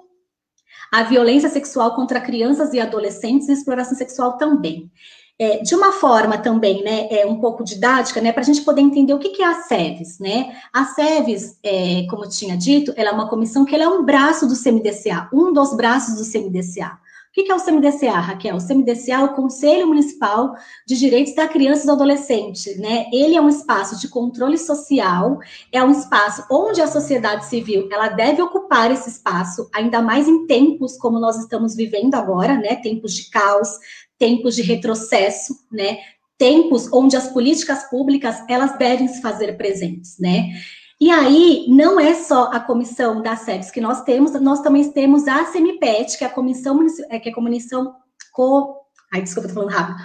à 0.92 1.02
violência 1.02 1.48
sexual 1.48 1.94
contra 1.94 2.20
crianças 2.20 2.74
e 2.74 2.78
adolescentes 2.78 3.48
e 3.48 3.52
exploração 3.52 3.96
sexual 3.96 4.36
também. 4.36 4.92
É, 5.38 5.58
de 5.58 5.74
uma 5.74 5.92
forma 5.92 6.38
também, 6.38 6.82
né, 6.82 7.08
é, 7.10 7.26
um 7.26 7.38
pouco 7.38 7.62
didática, 7.62 8.22
né, 8.22 8.32
para 8.32 8.40
a 8.40 8.44
gente 8.44 8.62
poder 8.62 8.80
entender 8.80 9.12
o 9.12 9.18
que, 9.18 9.28
que 9.28 9.42
é 9.42 9.46
a 9.46 9.62
SEVES, 9.62 10.18
né? 10.18 10.56
A 10.72 10.86
SEVES, 10.86 11.58
é, 11.62 12.06
como 12.08 12.24
eu 12.24 12.30
tinha 12.30 12.56
dito, 12.56 12.94
ela 12.96 13.10
é 13.10 13.12
uma 13.12 13.28
comissão 13.28 13.62
que 13.66 13.76
é 13.76 13.86
um 13.88 14.02
braço 14.02 14.46
do 14.46 14.56
CMDCA, 14.56 15.28
um 15.30 15.52
dos 15.52 15.76
braços 15.76 16.14
do 16.14 16.24
CMDCA. 16.24 16.98
O 17.28 17.32
que, 17.36 17.42
que 17.42 17.52
é 17.52 17.54
o 17.54 17.62
CMDCA, 17.62 18.18
Raquel? 18.18 18.56
O 18.56 18.66
CMDCA 18.66 19.12
é 19.12 19.24
o 19.24 19.34
Conselho 19.34 19.86
Municipal 19.86 20.54
de 20.86 20.96
Direitos 20.96 21.34
da 21.34 21.46
Criança 21.46 21.82
e 21.82 21.86
do 21.86 21.92
Adolescente, 21.92 22.74
né? 22.78 23.04
Ele 23.12 23.36
é 23.36 23.40
um 23.42 23.50
espaço 23.50 24.00
de 24.00 24.08
controle 24.08 24.56
social, 24.56 25.38
é 25.70 25.84
um 25.84 25.90
espaço 25.90 26.46
onde 26.50 26.80
a 26.80 26.86
sociedade 26.86 27.44
civil, 27.44 27.90
ela 27.92 28.08
deve 28.08 28.40
ocupar 28.40 28.90
esse 28.90 29.10
espaço, 29.10 29.68
ainda 29.74 30.00
mais 30.00 30.26
em 30.26 30.46
tempos 30.46 30.96
como 30.96 31.20
nós 31.20 31.36
estamos 31.36 31.76
vivendo 31.76 32.14
agora, 32.14 32.56
né? 32.56 32.76
Tempos 32.76 33.12
de 33.12 33.28
caos, 33.28 33.68
tempos 34.18 34.54
de 34.54 34.62
retrocesso, 34.62 35.54
né? 35.70 35.98
Tempos 36.38 36.92
onde 36.92 37.16
as 37.16 37.28
políticas 37.28 37.88
públicas 37.88 38.36
elas 38.48 38.76
devem 38.78 39.08
se 39.08 39.20
fazer 39.22 39.56
presentes, 39.56 40.18
né? 40.18 40.50
E 41.00 41.10
aí, 41.10 41.66
não 41.68 42.00
é 42.00 42.14
só 42.14 42.50
a 42.50 42.58
comissão 42.58 43.20
da 43.20 43.36
SEBS 43.36 43.70
que 43.70 43.82
nós 43.82 44.02
temos, 44.02 44.32
nós 44.40 44.60
também 44.60 44.90
temos 44.92 45.28
a 45.28 45.44
CEMIPET, 45.44 46.16
que 46.16 46.24
é 46.24 46.26
a 46.26 46.30
comissão, 46.30 46.78
é, 47.10 47.18
que 47.18 47.28
é 47.28 47.32
a 47.32 47.34
comissão 47.34 47.94
co... 48.32 48.76
Ai, 49.12 49.22
desculpa, 49.22 49.48
tô 49.48 49.54
falando 49.54 49.70
rápido 49.70 49.98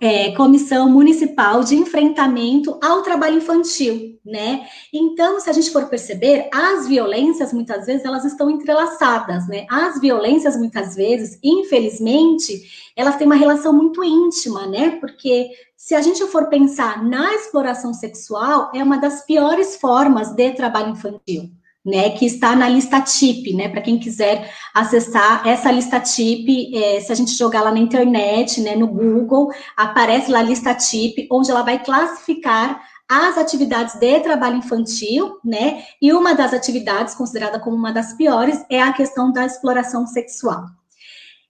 é, 0.00 0.32
Comissão 0.32 0.90
Municipal 0.90 1.62
de 1.62 1.74
Enfrentamento 1.74 2.78
ao 2.82 3.02
Trabalho 3.02 3.38
Infantil, 3.38 4.18
né? 4.24 4.66
Então, 4.92 5.40
se 5.40 5.48
a 5.48 5.52
gente 5.52 5.70
for 5.70 5.86
perceber, 5.86 6.48
as 6.52 6.86
violências, 6.86 7.52
muitas 7.52 7.86
vezes, 7.86 8.04
elas 8.04 8.24
estão 8.24 8.50
entrelaçadas, 8.50 9.46
né? 9.48 9.66
As 9.70 10.00
violências, 10.00 10.56
muitas 10.56 10.94
vezes, 10.94 11.38
infelizmente, 11.42 12.92
elas 12.96 13.16
têm 13.16 13.26
uma 13.26 13.36
relação 13.36 13.72
muito 13.72 14.04
íntima, 14.04 14.66
né? 14.66 14.98
Porque 15.00 15.50
se 15.76 15.94
a 15.94 16.02
gente 16.02 16.24
for 16.26 16.48
pensar 16.48 17.02
na 17.02 17.34
exploração 17.34 17.94
sexual, 17.94 18.70
é 18.74 18.82
uma 18.82 18.98
das 18.98 19.24
piores 19.24 19.76
formas 19.76 20.32
de 20.34 20.52
trabalho 20.52 20.90
infantil 20.92 21.50
né, 21.84 22.10
que 22.10 22.26
está 22.26 22.54
na 22.54 22.68
lista 22.68 23.00
TIP, 23.00 23.54
né, 23.54 23.68
para 23.68 23.80
quem 23.80 23.98
quiser 23.98 24.52
acessar 24.74 25.46
essa 25.46 25.70
lista 25.70 25.98
TIP, 25.98 26.76
é, 26.76 27.00
se 27.00 27.10
a 27.10 27.14
gente 27.14 27.32
jogar 27.32 27.62
lá 27.62 27.70
na 27.70 27.78
internet, 27.78 28.60
né, 28.60 28.76
no 28.76 28.86
Google, 28.86 29.50
aparece 29.76 30.30
lá 30.30 30.40
a 30.40 30.42
lista 30.42 30.74
TIP, 30.74 31.26
onde 31.30 31.50
ela 31.50 31.62
vai 31.62 31.82
classificar 31.82 32.80
as 33.08 33.36
atividades 33.38 33.98
de 33.98 34.20
trabalho 34.20 34.56
infantil, 34.56 35.38
né, 35.44 35.84
e 36.00 36.12
uma 36.12 36.34
das 36.34 36.52
atividades 36.52 37.14
considerada 37.14 37.58
como 37.58 37.76
uma 37.76 37.92
das 37.92 38.12
piores 38.12 38.64
é 38.70 38.80
a 38.80 38.92
questão 38.92 39.32
da 39.32 39.46
exploração 39.46 40.06
sexual. 40.06 40.66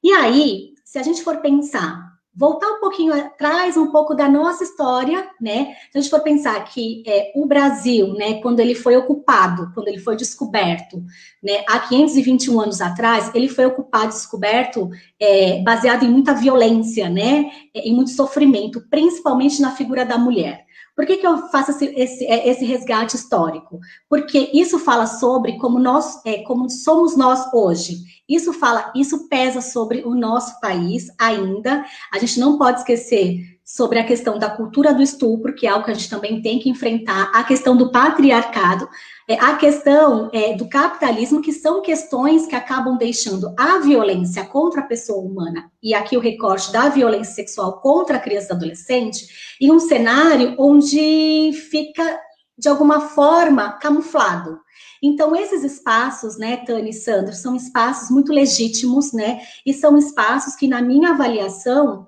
E 0.02 0.12
aí, 0.12 0.70
se 0.84 0.98
a 0.98 1.02
gente 1.02 1.22
for 1.22 1.38
pensar 1.38 2.09
voltar 2.34 2.68
um 2.68 2.80
pouquinho 2.80 3.12
atrás, 3.12 3.76
um 3.76 3.90
pouco 3.90 4.14
da 4.14 4.28
nossa 4.28 4.62
história, 4.62 5.28
né? 5.40 5.74
Se 5.90 5.98
a 5.98 6.00
gente 6.00 6.10
for 6.10 6.20
pensar 6.20 6.62
que 6.64 7.02
é, 7.06 7.32
o 7.34 7.44
Brasil, 7.44 8.14
né, 8.14 8.40
quando 8.40 8.60
ele 8.60 8.74
foi 8.74 8.96
ocupado, 8.96 9.72
quando 9.74 9.88
ele 9.88 9.98
foi 9.98 10.16
descoberto, 10.16 11.02
né, 11.42 11.64
há 11.68 11.80
521 11.80 12.60
anos 12.60 12.80
atrás, 12.80 13.30
ele 13.34 13.48
foi 13.48 13.66
ocupado, 13.66 14.08
descoberto, 14.08 14.88
é, 15.18 15.60
baseado 15.62 16.04
em 16.04 16.10
muita 16.10 16.32
violência, 16.32 17.08
né, 17.08 17.50
em 17.74 17.94
muito 17.94 18.10
sofrimento, 18.10 18.86
principalmente 18.88 19.60
na 19.60 19.72
figura 19.72 20.06
da 20.06 20.16
mulher. 20.16 20.64
Por 21.00 21.06
que, 21.06 21.16
que 21.16 21.26
eu 21.26 21.48
faço 21.48 21.70
esse, 21.70 21.86
esse, 21.96 22.26
é, 22.26 22.46
esse, 22.46 22.62
resgate 22.62 23.16
histórico? 23.16 23.80
Porque 24.06 24.50
isso 24.52 24.78
fala 24.78 25.06
sobre 25.06 25.56
como 25.56 25.78
nós, 25.78 26.20
é, 26.26 26.42
como 26.42 26.68
somos 26.68 27.16
nós 27.16 27.50
hoje. 27.54 28.02
Isso 28.28 28.52
fala, 28.52 28.92
isso 28.94 29.26
pesa 29.26 29.62
sobre 29.62 30.02
o 30.02 30.14
nosso 30.14 30.60
país 30.60 31.06
ainda. 31.18 31.86
A 32.12 32.18
gente 32.18 32.38
não 32.38 32.58
pode 32.58 32.80
esquecer 32.80 33.40
sobre 33.64 33.98
a 33.98 34.04
questão 34.04 34.38
da 34.38 34.50
cultura 34.50 34.92
do 34.92 35.00
estupro, 35.00 35.54
que 35.54 35.66
é 35.66 35.70
algo 35.70 35.86
que 35.86 35.90
a 35.90 35.94
gente 35.94 36.10
também 36.10 36.42
tem 36.42 36.58
que 36.58 36.68
enfrentar, 36.68 37.30
a 37.34 37.44
questão 37.44 37.74
do 37.74 37.90
patriarcado, 37.90 38.86
a 39.34 39.56
questão 39.56 40.30
é, 40.32 40.54
do 40.54 40.68
capitalismo, 40.68 41.42
que 41.42 41.52
são 41.52 41.82
questões 41.82 42.46
que 42.46 42.54
acabam 42.54 42.96
deixando 42.96 43.54
a 43.58 43.78
violência 43.78 44.44
contra 44.44 44.80
a 44.80 44.86
pessoa 44.86 45.22
humana, 45.22 45.70
e 45.82 45.94
aqui 45.94 46.16
o 46.16 46.20
recorte 46.20 46.72
da 46.72 46.88
violência 46.88 47.34
sexual 47.34 47.80
contra 47.80 48.16
a 48.16 48.20
criança 48.20 48.52
e 48.52 48.56
adolescente, 48.56 49.26
em 49.60 49.70
um 49.70 49.78
cenário 49.78 50.54
onde 50.58 51.52
fica, 51.70 52.18
de 52.58 52.68
alguma 52.68 53.00
forma, 53.00 53.72
camuflado. 53.72 54.58
Então, 55.02 55.34
esses 55.34 55.64
espaços, 55.64 56.36
né, 56.36 56.58
Tânia 56.58 56.90
e 56.90 56.94
Sandro, 56.94 57.34
são 57.34 57.54
espaços 57.56 58.10
muito 58.10 58.32
legítimos, 58.32 59.12
né, 59.12 59.40
e 59.64 59.72
são 59.72 59.96
espaços 59.96 60.54
que, 60.56 60.68
na 60.68 60.82
minha 60.82 61.10
avaliação, 61.10 62.06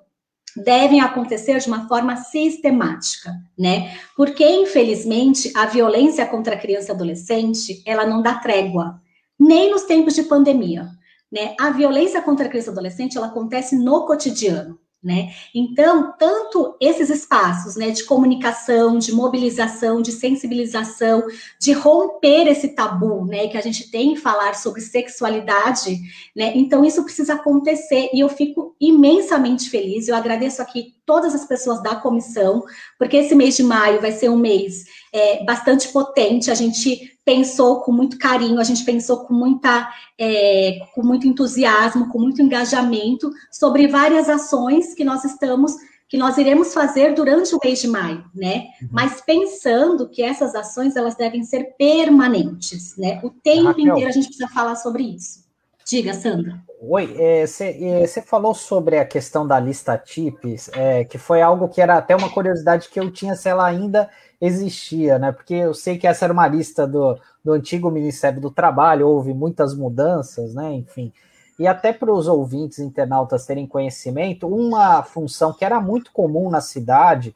devem 0.55 1.01
acontecer 1.01 1.57
de 1.59 1.67
uma 1.67 1.87
forma 1.87 2.15
sistemática, 2.15 3.31
né? 3.57 3.97
Porque, 4.15 4.47
infelizmente, 4.47 5.51
a 5.55 5.65
violência 5.65 6.25
contra 6.25 6.55
a 6.55 6.59
criança 6.59 6.91
e 6.91 6.95
adolescente, 6.95 7.81
ela 7.85 8.05
não 8.05 8.21
dá 8.21 8.35
trégua, 8.35 9.01
nem 9.39 9.71
nos 9.71 9.83
tempos 9.83 10.13
de 10.13 10.23
pandemia, 10.23 10.87
né? 11.31 11.55
A 11.59 11.71
violência 11.71 12.21
contra 12.21 12.45
a 12.45 12.49
criança 12.49 12.69
e 12.69 12.71
adolescente, 12.71 13.17
ela 13.17 13.27
acontece 13.27 13.75
no 13.75 14.05
cotidiano. 14.05 14.79
Né? 15.03 15.33
Então, 15.53 16.13
tanto 16.17 16.77
esses 16.79 17.09
espaços 17.09 17.75
né, 17.75 17.89
de 17.89 18.05
comunicação, 18.05 18.97
de 18.97 19.11
mobilização, 19.11 20.01
de 20.01 20.13
sensibilização, 20.13 21.27
de 21.59 21.73
romper 21.73 22.47
esse 22.47 22.69
tabu 22.69 23.25
né, 23.25 23.49
que 23.49 23.57
a 23.57 23.61
gente 23.61 23.91
tem 23.91 24.13
em 24.13 24.15
falar 24.15 24.55
sobre 24.55 24.79
sexualidade, 24.79 25.99
né? 26.33 26.53
Então, 26.55 26.85
isso 26.85 27.03
precisa 27.03 27.33
acontecer 27.33 28.11
e 28.13 28.21
eu 28.21 28.29
fico 28.29 28.75
imensamente 28.79 29.69
feliz. 29.69 30.07
Eu 30.07 30.15
agradeço 30.15 30.61
aqui 30.61 30.95
todas 31.05 31.35
as 31.35 31.45
pessoas 31.45 31.83
da 31.83 31.95
comissão, 31.97 32.63
porque 32.97 33.17
esse 33.17 33.35
mês 33.35 33.57
de 33.57 33.63
maio 33.63 33.99
vai 33.99 34.13
ser 34.13 34.29
um 34.29 34.37
mês 34.37 34.85
é, 35.11 35.43
bastante 35.43 35.89
potente. 35.89 36.49
A 36.49 36.55
gente 36.55 37.12
pensou 37.25 37.81
com 37.81 37.91
muito 37.91 38.17
carinho, 38.17 38.59
a 38.59 38.63
gente 38.63 38.83
pensou 38.83 39.25
com, 39.25 39.33
muita, 39.33 39.89
é, 40.17 40.79
com 40.93 41.03
muito 41.03 41.27
entusiasmo, 41.27 42.09
com 42.09 42.19
muito 42.19 42.41
engajamento 42.41 43.31
sobre 43.51 43.87
várias 43.87 44.29
ações 44.29 44.93
que 44.93 45.03
nós 45.03 45.23
estamos 45.23 45.75
que 46.13 46.17
nós 46.17 46.37
iremos 46.37 46.75
fazer 46.75 47.15
durante 47.15 47.55
o 47.55 47.59
mês 47.63 47.81
de 47.81 47.87
maio, 47.87 48.23
né? 48.35 48.67
Uhum. 48.79 48.89
Mas 48.91 49.19
pensando 49.19 50.07
que 50.07 50.21
essas 50.21 50.53
ações 50.53 50.95
elas 50.95 51.15
devem 51.15 51.43
ser 51.43 51.75
permanentes, 51.75 52.95
né? 52.95 53.19
O 53.23 53.31
tempo 53.31 53.69
Raquel. 53.69 53.87
inteiro 53.87 54.09
a 54.09 54.11
gente 54.11 54.27
precisa 54.27 54.47
falar 54.47 54.75
sobre 54.75 55.01
isso. 55.01 55.43
Diga, 55.83 56.13
Sandra. 56.13 56.61
Oi, 56.79 57.15
você 57.47 57.63
é, 57.63 58.03
é, 58.03 58.21
falou 58.21 58.53
sobre 58.53 58.99
a 58.99 59.05
questão 59.05 59.47
da 59.47 59.59
lista 59.59 59.97
TIPS, 59.97 60.69
é, 60.73 61.03
que 61.03 61.17
foi 61.17 61.41
algo 61.41 61.67
que 61.67 61.81
era 61.81 61.97
até 61.97 62.15
uma 62.15 62.29
curiosidade 62.29 62.89
que 62.89 62.99
eu 62.99 63.09
tinha 63.09 63.35
se 63.35 63.49
ela 63.49 63.65
ainda 63.65 64.09
existia, 64.45 65.17
né? 65.17 65.31
Porque 65.31 65.53
eu 65.53 65.73
sei 65.73 65.97
que 65.97 66.05
essa 66.05 66.25
era 66.25 66.33
uma 66.33 66.47
lista 66.47 66.85
do, 66.85 67.17
do 67.43 67.53
antigo 67.53 67.89
Ministério 67.89 68.41
do 68.41 68.51
Trabalho, 68.51 69.07
houve 69.07 69.33
muitas 69.33 69.73
mudanças, 69.73 70.53
né? 70.53 70.73
Enfim. 70.73 71.13
E 71.57 71.65
até 71.65 71.93
para 71.93 72.11
os 72.11 72.27
ouvintes 72.27 72.79
internautas 72.79 73.45
terem 73.45 73.65
conhecimento, 73.65 74.47
uma 74.47 75.01
função 75.01 75.53
que 75.53 75.63
era 75.63 75.79
muito 75.79 76.11
comum 76.11 76.49
na 76.49 76.59
cidade, 76.59 77.33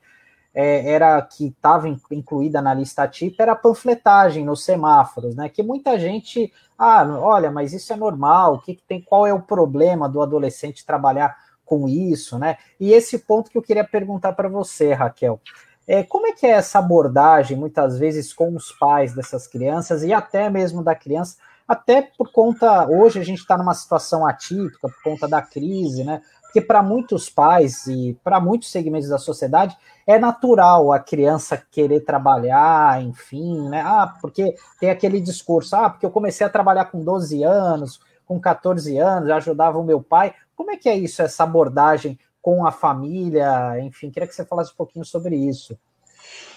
é, 0.54 0.92
era 0.92 1.22
que 1.22 1.48
estava 1.48 1.88
incluída 1.88 2.62
na 2.62 2.74
lista 2.74 3.08
TIP, 3.08 3.40
era 3.40 3.54
a 3.54 3.56
panfletagem 3.56 4.44
nos 4.44 4.66
semáforos, 4.66 5.34
né? 5.34 5.48
Que 5.48 5.64
muita 5.64 5.98
gente, 5.98 6.52
ah, 6.78 7.06
olha, 7.22 7.50
mas 7.50 7.72
isso 7.72 7.94
é 7.94 7.96
normal, 7.96 8.56
o 8.56 8.60
que, 8.60 8.76
que 8.76 8.84
tem, 8.84 9.02
qual 9.02 9.26
é 9.26 9.34
o 9.34 9.42
problema 9.42 10.10
do 10.10 10.22
adolescente 10.22 10.86
trabalhar 10.86 11.38
com 11.64 11.88
isso, 11.88 12.38
né? 12.38 12.58
E 12.78 12.92
esse 12.92 13.20
ponto 13.20 13.50
que 13.50 13.58
eu 13.58 13.62
queria 13.62 13.86
perguntar 13.86 14.34
para 14.34 14.50
você, 14.50 14.94
Raquel. 14.94 15.40
É, 15.88 16.04
como 16.04 16.28
é 16.28 16.34
que 16.34 16.46
é 16.46 16.50
essa 16.50 16.80
abordagem, 16.80 17.56
muitas 17.56 17.98
vezes, 17.98 18.34
com 18.34 18.54
os 18.54 18.74
pais 18.74 19.16
dessas 19.16 19.48
crianças 19.48 20.04
e 20.04 20.12
até 20.12 20.50
mesmo 20.50 20.84
da 20.84 20.94
criança, 20.94 21.38
até 21.66 22.02
por 22.02 22.30
conta, 22.30 22.86
hoje 22.90 23.20
a 23.20 23.24
gente 23.24 23.40
está 23.40 23.58
numa 23.58 23.74
situação 23.74 24.26
atípica, 24.26 24.90
por 24.90 25.02
conta 25.02 25.28
da 25.30 25.42
crise, 25.42 26.04
né? 26.04 26.22
Porque 26.42 26.60
para 26.62 26.84
muitos 26.84 27.30
pais 27.30 27.88
e 27.88 28.18
para 28.22 28.40
muitos 28.40 28.70
segmentos 28.70 29.08
da 29.08 29.18
sociedade, 29.18 29.78
é 30.06 30.20
natural 30.20 30.92
a 30.92 31.00
criança 31.00 31.62
querer 31.72 32.02
trabalhar, 32.02 33.02
enfim, 33.02 33.70
né? 33.70 33.82
Ah, 33.86 34.14
porque 34.22 34.56
tem 34.80 34.90
aquele 34.90 35.22
discurso, 35.22 35.76
ah, 35.76 35.90
porque 35.90 36.06
eu 36.06 36.12
comecei 36.12 36.46
a 36.46 36.50
trabalhar 36.50 36.86
com 36.86 37.02
12 37.02 37.44
anos, 37.44 38.00
com 38.26 38.40
14 38.40 38.98
anos, 38.98 39.30
ajudava 39.30 39.78
o 39.78 39.84
meu 39.84 40.02
pai. 40.02 40.34
Como 40.56 40.72
é 40.72 40.78
que 40.78 40.90
é 40.90 40.98
isso, 40.98 41.22
essa 41.22 41.44
abordagem 41.44 42.20
com 42.48 42.66
a 42.66 42.72
família? 42.72 43.78
Enfim, 43.82 44.10
queria 44.10 44.26
que 44.26 44.34
você 44.34 44.46
falasse 44.46 44.72
um 44.72 44.78
pouquinho 44.78 45.04
sobre 45.04 45.36
isso. 45.36 45.78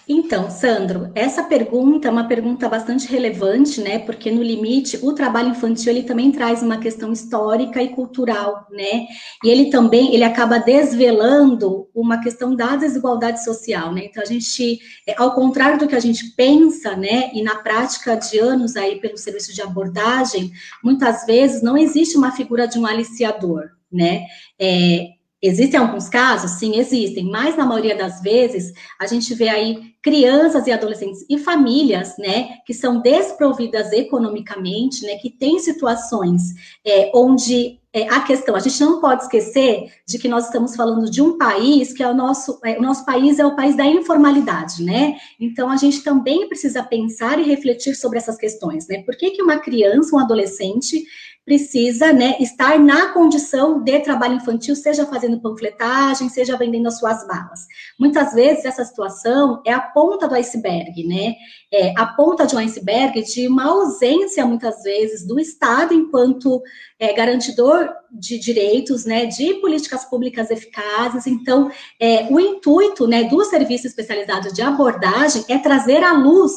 Então, 0.08 0.48
Sandro, 0.48 1.10
essa 1.16 1.42
pergunta 1.42 2.06
é 2.06 2.10
uma 2.12 2.28
pergunta 2.28 2.68
bastante 2.68 3.08
relevante, 3.08 3.80
né? 3.80 3.98
Porque 3.98 4.30
no 4.30 4.40
limite, 4.40 5.00
o 5.02 5.12
trabalho 5.12 5.48
infantil 5.48 5.90
ele 5.90 6.04
também 6.04 6.30
traz 6.30 6.62
uma 6.62 6.78
questão 6.78 7.12
histórica 7.12 7.82
e 7.82 7.88
cultural, 7.88 8.68
né? 8.70 9.08
E 9.44 9.48
ele 9.48 9.68
também 9.68 10.14
ele 10.14 10.22
acaba 10.22 10.60
desvelando 10.60 11.88
uma 11.92 12.20
questão 12.22 12.54
da 12.54 12.76
desigualdade 12.76 13.42
social, 13.42 13.92
né? 13.92 14.04
Então 14.04 14.22
a 14.22 14.26
gente, 14.26 14.78
é, 15.08 15.14
ao 15.18 15.34
contrário 15.34 15.76
do 15.76 15.88
que 15.88 15.96
a 15.96 16.00
gente 16.00 16.36
pensa, 16.36 16.96
né? 16.96 17.32
E 17.34 17.42
na 17.42 17.56
prática 17.56 18.14
de 18.14 18.38
anos 18.38 18.76
aí 18.76 19.00
pelo 19.00 19.18
serviço 19.18 19.52
de 19.52 19.60
abordagem, 19.60 20.52
muitas 20.84 21.26
vezes 21.26 21.62
não 21.62 21.76
existe 21.76 22.16
uma 22.16 22.30
figura 22.30 22.68
de 22.68 22.78
um 22.78 22.86
aliciador, 22.86 23.70
né? 23.90 24.26
É, 24.56 25.19
Existem 25.42 25.80
alguns 25.80 26.08
casos? 26.08 26.52
Sim, 26.52 26.76
existem, 26.76 27.24
mas 27.24 27.56
na 27.56 27.64
maioria 27.64 27.96
das 27.96 28.20
vezes 28.20 28.72
a 28.98 29.06
gente 29.06 29.34
vê 29.34 29.48
aí 29.48 29.94
crianças 30.02 30.66
e 30.66 30.72
adolescentes 30.72 31.24
e 31.30 31.38
famílias, 31.38 32.16
né, 32.18 32.58
que 32.66 32.74
são 32.74 33.00
desprovidas 33.00 33.92
economicamente, 33.92 35.04
né, 35.04 35.16
que 35.16 35.30
têm 35.30 35.58
situações 35.58 36.42
é, 36.84 37.10
onde 37.14 37.80
é, 37.92 38.08
a 38.08 38.20
questão, 38.20 38.54
a 38.54 38.60
gente 38.60 38.78
não 38.80 39.00
pode 39.00 39.24
esquecer 39.24 39.92
de 40.06 40.16
que 40.16 40.28
nós 40.28 40.46
estamos 40.46 40.76
falando 40.76 41.10
de 41.10 41.20
um 41.20 41.36
país 41.36 41.92
que 41.92 42.02
é 42.02 42.08
o 42.08 42.14
nosso, 42.14 42.60
é, 42.64 42.78
o 42.78 42.82
nosso 42.82 43.04
país 43.04 43.40
é 43.40 43.44
o 43.44 43.56
país 43.56 43.76
da 43.76 43.84
informalidade, 43.84 44.84
né? 44.84 45.16
Então 45.40 45.68
a 45.68 45.76
gente 45.76 46.02
também 46.04 46.46
precisa 46.46 46.84
pensar 46.84 47.40
e 47.40 47.42
refletir 47.42 47.96
sobre 47.96 48.18
essas 48.18 48.36
questões, 48.36 48.86
né? 48.86 49.02
Por 49.02 49.16
que, 49.16 49.30
que 49.30 49.42
uma 49.42 49.58
criança, 49.58 50.14
um 50.14 50.20
adolescente 50.20 51.02
precisa 51.44 52.12
né, 52.12 52.36
estar 52.38 52.78
na 52.78 53.08
condição 53.12 53.82
de 53.82 53.98
trabalho 54.00 54.34
infantil, 54.34 54.76
seja 54.76 55.06
fazendo 55.06 55.40
panfletagem, 55.40 56.28
seja 56.28 56.56
vendendo 56.56 56.86
as 56.86 56.98
suas 56.98 57.26
balas. 57.26 57.66
Muitas 57.98 58.32
vezes 58.34 58.64
essa 58.64 58.84
situação 58.84 59.60
é 59.66 59.72
a 59.72 59.80
ponta 59.80 60.28
do 60.28 60.34
iceberg, 60.34 61.04
né? 61.06 61.34
É 61.72 61.92
a 61.96 62.06
ponta 62.06 62.46
de 62.46 62.54
um 62.54 62.58
iceberg 62.58 63.22
de 63.22 63.48
uma 63.48 63.64
ausência, 63.64 64.44
muitas 64.44 64.82
vezes, 64.82 65.26
do 65.26 65.40
Estado 65.40 65.94
enquanto 65.94 66.62
é, 66.98 67.12
garantidor 67.12 67.88
de 68.12 68.38
direitos, 68.38 69.04
né, 69.04 69.26
de 69.26 69.54
políticas 69.54 70.04
públicas 70.04 70.50
eficazes. 70.50 71.26
Então, 71.26 71.70
é, 71.98 72.26
o 72.30 72.38
intuito 72.38 73.06
né, 73.06 73.24
do 73.24 73.44
serviço 73.44 73.86
especializado 73.86 74.52
de 74.52 74.62
abordagem 74.62 75.44
é 75.48 75.58
trazer 75.58 76.02
à 76.02 76.12
luz 76.12 76.52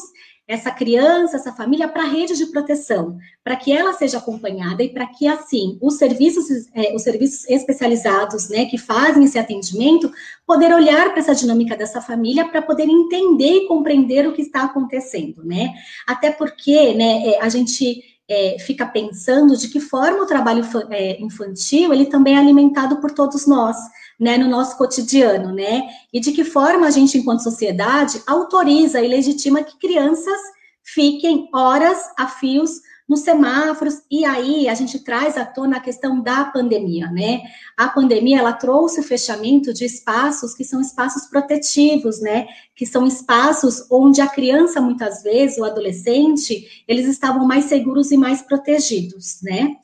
essa 0.46 0.70
criança, 0.70 1.36
essa 1.36 1.52
família 1.52 1.88
para 1.88 2.02
a 2.02 2.08
rede 2.08 2.36
de 2.36 2.46
proteção, 2.46 3.16
para 3.42 3.56
que 3.56 3.72
ela 3.72 3.94
seja 3.94 4.18
acompanhada 4.18 4.82
e 4.82 4.90
para 4.90 5.06
que, 5.06 5.26
assim, 5.26 5.78
os 5.80 5.96
serviços, 5.96 6.44
é, 6.74 6.94
os 6.94 7.02
serviços 7.02 7.48
especializados, 7.48 8.50
né, 8.50 8.66
que 8.66 8.76
fazem 8.76 9.24
esse 9.24 9.38
atendimento, 9.38 10.12
poder 10.46 10.74
olhar 10.74 11.10
para 11.10 11.20
essa 11.20 11.34
dinâmica 11.34 11.76
dessa 11.76 12.00
família 12.02 12.46
para 12.46 12.60
poder 12.60 12.84
entender 12.84 13.62
e 13.62 13.66
compreender 13.66 14.28
o 14.28 14.32
que 14.32 14.42
está 14.42 14.64
acontecendo, 14.64 15.42
né? 15.42 15.72
Até 16.06 16.30
porque, 16.30 16.92
né, 16.92 17.26
é, 17.26 17.40
a 17.40 17.48
gente 17.48 18.13
é, 18.28 18.56
fica 18.58 18.86
pensando 18.86 19.56
de 19.56 19.68
que 19.68 19.80
forma 19.80 20.22
o 20.22 20.26
trabalho 20.26 20.64
é, 20.90 21.20
infantil 21.20 21.92
ele 21.92 22.06
também 22.06 22.36
é 22.36 22.38
alimentado 22.38 22.96
por 22.96 23.10
todos 23.10 23.46
nós 23.46 23.76
né, 24.18 24.38
no 24.38 24.48
nosso 24.48 24.76
cotidiano, 24.78 25.52
né? 25.52 25.88
E 26.12 26.20
de 26.20 26.32
que 26.32 26.44
forma 26.44 26.86
a 26.86 26.90
gente, 26.90 27.18
enquanto 27.18 27.42
sociedade, 27.42 28.22
autoriza 28.26 29.00
e 29.00 29.08
legitima 29.08 29.62
que 29.62 29.78
crianças 29.78 30.38
fiquem 30.82 31.48
horas 31.52 31.98
a 32.16 32.28
fios 32.28 32.80
nos 33.08 33.20
semáforos, 33.20 34.02
e 34.10 34.24
aí 34.24 34.66
a 34.66 34.74
gente 34.74 34.98
traz 34.98 35.36
à 35.36 35.44
tona 35.44 35.76
a 35.76 35.80
questão 35.80 36.22
da 36.22 36.46
pandemia, 36.46 37.10
né? 37.10 37.42
A 37.76 37.88
pandemia, 37.88 38.38
ela 38.38 38.52
trouxe 38.54 39.00
o 39.00 39.04
fechamento 39.04 39.74
de 39.74 39.84
espaços 39.84 40.54
que 40.54 40.64
são 40.64 40.80
espaços 40.80 41.26
protetivos, 41.26 42.20
né? 42.20 42.46
Que 42.74 42.86
são 42.86 43.06
espaços 43.06 43.86
onde 43.90 44.22
a 44.22 44.26
criança, 44.26 44.80
muitas 44.80 45.22
vezes, 45.22 45.58
o 45.58 45.64
adolescente, 45.64 46.84
eles 46.88 47.06
estavam 47.06 47.46
mais 47.46 47.66
seguros 47.66 48.10
e 48.10 48.16
mais 48.16 48.40
protegidos, 48.40 49.40
né? 49.42 49.76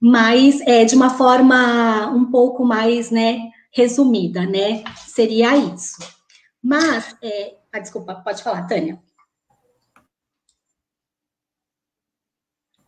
Mas 0.00 0.60
é, 0.62 0.84
de 0.84 0.96
uma 0.96 1.10
forma 1.10 2.10
um 2.10 2.24
pouco 2.30 2.64
mais, 2.64 3.10
né, 3.10 3.50
resumida, 3.70 4.46
né? 4.46 4.82
Seria 5.06 5.56
isso. 5.56 5.98
Mas, 6.62 7.14
é, 7.22 7.54
ah, 7.70 7.78
desculpa, 7.78 8.14
pode 8.14 8.42
falar, 8.42 8.66
Tânia. 8.66 8.98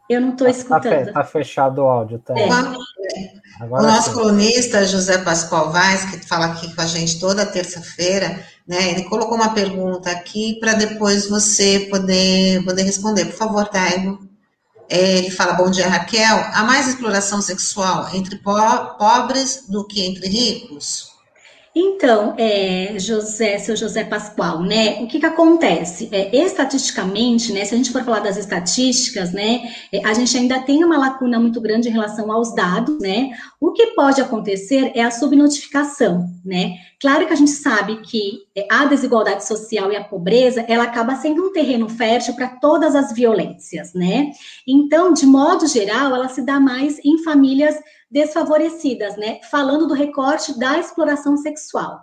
Eu 0.08 0.20
não 0.20 0.30
estou 0.30 0.46
tá, 0.46 0.52
tá 0.52 0.58
escutando. 0.58 1.08
Está 1.08 1.12
tá 1.12 1.24
fechado 1.24 1.78
o 1.78 1.86
áudio, 1.86 2.18
tá? 2.18 2.34
É. 2.36 2.48
o 3.62 3.82
nosso 3.82 4.10
sim. 4.10 4.14
colunista, 4.14 4.84
José 4.84 5.18
Pascoal 5.18 5.72
Vaz, 5.72 6.04
que 6.04 6.26
fala 6.26 6.46
aqui 6.46 6.74
com 6.74 6.82
a 6.82 6.86
gente 6.86 7.18
toda 7.18 7.46
terça-feira, 7.46 8.44
né? 8.66 8.90
Ele 8.90 9.04
colocou 9.04 9.36
uma 9.36 9.54
pergunta 9.54 10.10
aqui 10.10 10.58
para 10.60 10.74
depois 10.74 11.28
você 11.28 11.88
poder, 11.90 12.62
poder 12.64 12.82
responder. 12.82 13.26
Por 13.26 13.34
favor, 13.34 13.66
Taigo. 13.68 14.18
É, 14.90 15.18
ele 15.18 15.30
fala, 15.30 15.54
bom 15.54 15.70
dia, 15.70 15.88
Raquel. 15.88 16.36
Há 16.52 16.62
mais 16.64 16.86
exploração 16.86 17.40
sexual 17.40 18.14
entre 18.14 18.36
po 18.36 18.52
pobres 18.98 19.64
do 19.68 19.86
que 19.86 20.02
entre 20.02 20.28
ricos? 20.28 21.13
Então, 21.76 22.34
é, 22.38 22.94
José, 23.00 23.58
seu 23.58 23.74
José 23.74 24.04
Pascoal, 24.04 24.62
né? 24.62 25.02
O 25.02 25.08
que 25.08 25.18
que 25.18 25.26
acontece? 25.26 26.08
É, 26.12 26.36
estatisticamente, 26.44 27.52
né? 27.52 27.64
Se 27.64 27.74
a 27.74 27.76
gente 27.76 27.90
for 27.90 28.04
falar 28.04 28.20
das 28.20 28.36
estatísticas, 28.36 29.32
né? 29.32 29.60
É, 29.92 30.06
a 30.06 30.14
gente 30.14 30.36
ainda 30.36 30.60
tem 30.60 30.84
uma 30.84 30.96
lacuna 30.96 31.40
muito 31.40 31.60
grande 31.60 31.88
em 31.88 31.92
relação 31.92 32.30
aos 32.30 32.54
dados, 32.54 32.96
né? 33.00 33.30
O 33.60 33.72
que 33.72 33.88
pode 33.88 34.20
acontecer 34.20 34.92
é 34.94 35.02
a 35.02 35.10
subnotificação, 35.10 36.28
né? 36.44 36.74
Claro 37.00 37.26
que 37.26 37.32
a 37.32 37.36
gente 37.36 37.50
sabe 37.50 38.00
que 38.02 38.44
é, 38.56 38.68
a 38.70 38.84
desigualdade 38.84 39.44
social 39.44 39.90
e 39.90 39.96
a 39.96 40.04
pobreza, 40.04 40.64
ela 40.68 40.84
acaba 40.84 41.16
sendo 41.16 41.44
um 41.44 41.52
terreno 41.52 41.88
fértil 41.88 42.34
para 42.34 42.46
todas 42.46 42.94
as 42.94 43.12
violências, 43.12 43.92
né? 43.92 44.30
Então, 44.64 45.12
de 45.12 45.26
modo 45.26 45.66
geral, 45.66 46.14
ela 46.14 46.28
se 46.28 46.40
dá 46.40 46.60
mais 46.60 47.00
em 47.04 47.18
famílias 47.24 47.74
desfavorecidas, 48.14 49.16
né? 49.16 49.40
Falando 49.50 49.88
do 49.88 49.92
recorte 49.92 50.56
da 50.56 50.78
exploração 50.78 51.36
sexual. 51.36 51.98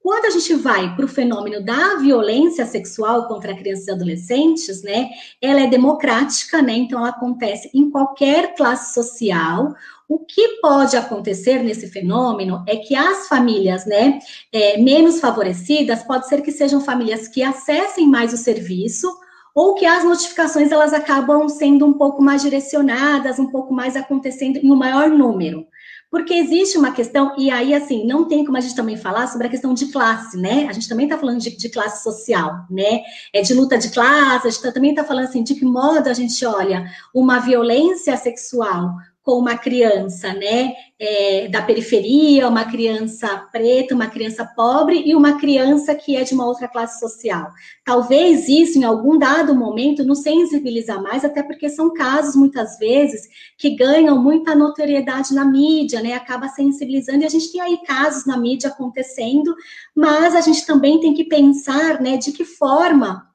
Quando 0.00 0.26
a 0.26 0.30
gente 0.30 0.54
vai 0.54 0.94
para 0.94 1.04
o 1.04 1.08
fenômeno 1.08 1.62
da 1.62 1.96
violência 1.96 2.64
sexual 2.64 3.26
contra 3.26 3.56
crianças 3.56 3.88
e 3.88 3.90
adolescentes, 3.90 4.80
né, 4.82 5.10
ela 5.42 5.60
é 5.60 5.66
democrática, 5.66 6.62
né, 6.62 6.74
então 6.74 7.00
ela 7.00 7.08
acontece 7.08 7.68
em 7.74 7.90
qualquer 7.90 8.54
classe 8.54 8.94
social. 8.94 9.74
O 10.08 10.20
que 10.20 10.60
pode 10.62 10.96
acontecer 10.96 11.62
nesse 11.64 11.88
fenômeno 11.88 12.62
é 12.66 12.76
que 12.76 12.94
as 12.94 13.26
famílias, 13.26 13.84
né, 13.84 14.20
é, 14.52 14.78
menos 14.80 15.18
favorecidas, 15.18 16.04
pode 16.04 16.28
ser 16.28 16.40
que 16.40 16.52
sejam 16.52 16.80
famílias 16.80 17.26
que 17.26 17.42
acessem 17.42 18.06
mais 18.06 18.32
o 18.32 18.36
serviço, 18.36 19.12
ou 19.58 19.74
que 19.74 19.84
as 19.84 20.04
notificações 20.04 20.70
elas 20.70 20.92
acabam 20.92 21.48
sendo 21.48 21.84
um 21.84 21.92
pouco 21.92 22.22
mais 22.22 22.42
direcionadas, 22.42 23.40
um 23.40 23.50
pouco 23.50 23.74
mais 23.74 23.96
acontecendo 23.96 24.56
em 24.58 24.70
um 24.70 24.76
maior 24.76 25.10
número. 25.10 25.66
Porque 26.08 26.32
existe 26.32 26.78
uma 26.78 26.92
questão, 26.92 27.34
e 27.36 27.50
aí, 27.50 27.74
assim, 27.74 28.06
não 28.06 28.28
tem 28.28 28.44
como 28.44 28.56
a 28.56 28.60
gente 28.60 28.76
também 28.76 28.96
falar 28.96 29.26
sobre 29.26 29.48
a 29.48 29.50
questão 29.50 29.74
de 29.74 29.86
classe, 29.86 30.36
né? 30.36 30.68
A 30.68 30.72
gente 30.72 30.88
também 30.88 31.06
está 31.06 31.18
falando 31.18 31.40
de, 31.40 31.56
de, 31.56 31.68
classe 31.70 32.04
social, 32.04 32.66
né? 32.70 33.00
É 33.32 33.42
de 33.42 33.52
luta 33.52 33.76
de 33.76 33.90
classe, 33.90 34.46
a 34.46 34.50
gente 34.50 34.62
tá, 34.62 34.70
também 34.70 34.90
está 34.90 35.02
falando, 35.02 35.24
assim, 35.24 35.42
de 35.42 35.56
que 35.56 35.64
modo 35.64 36.06
a 36.08 36.14
gente 36.14 36.46
olha 36.46 36.88
uma 37.12 37.40
violência 37.40 38.16
sexual 38.16 38.94
com 39.28 39.38
uma 39.38 39.58
criança, 39.58 40.32
né, 40.32 40.72
é, 40.98 41.48
da 41.48 41.60
periferia, 41.60 42.48
uma 42.48 42.64
criança 42.64 43.28
preta, 43.52 43.94
uma 43.94 44.06
criança 44.06 44.42
pobre 44.56 45.02
e 45.04 45.14
uma 45.14 45.38
criança 45.38 45.94
que 45.94 46.16
é 46.16 46.24
de 46.24 46.32
uma 46.32 46.46
outra 46.46 46.66
classe 46.66 46.98
social. 46.98 47.50
Talvez 47.84 48.48
isso, 48.48 48.78
em 48.78 48.84
algum 48.84 49.18
dado 49.18 49.54
momento, 49.54 50.02
nos 50.02 50.22
sensibiliza 50.22 50.98
mais, 50.98 51.26
até 51.26 51.42
porque 51.42 51.68
são 51.68 51.92
casos, 51.92 52.34
muitas 52.34 52.78
vezes, 52.78 53.28
que 53.58 53.76
ganham 53.76 54.18
muita 54.18 54.54
notoriedade 54.54 55.34
na 55.34 55.44
mídia, 55.44 56.00
né, 56.00 56.14
acaba 56.14 56.48
sensibilizando, 56.48 57.22
e 57.22 57.26
a 57.26 57.28
gente 57.28 57.52
tem 57.52 57.60
aí 57.60 57.76
casos 57.86 58.24
na 58.24 58.38
mídia 58.38 58.70
acontecendo, 58.70 59.54
mas 59.94 60.34
a 60.34 60.40
gente 60.40 60.64
também 60.64 61.00
tem 61.00 61.12
que 61.12 61.24
pensar, 61.24 62.00
né, 62.00 62.16
de 62.16 62.32
que 62.32 62.46
forma 62.46 63.28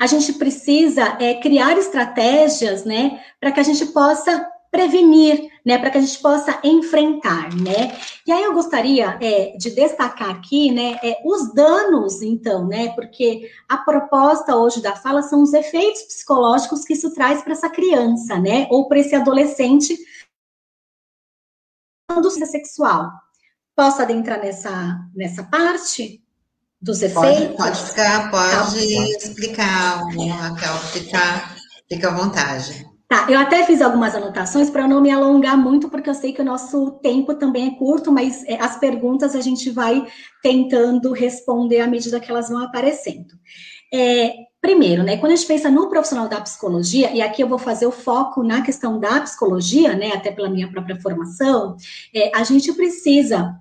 a 0.00 0.06
gente 0.06 0.32
precisa 0.32 1.18
é, 1.20 1.34
criar 1.34 1.76
estratégias, 1.76 2.82
né, 2.82 3.20
para 3.38 3.52
que 3.52 3.60
a 3.60 3.62
gente 3.62 3.84
possa 3.86 4.50
prevenir, 4.72 5.50
né, 5.66 5.76
para 5.76 5.90
que 5.90 5.98
a 5.98 6.00
gente 6.00 6.18
possa 6.18 6.58
enfrentar, 6.64 7.54
né? 7.54 7.94
E 8.26 8.32
aí 8.32 8.42
eu 8.42 8.54
gostaria 8.54 9.18
é, 9.20 9.54
de 9.58 9.70
destacar 9.70 10.30
aqui, 10.30 10.72
né, 10.72 10.98
é, 11.02 11.20
os 11.26 11.52
danos, 11.52 12.22
então, 12.22 12.66
né, 12.66 12.88
porque 12.94 13.50
a 13.68 13.76
proposta 13.76 14.56
hoje 14.56 14.80
da 14.80 14.96
fala 14.96 15.22
são 15.22 15.42
os 15.42 15.52
efeitos 15.52 16.02
psicológicos 16.04 16.84
que 16.86 16.94
isso 16.94 17.12
traz 17.12 17.42
para 17.42 17.52
essa 17.52 17.68
criança, 17.68 18.38
né, 18.38 18.66
ou 18.70 18.88
para 18.88 18.98
esse 18.98 19.14
adolescente 19.14 19.94
do 22.08 22.30
sexual. 22.30 23.10
Posso 23.76 24.00
adentrar 24.00 24.40
nessa, 24.40 25.00
nessa 25.14 25.44
parte? 25.44 26.20
Dos 26.80 27.00
efeitos? 27.00 27.56
Pode, 27.56 27.56
pode 27.56 27.82
ficar, 27.84 28.30
pode 28.30 28.94
tá. 28.96 29.26
explicar, 29.28 30.02
Raquel, 30.02 30.76
fica, 30.92 31.54
fica 31.88 32.08
à 32.08 32.14
vontade. 32.14 32.91
Tá, 33.12 33.26
eu 33.28 33.38
até 33.38 33.66
fiz 33.66 33.82
algumas 33.82 34.14
anotações 34.14 34.70
para 34.70 34.88
não 34.88 35.02
me 35.02 35.10
alongar 35.10 35.54
muito, 35.54 35.90
porque 35.90 36.08
eu 36.08 36.14
sei 36.14 36.32
que 36.32 36.40
o 36.40 36.44
nosso 36.44 36.92
tempo 37.02 37.34
também 37.34 37.68
é 37.68 37.78
curto, 37.78 38.10
mas 38.10 38.42
é, 38.44 38.58
as 38.58 38.78
perguntas 38.78 39.36
a 39.36 39.40
gente 39.42 39.68
vai 39.68 40.06
tentando 40.42 41.12
responder 41.12 41.80
à 41.80 41.86
medida 41.86 42.18
que 42.18 42.30
elas 42.30 42.48
vão 42.48 42.64
aparecendo. 42.64 43.34
É, 43.92 44.32
primeiro, 44.62 45.02
né, 45.02 45.18
quando 45.18 45.32
a 45.32 45.36
gente 45.36 45.46
pensa 45.46 45.70
no 45.70 45.90
profissional 45.90 46.26
da 46.26 46.40
psicologia, 46.40 47.12
e 47.12 47.20
aqui 47.20 47.42
eu 47.42 47.48
vou 47.48 47.58
fazer 47.58 47.84
o 47.84 47.92
foco 47.92 48.42
na 48.42 48.62
questão 48.62 48.98
da 48.98 49.20
psicologia, 49.20 49.94
né, 49.94 50.12
até 50.14 50.32
pela 50.32 50.48
minha 50.48 50.70
própria 50.72 50.98
formação, 50.98 51.76
é, 52.14 52.32
a 52.34 52.42
gente 52.44 52.72
precisa 52.72 53.60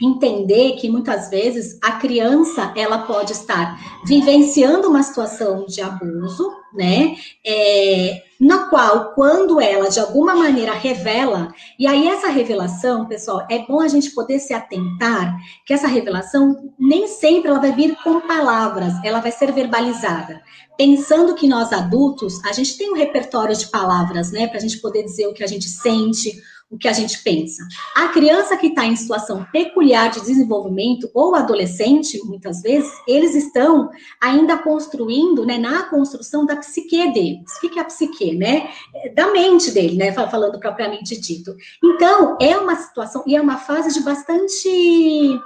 entender 0.00 0.76
que 0.76 0.88
muitas 0.88 1.28
vezes 1.28 1.78
a 1.82 1.92
criança 1.92 2.72
ela 2.76 2.98
pode 2.98 3.32
estar 3.32 3.78
vivenciando 4.06 4.88
uma 4.88 5.02
situação 5.02 5.66
de 5.66 5.82
abuso, 5.82 6.50
né? 6.72 7.16
É, 7.44 8.22
na 8.40 8.70
qual, 8.70 9.12
quando 9.12 9.60
ela 9.60 9.90
de 9.90 10.00
alguma 10.00 10.34
maneira 10.34 10.72
revela, 10.72 11.52
e 11.78 11.86
aí 11.86 12.08
essa 12.08 12.28
revelação, 12.28 13.06
pessoal, 13.06 13.46
é 13.50 13.58
bom 13.58 13.80
a 13.80 13.88
gente 13.88 14.12
poder 14.12 14.38
se 14.38 14.54
atentar 14.54 15.36
que 15.66 15.74
essa 15.74 15.86
revelação 15.86 16.72
nem 16.78 17.06
sempre 17.06 17.50
ela 17.50 17.60
vai 17.60 17.72
vir 17.72 17.94
com 18.02 18.20
palavras, 18.20 18.94
ela 19.04 19.20
vai 19.20 19.30
ser 19.30 19.52
verbalizada. 19.52 20.40
Pensando 20.78 21.34
que 21.34 21.46
nós 21.46 21.70
adultos, 21.74 22.42
a 22.42 22.52
gente 22.52 22.78
tem 22.78 22.90
um 22.90 22.96
repertório 22.96 23.54
de 23.54 23.66
palavras, 23.66 24.32
né, 24.32 24.46
para 24.46 24.56
a 24.56 24.60
gente 24.60 24.78
poder 24.78 25.02
dizer 25.02 25.26
o 25.26 25.34
que 25.34 25.44
a 25.44 25.46
gente 25.46 25.68
sente, 25.68 26.40
o 26.70 26.78
que 26.78 26.86
a 26.86 26.92
gente 26.92 27.20
pensa. 27.22 27.66
A 27.96 28.08
criança 28.08 28.56
que 28.56 28.68
está 28.68 28.86
em 28.86 28.94
situação 28.94 29.44
peculiar 29.52 30.10
de 30.10 30.20
desenvolvimento, 30.20 31.10
ou 31.12 31.34
adolescente, 31.34 32.18
muitas 32.24 32.62
vezes, 32.62 32.90
eles 33.08 33.34
estão 33.34 33.90
ainda 34.20 34.56
construindo, 34.56 35.44
né, 35.44 35.58
na 35.58 35.82
construção 35.84 36.46
da 36.46 36.56
psique 36.56 37.12
deles. 37.12 37.42
O 37.56 37.68
que 37.68 37.78
é 37.78 37.82
a 37.82 37.84
psique, 37.84 38.36
né? 38.36 38.70
Da 39.14 39.32
mente 39.32 39.72
dele, 39.72 39.96
né, 39.96 40.12
falando 40.12 40.60
propriamente 40.60 41.20
dito. 41.20 41.56
Então, 41.82 42.38
é 42.40 42.56
uma 42.56 42.76
situação, 42.76 43.24
e 43.26 43.34
é 43.34 43.40
uma 43.40 43.56
fase 43.56 43.92
de 43.92 44.04
bastante, 44.04 45.40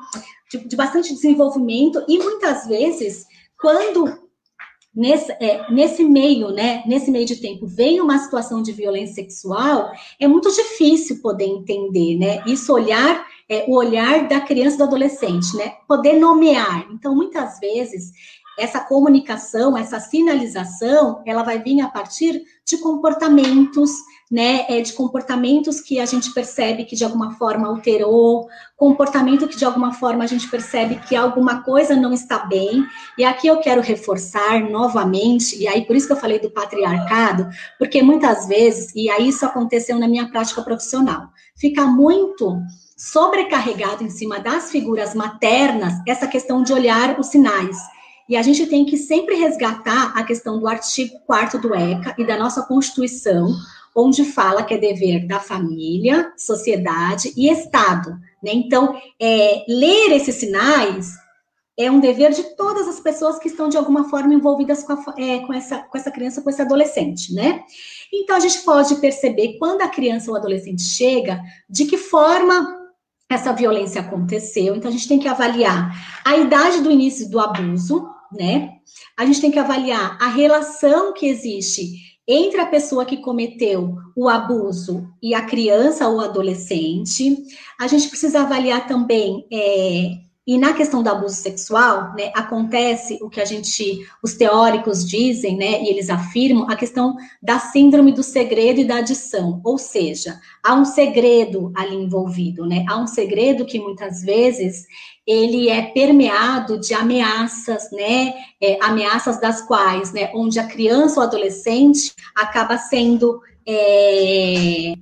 de, 0.51 0.59
de 0.69 0.77
bastante 0.77 1.15
desenvolvimento, 1.15 2.05
e 2.07 2.19
muitas 2.19 2.67
vezes, 2.67 3.25
quando 3.59 4.24
nesse, 4.95 5.33
é, 5.33 5.71
nesse 5.71 6.05
meio, 6.05 6.51
né, 6.51 6.83
nesse 6.87 7.11
meio 7.11 7.27
de 7.27 7.37
tempo, 7.37 7.67
vem 7.67 8.01
uma 8.01 8.19
situação 8.19 8.63
de 8.63 8.73
violência 8.73 9.17
sexual, 9.17 9.91
é 10.21 10.29
muito 10.29 10.51
difícil 10.51 11.21
poder 11.21 11.47
entender, 11.47 12.17
né? 12.17 12.43
Isso 12.47 12.73
olhar, 12.73 13.27
é, 13.49 13.65
o 13.69 13.75
olhar 13.75 14.29
da 14.29 14.41
criança 14.41 14.77
e 14.77 14.79
do 14.79 14.85
adolescente, 14.85 15.57
né? 15.57 15.75
Poder 15.89 16.15
nomear. 16.15 16.87
Então, 16.93 17.15
muitas 17.15 17.59
vezes, 17.59 18.13
essa 18.59 18.81
comunicação, 18.81 19.77
essa 19.77 19.99
sinalização, 20.01 21.23
ela 21.27 21.43
vai 21.43 21.63
vir 21.63 21.81
a 21.81 21.89
partir 21.89 22.43
de 22.67 22.79
comportamentos, 22.79 23.91
né, 24.31 24.65
é, 24.69 24.81
de 24.81 24.93
comportamentos 24.93 25.81
que 25.81 26.01
a 26.01 26.07
gente 26.07 26.33
percebe 26.33 26.85
que 26.85 26.97
de 26.97 27.05
alguma 27.05 27.33
forma 27.33 27.69
alterou, 27.69 28.49
comportamento 28.77 29.47
que 29.47 29.57
de 29.57 29.65
alguma 29.65 29.93
forma 29.93 30.25
a 30.25 30.27
gente 30.27 30.49
percebe 30.49 30.97
que 31.07 31.15
alguma 31.15 31.63
coisa 31.63 31.95
não 31.95 32.13
está 32.13 32.39
bem. 32.39 32.85
E 33.19 33.25
aqui 33.25 33.47
eu 33.47 33.59
quero 33.59 33.83
reforçar 33.83 34.61
novamente, 34.61 35.61
e 35.61 35.69
aí 35.69 35.85
por 35.85 35.95
isso 35.95 36.07
que 36.07 36.13
eu 36.13 36.21
falei 36.21 36.39
do 36.39 36.51
patriarcado, 36.51 37.49
porque 37.79 38.03
muitas 38.03 38.47
vezes, 38.47 38.95
e 38.95 39.11
aí 39.11 39.29
isso 39.29 39.45
aconteceu 39.45 39.99
na 39.99 40.09
minha 40.09 40.29
prática 40.29 40.63
profissional, 40.63 41.29
fica 41.57 41.85
muito 41.85 42.57
sobrecarregado 42.97 44.05
em 44.05 44.11
cima 44.11 44.39
das 44.39 44.71
figuras 44.71 45.15
maternas 45.15 45.95
essa 46.07 46.27
questão 46.27 46.63
de 46.63 46.73
olhar 46.73 47.19
os 47.19 47.27
sinais. 47.27 47.77
E 48.29 48.37
a 48.37 48.43
gente 48.43 48.67
tem 48.67 48.85
que 48.85 48.97
sempre 48.97 49.35
resgatar 49.35 50.13
a 50.17 50.23
questão 50.25 50.59
do 50.59 50.67
artigo 50.67 51.19
4 51.27 51.61
do 51.61 51.75
ECA 51.75 52.15
e 52.19 52.27
da 52.27 52.39
nossa 52.39 52.63
Constituição, 52.63 53.55
onde 53.95 54.25
fala 54.25 54.63
que 54.63 54.75
é 54.75 54.79
dever 54.79 55.27
da 55.27 55.39
família, 55.39 56.33
sociedade 56.37 57.33
e 57.37 57.51
Estado. 57.51 58.11
Né? 58.43 58.53
Então, 58.53 58.99
é, 59.21 59.65
ler 59.69 60.13
esses 60.13 60.37
sinais 60.37 61.13
é 61.77 61.91
um 61.91 62.01
dever 62.01 62.31
de 62.31 62.57
todas 62.57 62.87
as 62.87 63.01
pessoas 63.01 63.39
que 63.39 63.49
estão 63.49 63.69
de 63.69 63.77
alguma 63.77 64.09
forma 64.09 64.33
envolvidas 64.33 64.85
com, 64.85 64.93
a, 64.93 65.15
é, 65.19 65.41
com, 65.41 65.53
essa, 65.53 65.79
com 65.79 65.99
essa 65.99 66.11
criança, 66.11 66.41
com 66.41 66.49
esse 66.49 66.63
adolescente, 66.63 67.35
né? 67.35 67.65
Então 68.13 68.37
a 68.37 68.41
gente 68.41 68.61
pode 68.61 68.95
perceber 68.97 69.59
quando 69.59 69.83
a 69.83 69.89
criança 69.89 70.31
ou 70.31 70.37
adolescente 70.37 70.83
chega, 70.83 71.41
de 71.69 71.85
que 71.87 71.99
forma 71.99 72.81
essa 73.29 73.53
violência 73.53 74.01
aconteceu. 74.01 74.77
Então 74.77 74.89
a 74.89 74.93
gente 74.93 75.09
tem 75.09 75.19
que 75.19 75.27
avaliar 75.27 75.93
a 76.25 76.37
idade 76.37 76.81
do 76.81 76.91
início 76.91 77.29
do 77.29 77.41
abuso, 77.41 78.09
né? 78.35 78.73
A 79.17 79.25
gente 79.25 79.41
tem 79.41 79.51
que 79.51 79.59
avaliar 79.59 80.19
a 80.21 80.29
relação 80.29 81.13
que 81.13 81.27
existe 81.27 82.15
entre 82.27 82.61
a 82.61 82.67
pessoa 82.67 83.05
que 83.05 83.19
cometeu 83.19 83.97
o 84.17 84.29
abuso 84.29 85.09
e 85.23 85.35
a 85.35 85.43
criança 85.43 86.09
ou 86.09 86.21
adolescente. 86.21 87.37
A 87.79 87.87
gente 87.87 88.09
precisa 88.09 88.41
avaliar 88.41 88.87
também 88.87 89.47
é, 89.53 90.11
e 90.47 90.59
na 90.59 90.75
questão 90.75 91.03
do 91.03 91.09
abuso 91.09 91.37
sexual, 91.37 92.13
né, 92.15 92.31
acontece 92.35 93.19
o 93.23 93.31
que 93.31 93.41
a 93.41 93.47
gente, 93.47 94.07
os 94.23 94.35
teóricos 94.35 95.09
dizem, 95.09 95.57
né, 95.57 95.83
e 95.83 95.89
eles 95.89 96.11
afirmam, 96.11 96.71
a 96.71 96.77
questão 96.77 97.17
da 97.43 97.59
síndrome 97.59 98.13
do 98.13 98.23
segredo 98.23 98.81
e 98.81 98.85
da 98.85 98.97
adição, 98.97 99.61
ou 99.65 99.79
seja, 99.79 100.39
há 100.63 100.75
um 100.75 100.85
segredo 100.85 101.73
ali 101.75 101.97
envolvido, 101.97 102.67
né, 102.67 102.85
há 102.89 102.99
um 102.99 103.07
segredo 103.07 103.65
que 103.65 103.79
muitas 103.79 104.23
vezes 104.23 104.85
ele 105.27 105.71
é 105.71 105.81
permeado 105.81 106.79
de 106.79 106.93
ameaças, 106.93 107.91
né, 107.91 108.35
é, 108.61 108.79
ameaças 108.83 109.41
das 109.41 109.63
quais, 109.63 110.13
né, 110.13 110.31
onde 110.35 110.59
a 110.59 110.67
criança 110.67 111.21
ou 111.21 111.27
adolescente 111.27 112.13
acaba 112.37 112.77
sendo 112.77 113.41
é, 113.67 114.95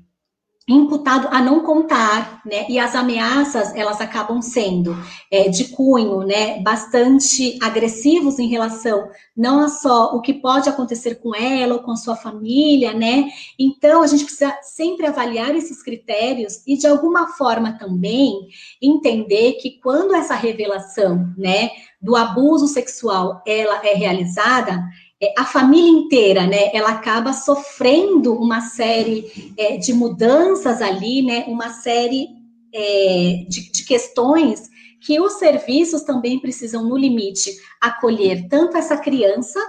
imputado 0.68 1.28
a 1.30 1.40
não 1.40 1.60
contar, 1.60 2.40
né? 2.46 2.66
E 2.68 2.78
as 2.78 2.94
ameaças 2.94 3.74
elas 3.74 4.00
acabam 4.00 4.40
sendo 4.40 4.96
é, 5.30 5.48
de 5.48 5.68
cunho, 5.68 6.20
né? 6.20 6.60
Bastante 6.60 7.58
agressivos 7.60 8.38
em 8.38 8.48
relação 8.48 9.08
não 9.36 9.68
só 9.68 10.14
o 10.14 10.20
que 10.20 10.34
pode 10.34 10.68
acontecer 10.68 11.16
com 11.16 11.34
ela 11.34 11.74
ou 11.74 11.82
com 11.82 11.96
sua 11.96 12.14
família, 12.14 12.92
né? 12.92 13.28
Então 13.58 14.02
a 14.02 14.06
gente 14.06 14.24
precisa 14.24 14.56
sempre 14.62 15.06
avaliar 15.06 15.54
esses 15.54 15.82
critérios 15.82 16.62
e 16.66 16.76
de 16.76 16.86
alguma 16.86 17.28
forma 17.28 17.76
também 17.78 18.48
entender 18.80 19.54
que 19.54 19.80
quando 19.82 20.14
essa 20.14 20.34
revelação, 20.34 21.32
né? 21.36 21.70
Do 22.00 22.16
abuso 22.16 22.66
sexual 22.66 23.42
ela 23.46 23.80
é 23.84 23.94
realizada, 23.94 24.82
a 25.36 25.44
família 25.44 25.90
inteira, 25.90 26.46
né, 26.46 26.70
ela 26.74 26.90
acaba 26.90 27.32
sofrendo 27.32 28.34
uma 28.34 28.60
série 28.60 29.52
é, 29.56 29.76
de 29.76 29.92
mudanças 29.92 30.82
ali, 30.82 31.22
né, 31.22 31.44
uma 31.46 31.70
série 31.70 32.28
é, 32.74 33.44
de, 33.48 33.70
de 33.70 33.84
questões 33.84 34.70
que 35.00 35.20
os 35.20 35.34
serviços 35.34 36.02
também 36.02 36.38
precisam, 36.38 36.84
no 36.84 36.96
limite, 36.96 37.50
acolher 37.80 38.48
tanto 38.48 38.76
essa 38.76 38.96
criança 38.96 39.60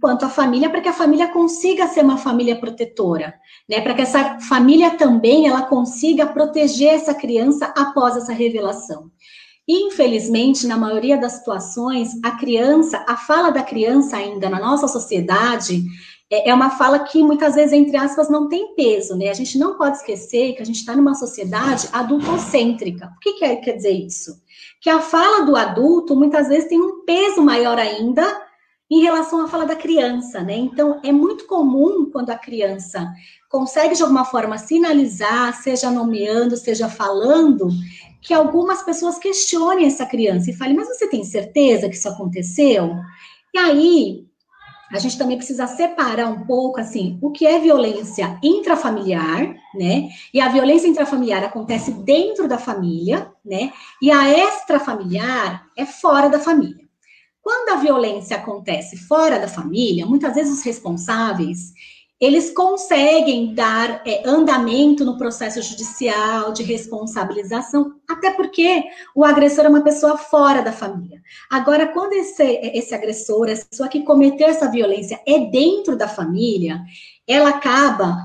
quanto 0.00 0.24
a 0.24 0.28
família, 0.28 0.68
para 0.68 0.80
que 0.80 0.88
a 0.88 0.92
família 0.92 1.28
consiga 1.28 1.86
ser 1.86 2.02
uma 2.02 2.18
família 2.18 2.56
protetora, 2.56 3.34
né? 3.68 3.80
Para 3.80 3.94
que 3.94 4.02
essa 4.02 4.38
família 4.40 4.90
também 4.96 5.46
ela 5.46 5.62
consiga 5.62 6.26
proteger 6.26 6.94
essa 6.94 7.14
criança 7.14 7.72
após 7.76 8.16
essa 8.16 8.32
revelação. 8.32 9.10
Infelizmente, 9.68 10.66
na 10.66 10.76
maioria 10.76 11.18
das 11.18 11.32
situações, 11.32 12.10
a 12.22 12.32
criança, 12.32 13.04
a 13.08 13.16
fala 13.16 13.50
da 13.50 13.62
criança 13.62 14.16
ainda 14.16 14.48
na 14.48 14.60
nossa 14.60 14.86
sociedade 14.86 15.82
é, 16.30 16.50
é 16.50 16.54
uma 16.54 16.70
fala 16.70 17.00
que 17.00 17.22
muitas 17.22 17.54
vezes, 17.54 17.72
entre 17.72 17.96
aspas, 17.96 18.28
não 18.28 18.48
tem 18.48 18.74
peso, 18.74 19.16
né? 19.16 19.28
A 19.28 19.34
gente 19.34 19.58
não 19.58 19.76
pode 19.76 19.96
esquecer 19.96 20.54
que 20.54 20.62
a 20.62 20.66
gente 20.66 20.76
está 20.76 20.94
numa 20.94 21.14
sociedade 21.14 21.88
adultocêntrica. 21.92 23.12
O 23.16 23.20
que 23.20 23.34
quer, 23.34 23.56
quer 23.56 23.72
dizer 23.72 23.92
isso? 23.92 24.40
Que 24.80 24.90
a 24.90 25.00
fala 25.00 25.44
do 25.44 25.56
adulto 25.56 26.16
muitas 26.16 26.48
vezes 26.48 26.68
tem 26.68 26.80
um 26.80 27.04
peso 27.04 27.42
maior 27.42 27.78
ainda 27.78 28.44
em 28.90 29.02
relação 29.02 29.44
à 29.44 29.48
fala 29.48 29.66
da 29.66 29.74
criança, 29.74 30.42
né? 30.42 30.56
Então, 30.56 31.00
é 31.02 31.10
muito 31.10 31.46
comum 31.46 32.08
quando 32.10 32.30
a 32.30 32.38
criança 32.38 33.12
consegue 33.48 33.94
de 33.94 34.02
alguma 34.02 34.24
forma 34.24 34.58
sinalizar, 34.58 35.54
seja 35.60 35.90
nomeando, 35.90 36.56
seja 36.56 36.88
falando, 36.88 37.68
que 38.26 38.34
algumas 38.34 38.82
pessoas 38.82 39.18
questionem 39.18 39.86
essa 39.86 40.04
criança 40.04 40.50
e 40.50 40.52
falem, 40.52 40.74
mas 40.74 40.88
você 40.88 41.08
tem 41.08 41.22
certeza 41.22 41.88
que 41.88 41.94
isso 41.94 42.08
aconteceu? 42.08 42.96
E 43.54 43.58
aí, 43.58 44.26
a 44.90 44.98
gente 44.98 45.16
também 45.16 45.36
precisa 45.36 45.68
separar 45.68 46.28
um 46.28 46.44
pouco, 46.44 46.80
assim, 46.80 47.20
o 47.22 47.30
que 47.30 47.46
é 47.46 47.60
violência 47.60 48.36
intrafamiliar, 48.42 49.54
né? 49.72 50.08
E 50.34 50.40
a 50.40 50.48
violência 50.48 50.88
intrafamiliar 50.88 51.44
acontece 51.44 51.92
dentro 51.92 52.48
da 52.48 52.58
família, 52.58 53.30
né? 53.44 53.72
E 54.02 54.10
a 54.10 54.28
extrafamiliar 54.28 55.64
é 55.76 55.86
fora 55.86 56.28
da 56.28 56.40
família. 56.40 56.84
Quando 57.40 57.68
a 57.68 57.80
violência 57.80 58.36
acontece 58.36 58.96
fora 58.96 59.38
da 59.38 59.46
família, 59.46 60.04
muitas 60.04 60.34
vezes 60.34 60.58
os 60.58 60.64
responsáveis, 60.64 61.72
eles 62.20 62.50
conseguem 62.50 63.54
dar 63.54 64.02
é, 64.06 64.26
andamento 64.26 65.04
no 65.04 65.18
processo 65.18 65.60
judicial 65.60 66.52
de 66.52 66.62
responsabilização, 66.62 67.94
até 68.08 68.30
porque 68.30 68.84
o 69.14 69.24
agressor 69.24 69.66
é 69.66 69.68
uma 69.68 69.82
pessoa 69.82 70.16
fora 70.16 70.62
da 70.62 70.72
família. 70.72 71.20
Agora, 71.50 71.88
quando 71.88 72.14
esse, 72.14 72.42
esse 72.42 72.94
agressor, 72.94 73.48
essa 73.48 73.66
pessoa 73.66 73.88
que 73.88 74.02
cometeu 74.02 74.48
essa 74.48 74.70
violência 74.70 75.20
é 75.26 75.40
dentro 75.40 75.96
da 75.96 76.08
família, 76.08 76.80
ela 77.26 77.50
acaba, 77.50 78.16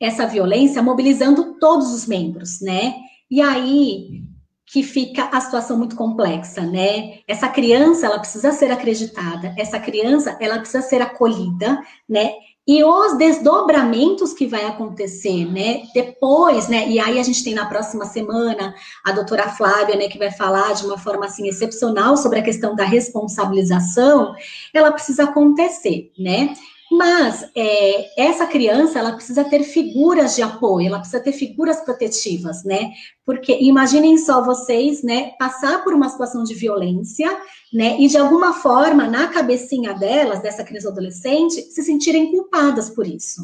essa 0.00 0.26
violência, 0.26 0.82
mobilizando 0.82 1.58
todos 1.58 1.92
os 1.92 2.06
membros, 2.06 2.60
né? 2.62 2.94
E 3.30 3.40
aí 3.40 4.22
que 4.66 4.82
fica 4.82 5.28
a 5.30 5.40
situação 5.40 5.78
muito 5.78 5.94
complexa, 5.94 6.62
né? 6.62 7.18
Essa 7.28 7.48
criança, 7.48 8.06
ela 8.06 8.18
precisa 8.18 8.50
ser 8.50 8.72
acreditada, 8.72 9.54
essa 9.56 9.78
criança, 9.78 10.36
ela 10.40 10.58
precisa 10.58 10.82
ser 10.82 11.00
acolhida, 11.00 11.80
né? 12.08 12.32
E 12.66 12.82
os 12.82 13.18
desdobramentos 13.18 14.32
que 14.32 14.46
vai 14.46 14.64
acontecer, 14.64 15.44
né, 15.44 15.82
depois, 15.92 16.66
né, 16.66 16.88
e 16.88 16.98
aí 16.98 17.18
a 17.18 17.22
gente 17.22 17.44
tem 17.44 17.52
na 17.54 17.66
próxima 17.66 18.06
semana 18.06 18.74
a 19.04 19.12
doutora 19.12 19.50
Flávia, 19.50 19.96
né, 19.96 20.08
que 20.08 20.16
vai 20.16 20.30
falar 20.30 20.72
de 20.72 20.86
uma 20.86 20.96
forma, 20.96 21.26
assim, 21.26 21.46
excepcional 21.46 22.16
sobre 22.16 22.38
a 22.38 22.42
questão 22.42 22.74
da 22.74 22.84
responsabilização, 22.84 24.34
ela 24.72 24.90
precisa 24.90 25.24
acontecer, 25.24 26.10
né, 26.18 26.54
mas 26.96 27.50
é, 27.54 28.22
essa 28.22 28.46
criança, 28.46 28.98
ela 28.98 29.12
precisa 29.12 29.44
ter 29.44 29.62
figuras 29.62 30.34
de 30.36 30.42
apoio, 30.42 30.86
ela 30.86 30.98
precisa 30.98 31.22
ter 31.22 31.32
figuras 31.32 31.80
protetivas, 31.80 32.64
né? 32.64 32.92
Porque 33.24 33.58
imaginem 33.60 34.16
só 34.18 34.44
vocês, 34.44 35.02
né, 35.02 35.32
passar 35.38 35.82
por 35.82 35.94
uma 35.94 36.08
situação 36.08 36.44
de 36.44 36.54
violência, 36.54 37.30
né, 37.72 37.96
e 37.98 38.06
de 38.06 38.16
alguma 38.16 38.52
forma, 38.52 39.06
na 39.06 39.28
cabecinha 39.28 39.94
delas, 39.94 40.40
dessa 40.40 40.62
criança 40.62 40.88
adolescente, 40.88 41.60
se 41.62 41.82
sentirem 41.82 42.30
culpadas 42.30 42.90
por 42.90 43.06
isso. 43.06 43.42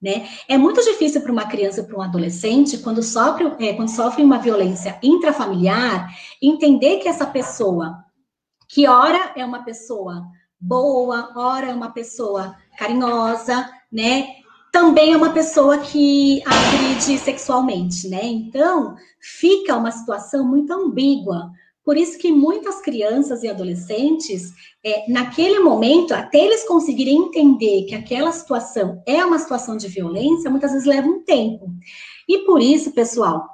Né? 0.00 0.28
É 0.48 0.58
muito 0.58 0.82
difícil 0.82 1.20
para 1.20 1.30
uma 1.30 1.46
criança, 1.46 1.84
para 1.84 1.96
um 1.96 2.02
adolescente, 2.02 2.78
quando 2.78 3.02
sofre, 3.02 3.52
é, 3.60 3.72
quando 3.74 3.88
sofre 3.88 4.22
uma 4.22 4.38
violência 4.38 4.98
intrafamiliar, 5.02 6.12
entender 6.42 6.98
que 6.98 7.08
essa 7.08 7.24
pessoa, 7.24 7.96
que 8.68 8.88
ora 8.88 9.32
é 9.36 9.44
uma 9.44 9.62
pessoa 9.62 10.24
boa, 10.62 11.32
ora 11.34 11.66
é 11.66 11.74
uma 11.74 11.90
pessoa 11.90 12.56
carinhosa, 12.78 13.68
né? 13.90 14.28
Também 14.70 15.12
é 15.12 15.16
uma 15.16 15.30
pessoa 15.30 15.78
que 15.78 16.40
agride 16.46 17.18
sexualmente, 17.18 18.08
né? 18.08 18.24
Então, 18.24 18.94
fica 19.20 19.76
uma 19.76 19.90
situação 19.90 20.46
muito 20.46 20.72
ambígua. 20.72 21.50
Por 21.84 21.96
isso 21.96 22.16
que 22.16 22.30
muitas 22.30 22.80
crianças 22.80 23.42
e 23.42 23.48
adolescentes, 23.48 24.52
é, 24.84 25.10
naquele 25.10 25.58
momento, 25.58 26.14
até 26.14 26.38
eles 26.38 26.66
conseguirem 26.66 27.16
entender 27.16 27.84
que 27.86 27.94
aquela 27.94 28.30
situação 28.30 29.02
é 29.04 29.22
uma 29.24 29.38
situação 29.38 29.76
de 29.76 29.88
violência, 29.88 30.48
muitas 30.48 30.70
vezes 30.72 30.86
leva 30.86 31.08
um 31.08 31.24
tempo. 31.24 31.66
E 32.28 32.38
por 32.46 32.62
isso, 32.62 32.92
pessoal, 32.92 33.44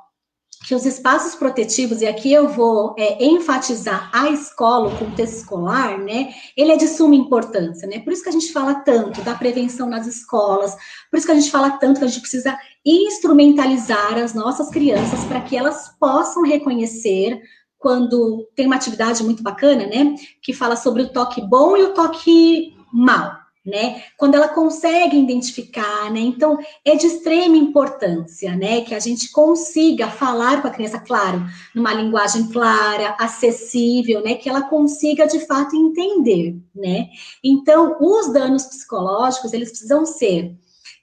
que 0.67 0.75
os 0.75 0.85
espaços 0.85 1.35
protetivos, 1.35 2.03
e 2.03 2.07
aqui 2.07 2.33
eu 2.33 2.49
vou 2.49 2.95
é, 2.99 3.25
enfatizar 3.25 4.11
a 4.13 4.29
escola, 4.31 4.89
o 4.89 4.99
contexto 4.99 5.37
escolar, 5.37 5.99
né? 5.99 6.35
Ele 6.57 6.73
é 6.73 6.77
de 6.77 6.89
suma 6.89 7.15
importância, 7.15 7.87
né? 7.87 8.01
Por 8.01 8.13
isso 8.13 8.23
que 8.23 8.29
a 8.29 8.33
gente 8.33 8.53
fala 8.53 8.75
tanto 8.75 9.23
da 9.23 9.35
prevenção 9.35 9.89
nas 9.89 10.07
escolas, 10.07 10.77
por 11.11 11.17
isso 11.17 11.27
que 11.27 11.33
a 11.33 11.37
gente 11.37 11.51
fala 11.51 11.71
tanto 11.71 11.99
que 11.99 12.05
a 12.05 12.09
gente 12.09 12.21
precisa 12.21 12.59
instrumentalizar 12.85 14.19
as 14.19 14.35
nossas 14.35 14.69
crianças 14.69 15.25
para 15.25 15.41
que 15.41 15.57
elas 15.57 15.97
possam 15.99 16.43
reconhecer 16.43 17.41
quando 17.79 18.47
tem 18.57 18.67
uma 18.67 18.77
atividade 18.77 19.23
muito 19.23 19.43
bacana, 19.43 19.87
né? 19.87 20.17
Que 20.43 20.53
fala 20.53 20.75
sobre 20.75 21.03
o 21.03 21.13
toque 21.13 21.41
bom 21.41 21.77
e 21.77 21.85
o 21.85 21.95
toque 21.95 22.75
mal, 22.93 23.38
né? 23.69 24.03
Quando 24.17 24.35
ela 24.35 24.49
consegue 24.49 25.19
identificar, 25.19 26.11
né? 26.11 26.21
Então, 26.21 26.59
é 26.85 26.97
de 26.97 27.07
extrema 27.07 27.57
importância, 27.57 28.57
né? 28.57 28.81
Que 28.81 28.95
a 28.95 28.99
gente 28.99 29.31
consiga 29.31 30.09
falar 30.09 30.63
com 30.63 30.69
a 30.69 30.71
criança, 30.71 30.99
claro, 30.99 31.45
numa 31.75 31.93
linguagem 31.93 32.49
clara, 32.49 33.15
acessível, 33.19 34.23
né? 34.23 34.35
Que 34.35 34.49
ela 34.49 34.63
consiga, 34.63 35.27
de 35.27 35.41
fato, 35.47 35.77
entender, 35.77 36.57
né? 36.75 37.09
Então, 37.45 37.97
os 38.01 38.33
danos 38.33 38.65
psicológicos, 38.65 39.53
eles 39.53 39.71
precisam 39.71 40.07
ser 40.07 40.57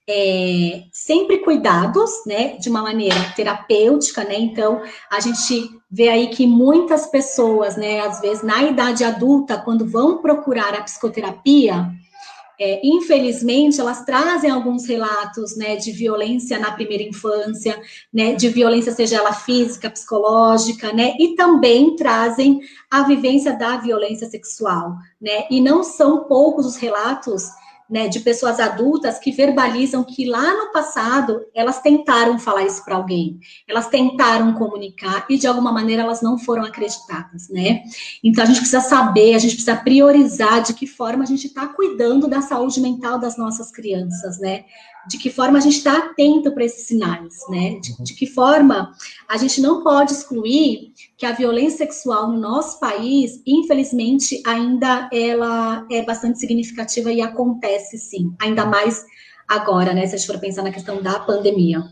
é, 0.07 0.83
sempre 0.91 1.39
cuidados, 1.39 2.11
né, 2.27 2.57
de 2.57 2.69
uma 2.69 2.81
maneira 2.81 3.15
terapêutica, 3.35 4.23
né, 4.23 4.35
então 4.37 4.81
a 5.11 5.19
gente 5.19 5.67
vê 5.89 6.09
aí 6.09 6.27
que 6.27 6.45
muitas 6.45 7.07
pessoas, 7.07 7.75
né, 7.75 8.01
às 8.01 8.21
vezes 8.21 8.43
na 8.43 8.63
idade 8.63 9.03
adulta, 9.03 9.57
quando 9.57 9.87
vão 9.87 10.19
procurar 10.21 10.75
a 10.75 10.83
psicoterapia, 10.83 11.89
é, 12.59 12.81
infelizmente, 12.83 13.79
elas 13.79 14.03
trazem 14.05 14.49
alguns 14.49 14.85
relatos 14.85 15.55
né, 15.57 15.75
de 15.75 15.91
violência 15.91 16.57
na 16.57 16.71
primeira 16.71 17.03
infância, 17.03 17.81
né, 18.13 18.33
de 18.33 18.49
violência, 18.49 18.91
seja 18.91 19.17
ela 19.17 19.33
física, 19.33 19.89
psicológica, 19.89 20.93
né, 20.93 21.15
e 21.19 21.35
também 21.35 21.95
trazem 21.95 22.59
a 22.89 23.03
vivência 23.03 23.57
da 23.57 23.77
violência 23.77 24.29
sexual. 24.29 24.95
Né, 25.21 25.45
e 25.49 25.59
não 25.59 25.83
são 25.83 26.25
poucos 26.25 26.65
os 26.65 26.75
relatos 26.75 27.49
né, 27.89 28.07
de 28.07 28.19
pessoas 28.19 28.59
adultas 28.59 29.19
que 29.19 29.31
verbalizam 29.31 30.03
que 30.03 30.25
lá 30.25 30.53
no 30.55 30.71
passado 30.71 31.45
elas 31.53 31.79
tentaram 31.81 32.39
falar 32.39 32.63
isso 32.63 32.83
para 32.83 32.95
alguém, 32.95 33.39
elas 33.67 33.87
tentaram 33.87 34.53
comunicar 34.53 35.25
e 35.29 35.37
de 35.37 35.45
alguma 35.47 35.71
maneira 35.71 36.01
elas 36.01 36.21
não 36.21 36.37
foram 36.37 36.63
acreditadas, 36.63 37.47
né? 37.49 37.83
Então 38.23 38.43
a 38.43 38.47
gente 38.47 38.59
precisa 38.59 38.81
saber, 38.81 39.35
a 39.35 39.39
gente 39.39 39.55
precisa 39.55 39.75
priorizar 39.75 40.63
de 40.63 40.73
que 40.73 40.87
forma 40.87 41.23
a 41.23 41.27
gente 41.27 41.47
está 41.47 41.67
cuidando 41.67 42.27
da 42.27 42.41
saúde 42.41 42.79
mental 42.81 43.19
das 43.19 43.37
nossas 43.37 43.71
crianças, 43.71 44.39
né? 44.39 44.65
De 45.07 45.17
que 45.17 45.29
forma 45.29 45.57
a 45.57 45.61
gente 45.61 45.77
está 45.77 45.97
atento 45.97 46.51
para 46.51 46.65
esses 46.65 46.87
sinais, 46.87 47.33
né? 47.49 47.79
De, 47.79 48.03
de, 48.03 48.13
que 48.13 48.25
forma 48.25 48.91
a 49.27 49.37
gente 49.37 49.61
não 49.61 49.83
pode 49.83 50.13
excluir 50.13 50.93
que 51.17 51.25
a 51.25 51.31
violência 51.31 51.79
sexual 51.79 52.31
no 52.31 52.39
nosso 52.39 52.79
país, 52.79 53.41
infelizmente, 53.45 54.41
ainda 54.45 55.09
ela 55.11 55.85
é 55.91 56.01
bastante 56.01 56.39
significativa 56.39 57.11
e 57.11 57.21
acontece 57.21 57.97
sim, 57.97 58.33
ainda 58.41 58.65
mais 58.65 59.05
agora, 59.47 59.93
né? 59.93 60.05
Se 60.07 60.15
a 60.15 60.17
gente 60.17 60.27
for 60.27 60.39
pensar 60.39 60.63
na 60.63 60.71
questão 60.71 61.01
da 61.01 61.19
pandemia. 61.19 61.83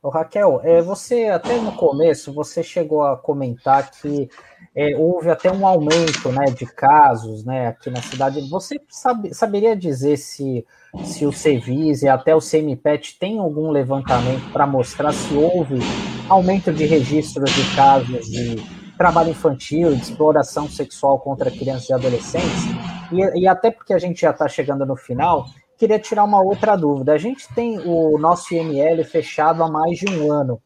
Ô, 0.00 0.10
Raquel, 0.10 0.60
é, 0.62 0.80
você 0.80 1.26
até 1.26 1.56
no 1.58 1.72
começo 1.72 2.32
você 2.32 2.62
chegou 2.62 3.04
a 3.04 3.16
comentar 3.16 3.90
que 3.90 4.30
é, 4.74 4.96
houve 4.96 5.28
até 5.28 5.50
um 5.50 5.66
aumento 5.66 6.30
né, 6.30 6.44
de 6.46 6.66
casos 6.66 7.44
né, 7.44 7.68
aqui 7.68 7.90
na 7.90 8.00
cidade. 8.00 8.48
Você 8.48 8.80
sabe, 8.88 9.34
saberia 9.34 9.74
dizer 9.74 10.16
se, 10.16 10.64
se 11.04 11.26
o 11.26 11.32
Cevis 11.32 12.02
e 12.02 12.08
até 12.08 12.32
o 12.32 12.40
CMPET 12.40 13.18
tem 13.18 13.40
algum 13.40 13.70
levantamento 13.70 14.52
para 14.52 14.68
mostrar 14.68 15.12
se 15.12 15.34
houve 15.34 15.80
aumento 16.28 16.72
de 16.72 16.86
registros 16.86 17.50
de 17.50 17.74
casos 17.74 18.24
de 18.26 18.56
trabalho 18.96 19.30
infantil, 19.30 19.96
de 19.96 20.02
exploração 20.02 20.68
sexual 20.68 21.18
contra 21.18 21.50
crianças 21.50 21.88
e 21.88 21.92
adolescentes? 21.92 22.64
E, 23.10 23.40
e 23.40 23.48
até 23.48 23.72
porque 23.72 23.92
a 23.92 23.98
gente 23.98 24.20
já 24.20 24.30
está 24.30 24.46
chegando 24.46 24.86
no 24.86 24.94
final, 24.94 25.46
queria 25.78 25.98
tirar 25.98 26.24
uma 26.24 26.42
outra 26.42 26.76
dúvida. 26.76 27.12
A 27.12 27.18
gente 27.18 27.46
tem 27.54 27.78
o 27.78 28.18
nosso 28.18 28.52
IML 28.52 29.04
fechado 29.04 29.62
há 29.62 29.68
mais 29.68 29.98
de 29.98 30.10
um 30.10 30.32
ano. 30.32 30.60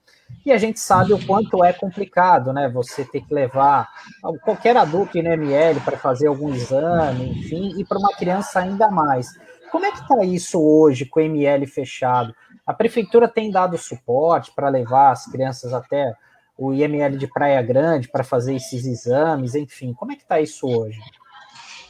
E 0.45 0.51
a 0.51 0.57
gente 0.57 0.81
sabe 0.81 1.13
o 1.13 1.27
quanto 1.27 1.63
é 1.63 1.73
complicado, 1.73 2.53
né? 2.53 2.69
Você 2.71 3.05
ter 3.05 3.21
que 3.21 3.33
levar 3.33 3.89
qualquer 4.43 4.77
adulto 4.77 5.19
em 5.19 5.27
ML 5.27 5.79
para 5.81 5.99
fazer 5.99 6.27
algum 6.27 6.53
exame, 6.53 7.31
enfim, 7.31 7.79
e 7.79 7.85
para 7.85 7.99
uma 7.99 8.15
criança 8.17 8.61
ainda 8.61 8.91
mais. 8.91 9.29
Como 9.71 9.85
é 9.85 9.93
que 9.93 10.01
está 10.01 10.25
isso 10.25 10.61
hoje 10.61 11.05
com 11.05 11.21
o 11.21 11.23
ML 11.23 11.67
fechado? 11.67 12.35
A 12.67 12.73
prefeitura 12.73 13.29
tem 13.29 13.51
dado 13.51 13.77
suporte 13.77 14.51
para 14.55 14.69
levar 14.69 15.13
as 15.13 15.27
crianças 15.27 15.73
até 15.73 16.15
o 16.57 16.73
IML 16.73 17.17
de 17.17 17.27
Praia 17.27 17.61
Grande 17.63 18.09
para 18.09 18.25
fazer 18.25 18.55
esses 18.55 18.87
exames, 18.87 19.55
enfim. 19.55 19.93
Como 19.93 20.13
é 20.13 20.17
que 20.17 20.23
está 20.23 20.41
isso 20.41 20.67
hoje? 20.67 20.99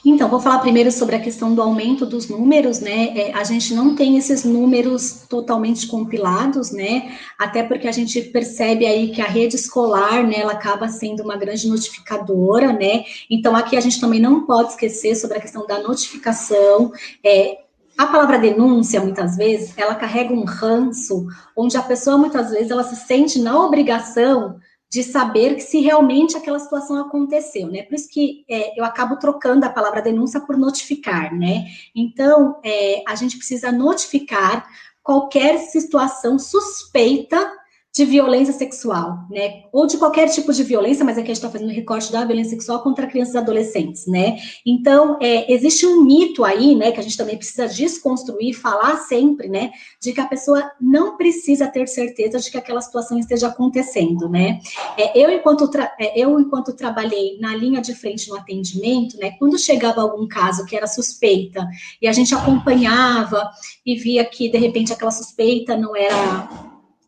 Então, 0.05 0.29
vou 0.29 0.41
falar 0.41 0.59
primeiro 0.59 0.91
sobre 0.91 1.15
a 1.15 1.21
questão 1.21 1.55
do 1.55 1.63
aumento 1.63 2.05
dos 2.05 2.29
números, 2.29 2.81
né? 2.81 3.17
É, 3.17 3.33
a 3.35 3.45
gente 3.45 3.73
não 3.73 3.95
tem 3.95 4.19
esses 4.19 4.45
números 4.45 5.25
totalmente 5.29 5.87
compilados, 5.87 6.73
né? 6.73 7.17
Até 7.39 7.63
porque 7.63 7.87
a 7.87 7.93
gente 7.93 8.21
percebe 8.21 8.85
aí 8.85 9.13
que 9.13 9.23
a 9.23 9.27
rede 9.27 9.55
escolar, 9.55 10.27
né, 10.27 10.41
ela 10.41 10.53
acaba 10.53 10.89
sendo 10.89 11.23
uma 11.23 11.37
grande 11.37 11.69
notificadora, 11.69 12.73
né? 12.73 13.05
Então, 13.31 13.55
aqui 13.55 13.77
a 13.77 13.81
gente 13.81 14.01
também 14.01 14.21
não 14.21 14.45
pode 14.45 14.71
esquecer 14.71 15.15
sobre 15.15 15.39
a 15.39 15.41
questão 15.41 15.67
da 15.69 15.79
notificação. 15.79 16.91
É, 17.25 17.59
a 17.97 18.07
palavra 18.07 18.41
denúncia, 18.41 19.01
muitas 19.01 19.37
vezes, 19.37 19.79
ela 19.79 19.95
carrega 19.95 20.35
um 20.35 20.45
ranço, 20.45 21.27
onde 21.57 21.77
a 21.77 21.83
pessoa, 21.83 22.19
muitas 22.19 22.51
vezes, 22.51 22.73
ela 22.73 22.83
se 22.83 22.97
sente 22.97 23.39
na 23.39 23.57
obrigação 23.65 24.57
de 24.93 25.03
saber 25.03 25.59
se 25.59 25.81
realmente 25.81 26.37
aquela 26.37 26.59
situação 26.59 27.01
aconteceu, 27.01 27.67
né? 27.67 27.83
Por 27.83 27.95
isso 27.95 28.11
que 28.11 28.45
é, 28.47 28.79
eu 28.79 28.85
acabo 28.85 29.17
trocando 29.17 29.65
a 29.65 29.71
palavra 29.71 30.03
denúncia 30.03 30.39
por 30.39 30.55
notificar, 30.55 31.35
né? 31.35 31.65
Então, 31.95 32.61
é, 32.63 33.03
a 33.09 33.15
gente 33.15 33.39
precisa 33.39 33.73
notificar 33.73 34.69
qualquer 35.03 35.57
situação 35.61 36.39
suspeita 36.39 37.51
de 37.95 38.07
violência 38.07 38.55
sexual, 38.55 39.19
né? 39.31 39.65
Ou 39.71 39.87
de 39.87 39.99
qualquer 39.99 40.27
tipo 40.31 40.51
de 40.51 40.63
violência, 40.63 41.05
mas 41.05 41.19
aqui 41.19 41.27
a 41.31 41.35
gente 41.35 41.45
está 41.45 41.51
fazendo 41.51 41.71
recorte 41.71 42.11
da 42.11 42.25
violência 42.25 42.53
sexual 42.53 42.83
contra 42.83 43.07
crianças 43.07 43.35
e 43.35 43.39
adolescentes, 43.39 44.07
né? 44.07 44.39
Então, 44.65 45.19
é, 45.21 45.53
existe 45.53 45.87
um 45.87 46.03
mito 46.03 46.43
aí, 46.43 46.75
né, 46.75 46.91
que 46.91 46.99
a 46.99 47.03
gente 47.03 47.19
também 47.19 47.37
precisa 47.37 47.69
desconstruir, 47.69 48.55
falar 48.55 48.97
sempre, 48.97 49.47
né, 49.49 49.73
de 50.01 50.13
que 50.13 50.21
a 50.21 50.27
pessoa 50.27 50.73
não 50.81 51.19
precisa 51.19 51.67
ter 51.67 51.87
certeza 51.87 52.39
de 52.39 52.51
que 52.51 52.57
aquela 52.57 52.81
situação 52.81 53.19
esteja 53.19 53.49
acontecendo, 53.49 54.27
né? 54.27 54.61
É, 54.97 55.19
eu, 55.23 55.31
enquanto 55.31 55.71
é, 56.01 56.19
eu, 56.19 56.41
enquanto 56.41 56.73
trabalhei 56.73 57.39
na 57.41 57.55
linha 57.55 57.83
de 57.83 57.95
frente 57.95 58.31
no 58.31 58.37
atendimento, 58.37 59.19
né, 59.19 59.33
quando 59.39 59.59
chegava 59.59 60.01
algum 60.01 60.27
caso 60.27 60.65
que 60.65 60.75
era 60.75 60.87
suspeita 60.87 61.69
e 62.01 62.09
a 62.09 62.13
gente 62.13 62.35
acompanhava 62.35 63.51
e 63.85 63.97
via 63.97 64.25
que, 64.25 64.49
de 64.49 64.57
repente, 64.57 64.95
aquela 64.95 65.11
suspeita 65.11 65.77
não 65.77 65.95
era 65.95 66.62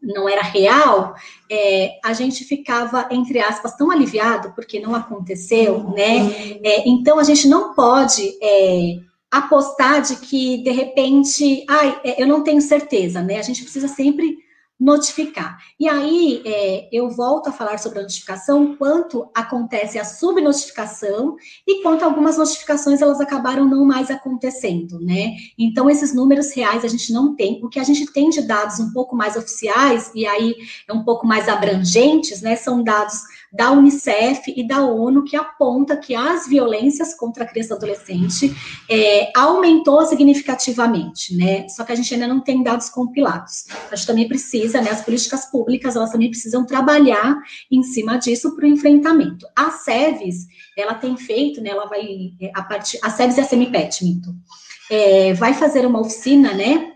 não 0.04 0.28
era 0.28 0.42
real, 0.42 1.14
é, 1.50 1.98
a 2.04 2.12
gente 2.12 2.44
ficava, 2.44 3.08
entre 3.10 3.38
aspas, 3.38 3.76
tão 3.76 3.90
aliviado 3.90 4.52
porque 4.54 4.80
não 4.80 4.94
aconteceu, 4.94 5.90
né? 5.90 6.58
É, 6.62 6.88
então 6.88 7.18
a 7.18 7.24
gente 7.24 7.48
não 7.48 7.74
pode 7.74 8.36
é, 8.42 8.98
apostar 9.30 10.02
de 10.02 10.16
que, 10.16 10.58
de 10.58 10.70
repente, 10.70 11.64
ai, 11.68 12.00
é, 12.04 12.22
eu 12.22 12.26
não 12.26 12.42
tenho 12.42 12.60
certeza, 12.60 13.22
né? 13.22 13.38
A 13.38 13.42
gente 13.42 13.62
precisa 13.62 13.88
sempre 13.88 14.43
notificar. 14.78 15.58
E 15.78 15.88
aí, 15.88 16.42
é, 16.44 16.88
eu 16.92 17.08
volto 17.10 17.48
a 17.48 17.52
falar 17.52 17.78
sobre 17.78 18.00
a 18.00 18.02
notificação, 18.02 18.76
quanto 18.76 19.30
acontece 19.34 19.98
a 19.98 20.04
subnotificação 20.04 21.36
e 21.66 21.82
quanto 21.82 22.04
algumas 22.04 22.36
notificações 22.36 23.00
elas 23.00 23.20
acabaram 23.20 23.68
não 23.68 23.84
mais 23.84 24.10
acontecendo, 24.10 24.98
né? 25.00 25.34
Então, 25.58 25.88
esses 25.88 26.14
números 26.14 26.52
reais 26.52 26.84
a 26.84 26.88
gente 26.88 27.12
não 27.12 27.34
tem. 27.34 27.64
O 27.64 27.68
que 27.68 27.78
a 27.78 27.84
gente 27.84 28.12
tem 28.12 28.30
de 28.30 28.42
dados 28.42 28.80
um 28.80 28.92
pouco 28.92 29.14
mais 29.16 29.36
oficiais, 29.36 30.10
e 30.14 30.26
aí 30.26 30.54
é 30.88 30.92
um 30.92 31.04
pouco 31.04 31.26
mais 31.26 31.48
abrangentes, 31.48 32.42
né? 32.42 32.56
São 32.56 32.82
dados 32.82 33.14
da 33.54 33.70
Unicef 33.70 34.52
e 34.54 34.66
da 34.66 34.84
ONU 34.84 35.22
que 35.22 35.36
aponta 35.36 35.96
que 35.96 36.12
as 36.12 36.48
violências 36.48 37.14
contra 37.14 37.44
a 37.44 37.46
criança 37.46 37.72
e 37.72 37.76
adolescente 37.76 38.56
é, 38.90 39.30
aumentou 39.36 40.04
significativamente, 40.06 41.36
né? 41.36 41.68
Só 41.68 41.84
que 41.84 41.92
a 41.92 41.94
gente 41.94 42.12
ainda 42.12 42.26
não 42.26 42.40
tem 42.40 42.64
dados 42.64 42.88
compilados. 42.88 43.66
A 43.92 43.94
gente 43.94 44.08
também 44.08 44.26
precisa, 44.26 44.82
né? 44.82 44.90
As 44.90 45.02
políticas 45.02 45.46
públicas 45.46 45.94
elas 45.94 46.10
também 46.10 46.30
precisam 46.30 46.66
trabalhar 46.66 47.36
em 47.70 47.84
cima 47.84 48.16
disso 48.16 48.56
para 48.56 48.64
o 48.64 48.68
enfrentamento. 48.68 49.46
A 49.54 49.70
SEVES, 49.70 50.46
ela 50.76 50.94
tem 50.94 51.16
feito, 51.16 51.60
né? 51.60 51.70
Ela 51.70 51.86
vai 51.86 52.32
é, 52.40 52.50
a 52.54 52.62
partir 52.62 52.98
a 53.02 53.10
SEVES 53.10 53.36
e 53.36 53.40
a 53.40 53.44
Semipet, 53.44 54.04
é, 54.90 55.32
vai 55.34 55.54
fazer 55.54 55.86
uma 55.86 56.00
oficina, 56.00 56.52
né? 56.52 56.93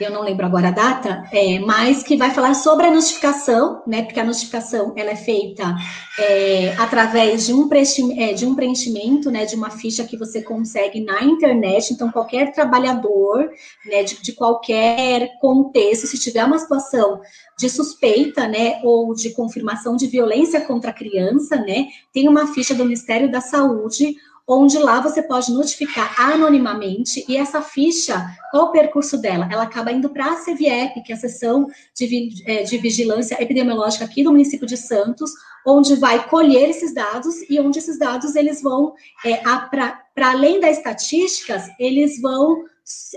Eu 0.00 0.10
não 0.10 0.22
lembro 0.22 0.44
agora 0.44 0.68
a 0.68 0.72
data, 0.72 1.24
é, 1.32 1.58
mas 1.60 2.02
que 2.02 2.16
vai 2.16 2.30
falar 2.30 2.54
sobre 2.54 2.86
a 2.86 2.90
notificação, 2.90 3.82
né? 3.86 4.02
Porque 4.02 4.18
a 4.18 4.24
notificação 4.24 4.92
ela 4.96 5.10
é 5.10 5.16
feita 5.16 5.74
é, 6.18 6.74
através 6.78 7.46
de 7.46 7.54
um, 7.54 7.68
é, 8.16 8.32
de 8.32 8.44
um 8.44 8.54
preenchimento, 8.54 9.30
né? 9.30 9.46
De 9.46 9.54
uma 9.54 9.70
ficha 9.70 10.04
que 10.04 10.16
você 10.16 10.42
consegue 10.42 11.00
na 11.00 11.22
internet. 11.22 11.92
Então, 11.92 12.10
qualquer 12.10 12.52
trabalhador, 12.52 13.48
né? 13.86 14.02
De, 14.02 14.20
de 14.20 14.32
qualquer 14.32 15.38
contexto, 15.40 16.06
se 16.06 16.18
tiver 16.18 16.44
uma 16.44 16.58
situação 16.58 17.20
de 17.56 17.70
suspeita, 17.70 18.48
né, 18.48 18.80
ou 18.82 19.14
de 19.14 19.30
confirmação 19.30 19.96
de 19.96 20.06
violência 20.08 20.60
contra 20.60 20.90
a 20.90 20.94
criança, 20.94 21.56
né, 21.56 21.86
tem 22.12 22.28
uma 22.28 22.52
ficha 22.52 22.74
do 22.74 22.84
Ministério 22.84 23.30
da 23.30 23.40
Saúde 23.40 24.16
onde 24.46 24.78
lá 24.78 25.00
você 25.00 25.22
pode 25.22 25.50
notificar 25.52 26.20
anonimamente 26.20 27.24
e 27.28 27.36
essa 27.36 27.62
ficha, 27.62 28.24
qual 28.50 28.66
o 28.66 28.70
percurso 28.70 29.16
dela? 29.16 29.48
Ela 29.50 29.62
acaba 29.62 29.90
indo 29.90 30.10
para 30.10 30.32
a 30.32 30.44
CVEP, 30.44 31.02
que 31.02 31.12
é 31.12 31.14
a 31.14 31.18
seção 31.18 31.66
de, 31.96 32.42
é, 32.46 32.62
de 32.62 32.76
vigilância 32.78 33.42
epidemiológica 33.42 34.04
aqui 34.04 34.22
do 34.22 34.30
município 34.30 34.66
de 34.66 34.76
Santos, 34.76 35.30
onde 35.66 35.96
vai 35.96 36.28
colher 36.28 36.68
esses 36.68 36.92
dados 36.92 37.34
e 37.48 37.58
onde 37.58 37.78
esses 37.78 37.98
dados 37.98 38.36
eles 38.36 38.62
vão, 38.62 38.94
é, 39.24 39.36
para 39.38 39.98
além 40.16 40.60
das 40.60 40.76
estatísticas, 40.76 41.64
eles 41.78 42.20
vão 42.20 42.64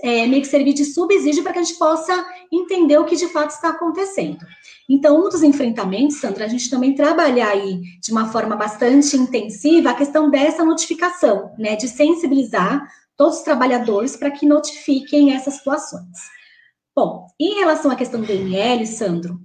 é, 0.02 0.26
meio 0.26 0.42
que 0.42 0.48
servir 0.48 0.74
de 0.74 0.86
subsídio 0.86 1.44
para 1.44 1.52
que 1.52 1.60
a 1.60 1.64
gente 1.64 1.78
possa 1.78 2.26
entender 2.52 2.98
o 2.98 3.06
que 3.06 3.18
de 3.18 3.28
fato 3.28 3.50
está 3.50 3.70
acontecendo. 3.70 4.46
Então, 4.90 5.20
um 5.20 5.30
dos 5.30 5.44
enfrentamentos, 5.44 6.18
Sandra, 6.18 6.46
a 6.46 6.48
gente 6.48 6.70
também 6.70 6.96
trabalhar 6.96 7.50
aí 7.50 7.82
de 8.02 8.12
uma 8.12 8.32
forma 8.32 8.56
bastante 8.56 9.18
intensiva 9.18 9.90
a 9.90 9.96
questão 9.96 10.30
dessa 10.30 10.64
notificação, 10.64 11.52
né, 11.58 11.76
de 11.76 11.90
sensibilizar 11.90 12.88
todos 13.18 13.38
os 13.38 13.44
trabalhadores 13.44 14.16
para 14.16 14.32
que 14.32 14.46
notifiquem 14.46 15.34
essas 15.34 15.56
situações. 15.56 16.18
Bom, 16.96 17.28
em 17.40 17.56
relação 17.56 17.92
à 17.92 17.96
questão 17.96 18.22
do 18.22 18.32
ML, 18.32 18.86
Sandro, 18.88 19.40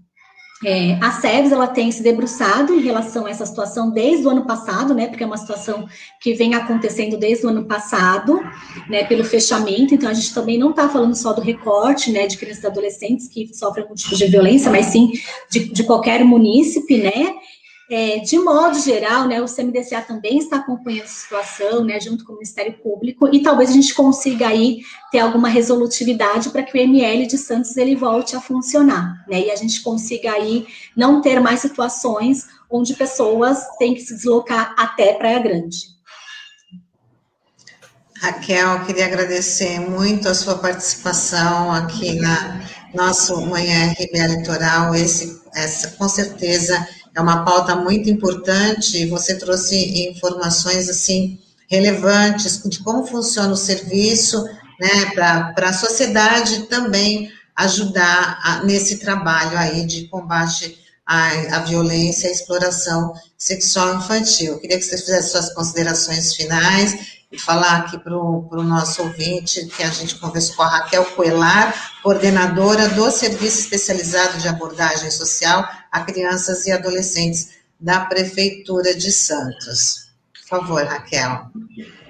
é, 0.64 0.94
a 1.00 1.10
SEVES, 1.12 1.52
ela 1.52 1.66
tem 1.66 1.90
se 1.90 2.02
debruçado 2.02 2.72
em 2.74 2.80
relação 2.80 3.26
a 3.26 3.30
essa 3.30 3.44
situação 3.44 3.90
desde 3.90 4.26
o 4.26 4.30
ano 4.30 4.46
passado, 4.46 4.94
né, 4.94 5.08
porque 5.08 5.24
é 5.24 5.26
uma 5.26 5.36
situação 5.36 5.86
que 6.20 6.34
vem 6.34 6.54
acontecendo 6.54 7.16
desde 7.16 7.44
o 7.44 7.48
ano 7.48 7.64
passado, 7.64 8.40
né, 8.88 9.04
pelo 9.04 9.24
fechamento, 9.24 9.94
então 9.94 10.08
a 10.08 10.14
gente 10.14 10.32
também 10.32 10.58
não 10.58 10.70
está 10.70 10.88
falando 10.88 11.16
só 11.16 11.32
do 11.32 11.40
recorte, 11.40 12.12
né, 12.12 12.26
de 12.26 12.36
crianças 12.36 12.62
e 12.62 12.66
adolescentes 12.66 13.28
que 13.28 13.52
sofrem 13.54 13.82
algum 13.84 13.94
tipo 13.94 14.14
de 14.14 14.26
violência, 14.26 14.70
mas 14.70 14.86
sim 14.86 15.12
de, 15.50 15.72
de 15.72 15.82
qualquer 15.84 16.24
munícipe, 16.24 16.98
né, 16.98 17.34
é, 17.93 18.20
de 18.20 18.38
modo 18.38 18.78
geral, 18.80 19.28
né, 19.28 19.43
o 19.43 19.45
CMDCA 19.45 20.01
também 20.01 20.38
está 20.38 20.57
acompanhando 20.57 21.05
a 21.05 21.09
situação, 21.09 21.84
né, 21.84 22.01
junto 22.01 22.24
com 22.24 22.32
o 22.32 22.36
Ministério 22.36 22.72
Público, 22.82 23.28
e 23.30 23.43
talvez 23.43 23.68
a 23.68 23.74
gente 23.74 23.93
consiga 23.93 24.49
aí 24.49 24.80
ter 25.11 25.18
alguma 25.18 25.47
resolutividade 25.47 26.49
para 26.49 26.62
que 26.62 26.72
o 26.74 26.80
ML 26.80 27.26
de 27.26 27.36
Santos 27.36 27.76
ele 27.76 27.95
volte 27.95 28.34
a 28.34 28.40
funcionar, 28.40 29.22
né, 29.28 29.43
e 29.43 29.51
a 29.51 29.57
gente 29.57 29.82
consiga 29.82 30.32
aí 30.32 30.66
não 30.97 31.20
ter 31.20 31.38
mais 31.38 31.61
situações 31.61 32.47
onde 32.70 32.95
pessoas 32.95 33.59
têm 33.78 33.93
que 33.93 34.01
se 34.01 34.14
deslocar 34.14 34.74
até 34.78 35.12
Praia 35.12 35.40
Grande. 35.40 35.93
Raquel, 38.22 38.86
queria 38.86 39.05
agradecer 39.05 39.78
muito 39.80 40.30
a 40.30 40.34
sua 40.34 40.57
participação 40.57 41.70
aqui 41.70 42.14
na 42.14 42.62
nosso 42.95 43.40
Manhã 43.47 43.93
RBA 43.93 44.26
Litoral, 44.28 44.95
esse, 44.95 45.43
essa 45.55 45.90
com 45.93 46.09
certeza 46.09 46.86
é 47.14 47.20
uma 47.20 47.44
pauta 47.44 47.76
muito 47.76 48.08
importante. 48.08 49.06
Você 49.06 49.38
trouxe 49.38 50.08
informações 50.08 50.88
assim 50.88 51.38
relevantes 51.68 52.62
de 52.64 52.80
como 52.80 53.06
funciona 53.06 53.52
o 53.52 53.56
serviço, 53.56 54.44
né, 54.78 55.06
para 55.14 55.68
a 55.68 55.72
sociedade 55.72 56.64
também 56.64 57.30
ajudar 57.56 58.40
a, 58.42 58.64
nesse 58.64 58.98
trabalho 58.98 59.56
aí 59.56 59.86
de 59.86 60.08
combate 60.08 60.78
à, 61.06 61.56
à 61.56 61.58
violência 61.60 62.26
e 62.26 62.30
à 62.30 62.32
exploração 62.32 63.14
sexual 63.38 63.96
infantil. 63.96 64.52
Eu 64.52 64.60
queria 64.60 64.78
que 64.78 64.84
você 64.84 64.98
fizesse 64.98 65.30
suas 65.30 65.54
considerações 65.54 66.34
finais 66.34 67.22
e 67.30 67.38
falar 67.38 67.78
aqui 67.78 67.98
para 67.98 68.14
o 68.14 68.62
nosso 68.62 69.02
ouvinte 69.02 69.66
que 69.66 69.82
a 69.82 69.90
gente 69.90 70.16
conversou 70.16 70.56
com 70.56 70.62
a 70.62 70.68
Raquel 70.68 71.04
Coelar, 71.06 71.74
coordenadora 72.02 72.90
do 72.90 73.10
Serviço 73.10 73.60
Especializado 73.60 74.38
de 74.38 74.48
Abordagem 74.48 75.10
Social 75.10 75.66
a 75.93 76.01
Crianças 76.01 76.66
e 76.66 76.72
Adolescentes 76.72 77.51
da 77.78 78.07
Prefeitura 78.07 78.95
de 78.95 79.12
Santos. 79.12 80.11
Por 80.32 80.49
favor, 80.49 80.84
Raquel. 80.84 81.51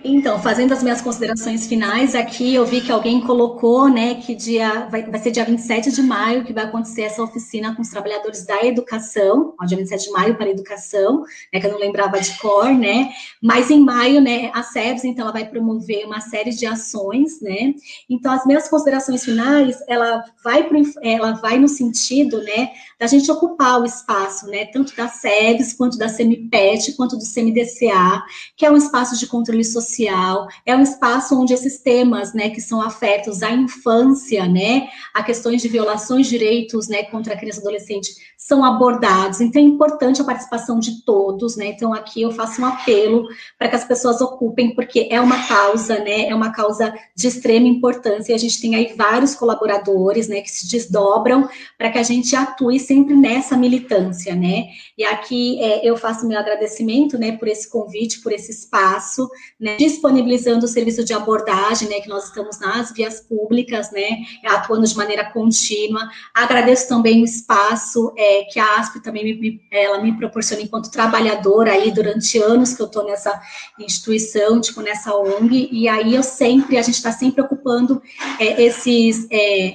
Então, 0.04 0.42
fazendo 0.42 0.72
as 0.72 0.82
minhas 0.82 1.00
considerações 1.00 1.68
finais, 1.68 2.16
aqui 2.16 2.52
eu 2.52 2.66
vi 2.66 2.80
que 2.80 2.90
alguém 2.90 3.20
colocou, 3.20 3.88
né, 3.88 4.16
que 4.16 4.34
dia 4.34 4.88
vai, 4.90 5.04
vai 5.04 5.20
ser 5.20 5.30
dia 5.30 5.44
27 5.44 5.92
de 5.92 6.02
maio 6.02 6.44
que 6.44 6.52
vai 6.52 6.64
acontecer 6.64 7.02
essa 7.02 7.22
oficina 7.22 7.72
com 7.76 7.82
os 7.82 7.88
trabalhadores 7.88 8.44
da 8.44 8.64
educação, 8.64 9.54
ó, 9.60 9.64
dia 9.64 9.78
27 9.78 10.06
de 10.06 10.10
maio 10.10 10.34
para 10.34 10.46
a 10.46 10.50
educação, 10.50 11.22
né, 11.52 11.60
que 11.60 11.66
eu 11.66 11.70
não 11.70 11.78
lembrava 11.78 12.18
de 12.20 12.36
cor, 12.38 12.74
né, 12.74 13.12
mas 13.40 13.70
em 13.70 13.78
maio, 13.78 14.20
né, 14.20 14.50
a 14.52 14.64
SEBS, 14.64 15.04
então, 15.04 15.22
ela 15.22 15.32
vai 15.32 15.48
promover 15.48 16.04
uma 16.04 16.20
série 16.20 16.50
de 16.50 16.66
ações, 16.66 17.40
né, 17.40 17.72
então 18.10 18.32
as 18.32 18.44
minhas 18.44 18.68
considerações 18.68 19.24
finais, 19.24 19.78
ela 19.86 20.24
vai, 20.42 20.64
pro, 20.64 20.82
ela 21.00 21.32
vai 21.34 21.60
no 21.60 21.68
sentido, 21.68 22.42
né, 22.42 22.70
da 22.98 23.06
gente 23.06 23.30
ocupar 23.30 23.80
o 23.80 23.84
espaço, 23.84 24.46
né, 24.48 24.64
tanto 24.64 24.96
da 24.96 25.06
SEBS, 25.06 25.74
quanto 25.74 25.96
da 25.96 26.08
CEMIPET, 26.08 26.92
quanto 26.96 27.16
do 27.16 27.24
CMDCA, 27.24 28.20
que 28.56 28.66
é 28.66 28.70
um 28.70 28.76
espaço 28.76 29.16
de 29.16 29.28
controle 29.28 29.64
social 29.64 29.91
social, 29.92 30.48
é 30.64 30.74
um 30.74 30.82
espaço 30.82 31.38
onde 31.40 31.52
esses 31.52 31.78
temas, 31.78 32.32
né, 32.32 32.50
que 32.50 32.60
são 32.60 32.80
afetos 32.80 33.42
à 33.42 33.50
infância, 33.50 34.46
né, 34.46 34.88
a 35.14 35.22
questões 35.22 35.60
de 35.60 35.68
violações 35.68 36.26
de 36.26 36.38
direitos, 36.38 36.88
né, 36.88 37.02
contra 37.04 37.34
a 37.34 37.36
criança 37.36 37.58
e 37.58 37.62
adolescente, 37.62 38.10
são 38.36 38.64
abordados. 38.64 39.40
Então, 39.40 39.62
é 39.62 39.64
importante 39.64 40.20
a 40.20 40.24
participação 40.24 40.78
de 40.78 41.04
todos, 41.04 41.56
né, 41.56 41.66
então 41.66 41.92
aqui 41.92 42.22
eu 42.22 42.32
faço 42.32 42.60
um 42.60 42.66
apelo 42.66 43.28
para 43.58 43.68
que 43.68 43.76
as 43.76 43.84
pessoas 43.84 44.20
ocupem, 44.20 44.74
porque 44.74 45.08
é 45.10 45.20
uma 45.20 45.46
causa, 45.46 45.98
né, 45.98 46.28
é 46.28 46.34
uma 46.34 46.50
causa 46.50 46.92
de 47.14 47.28
extrema 47.28 47.68
importância, 47.68 48.32
e 48.32 48.34
a 48.34 48.38
gente 48.38 48.60
tem 48.60 48.74
aí 48.74 48.94
vários 48.96 49.34
colaboradores, 49.34 50.28
né, 50.28 50.40
que 50.40 50.50
se 50.50 50.68
desdobram 50.68 51.48
para 51.78 51.90
que 51.90 51.98
a 51.98 52.02
gente 52.02 52.34
atue 52.34 52.80
sempre 52.80 53.14
nessa 53.14 53.56
militância, 53.56 54.34
né, 54.34 54.66
e 54.96 55.04
aqui 55.04 55.60
é, 55.62 55.86
eu 55.88 55.96
faço 55.96 56.26
meu 56.26 56.38
agradecimento, 56.38 57.18
né, 57.18 57.32
por 57.32 57.48
esse 57.48 57.70
convite, 57.70 58.20
por 58.20 58.32
esse 58.32 58.50
espaço, 58.50 59.28
né, 59.60 59.76
disponibilizando 59.86 60.64
o 60.64 60.68
serviço 60.68 61.04
de 61.04 61.12
abordagem, 61.12 61.88
né, 61.88 62.00
que 62.00 62.08
nós 62.08 62.24
estamos 62.24 62.60
nas 62.60 62.92
vias 62.92 63.20
públicas, 63.20 63.90
né, 63.90 64.18
atuando 64.44 64.86
de 64.86 64.96
maneira 64.96 65.24
contínua. 65.30 66.08
Agradeço 66.32 66.88
também 66.88 67.22
o 67.22 67.24
espaço 67.24 68.12
é, 68.16 68.44
que 68.44 68.60
a 68.60 68.76
ASP 68.76 69.00
também 69.00 69.24
me, 69.24 69.60
ela 69.70 70.00
me 70.00 70.16
proporciona 70.16 70.62
enquanto 70.62 70.90
trabalhadora 70.90 71.72
aí 71.72 71.90
durante 71.90 72.38
anos 72.38 72.74
que 72.74 72.82
eu 72.82 72.86
estou 72.86 73.04
nessa 73.04 73.40
instituição, 73.78 74.60
tipo, 74.60 74.80
nessa 74.80 75.14
ONG, 75.16 75.68
e 75.72 75.88
aí 75.88 76.14
eu 76.14 76.22
sempre, 76.22 76.78
a 76.78 76.82
gente 76.82 76.94
está 76.94 77.10
sempre 77.10 77.42
ocupando 77.42 78.00
é, 78.38 78.62
esses, 78.62 79.26
é, 79.30 79.74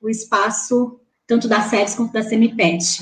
o 0.00 0.08
espaço 0.08 1.00
tanto 1.26 1.46
da 1.46 1.60
SEDES 1.60 1.94
quanto 1.94 2.12
da 2.12 2.22
CEMIPET. 2.22 3.00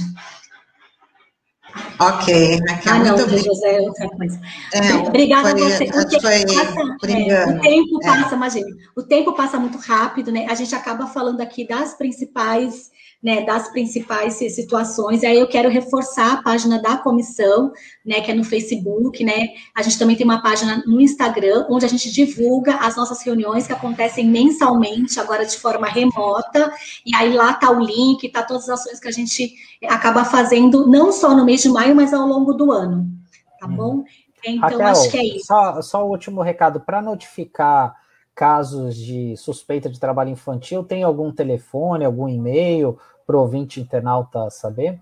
Ok, 2.01 2.61
Raquel, 2.69 2.93
ah, 2.93 2.99
não, 2.99 3.05
muito 3.07 3.23
obrigada. 3.25 3.43
José, 3.43 3.77
é 3.77 3.81
outra 3.81 4.09
coisa. 4.09 4.41
É, 4.73 4.95
Obrigada 4.95 5.51
foi, 5.51 5.61
a 5.61 5.65
você. 5.65 5.85
O, 5.85 5.91
tempo 5.91 6.23
passa, 6.23 7.11
é, 7.11 7.47
o 7.47 7.61
tempo 7.61 8.01
passa, 8.01 8.35
imagina, 8.37 8.77
o 8.97 9.03
tempo 9.03 9.33
passa 9.35 9.59
muito 9.59 9.79
rápido, 9.79 10.31
né? 10.31 10.47
A 10.49 10.55
gente 10.55 10.75
acaba 10.75 11.09
falando 11.09 11.41
aqui 11.41 11.67
das 11.67 11.95
principais 11.95 12.91
né, 13.23 13.45
das 13.45 13.69
principais 13.71 14.35
situações. 14.35 15.23
E 15.23 15.27
aí 15.27 15.39
eu 15.39 15.49
quero 15.49 15.69
reforçar 15.69 16.35
a 16.35 16.43
página 16.43 16.81
da 16.81 16.97
comissão, 16.97 17.73
né, 18.07 18.21
que 18.21 18.31
é 18.31 18.35
no 18.35 18.45
Facebook, 18.45 19.25
né? 19.25 19.49
A 19.77 19.83
gente 19.83 19.99
também 19.99 20.17
tem 20.17 20.25
uma 20.25 20.41
página 20.41 20.83
no 20.87 21.01
Instagram, 21.01 21.67
onde 21.69 21.85
a 21.85 21.89
gente 21.89 22.13
divulga 22.13 22.77
as 22.77 22.97
nossas 22.97 23.23
reuniões 23.23 23.67
que 23.67 23.73
acontecem 23.73 24.27
mensalmente, 24.27 25.19
agora 25.19 25.45
de 25.45 25.59
forma 25.59 25.89
remota. 25.89 26.73
E 27.05 27.15
aí 27.17 27.33
lá 27.33 27.53
tá 27.55 27.71
o 27.71 27.81
link, 27.81 28.29
tá 28.29 28.43
todas 28.43 28.69
as 28.69 28.81
ações 28.81 29.01
que 29.01 29.09
a 29.09 29.13
gente 29.13 29.53
acaba 29.89 30.25
fazendo, 30.25 30.87
não 30.87 31.11
só 31.11 31.35
no 31.35 31.45
mês 31.45 31.63
de 31.63 31.69
maio, 31.69 31.97
mas 31.97 32.15
ao 32.15 32.27
longo 32.27 32.53
do 32.53 32.71
ano. 32.71 33.09
Tá 33.59 33.67
uhum. 33.67 33.77
bom? 33.77 34.05
Então, 34.45 34.61
Raquel, 34.61 34.87
acho 34.87 35.11
que 35.11 35.19
é 35.19 35.25
isso. 35.25 35.47
Só, 35.47 35.83
só 35.83 36.07
o 36.07 36.11
último 36.11 36.41
recado 36.41 36.81
para 36.81 37.03
notificar 37.03 37.97
casos 38.39 38.95
de 38.95 39.37
suspeita 39.37 39.91
de 39.91 39.99
trabalho 39.99 40.31
infantil, 40.31 40.85
tem 40.85 41.03
algum 41.03 41.33
telefone, 41.33 42.05
algum 42.05 42.29
e-mail 42.29 42.97
para 43.27 43.37
o 43.37 43.41
ouvinte 43.41 43.81
internauta 43.81 44.49
saber? 44.49 44.97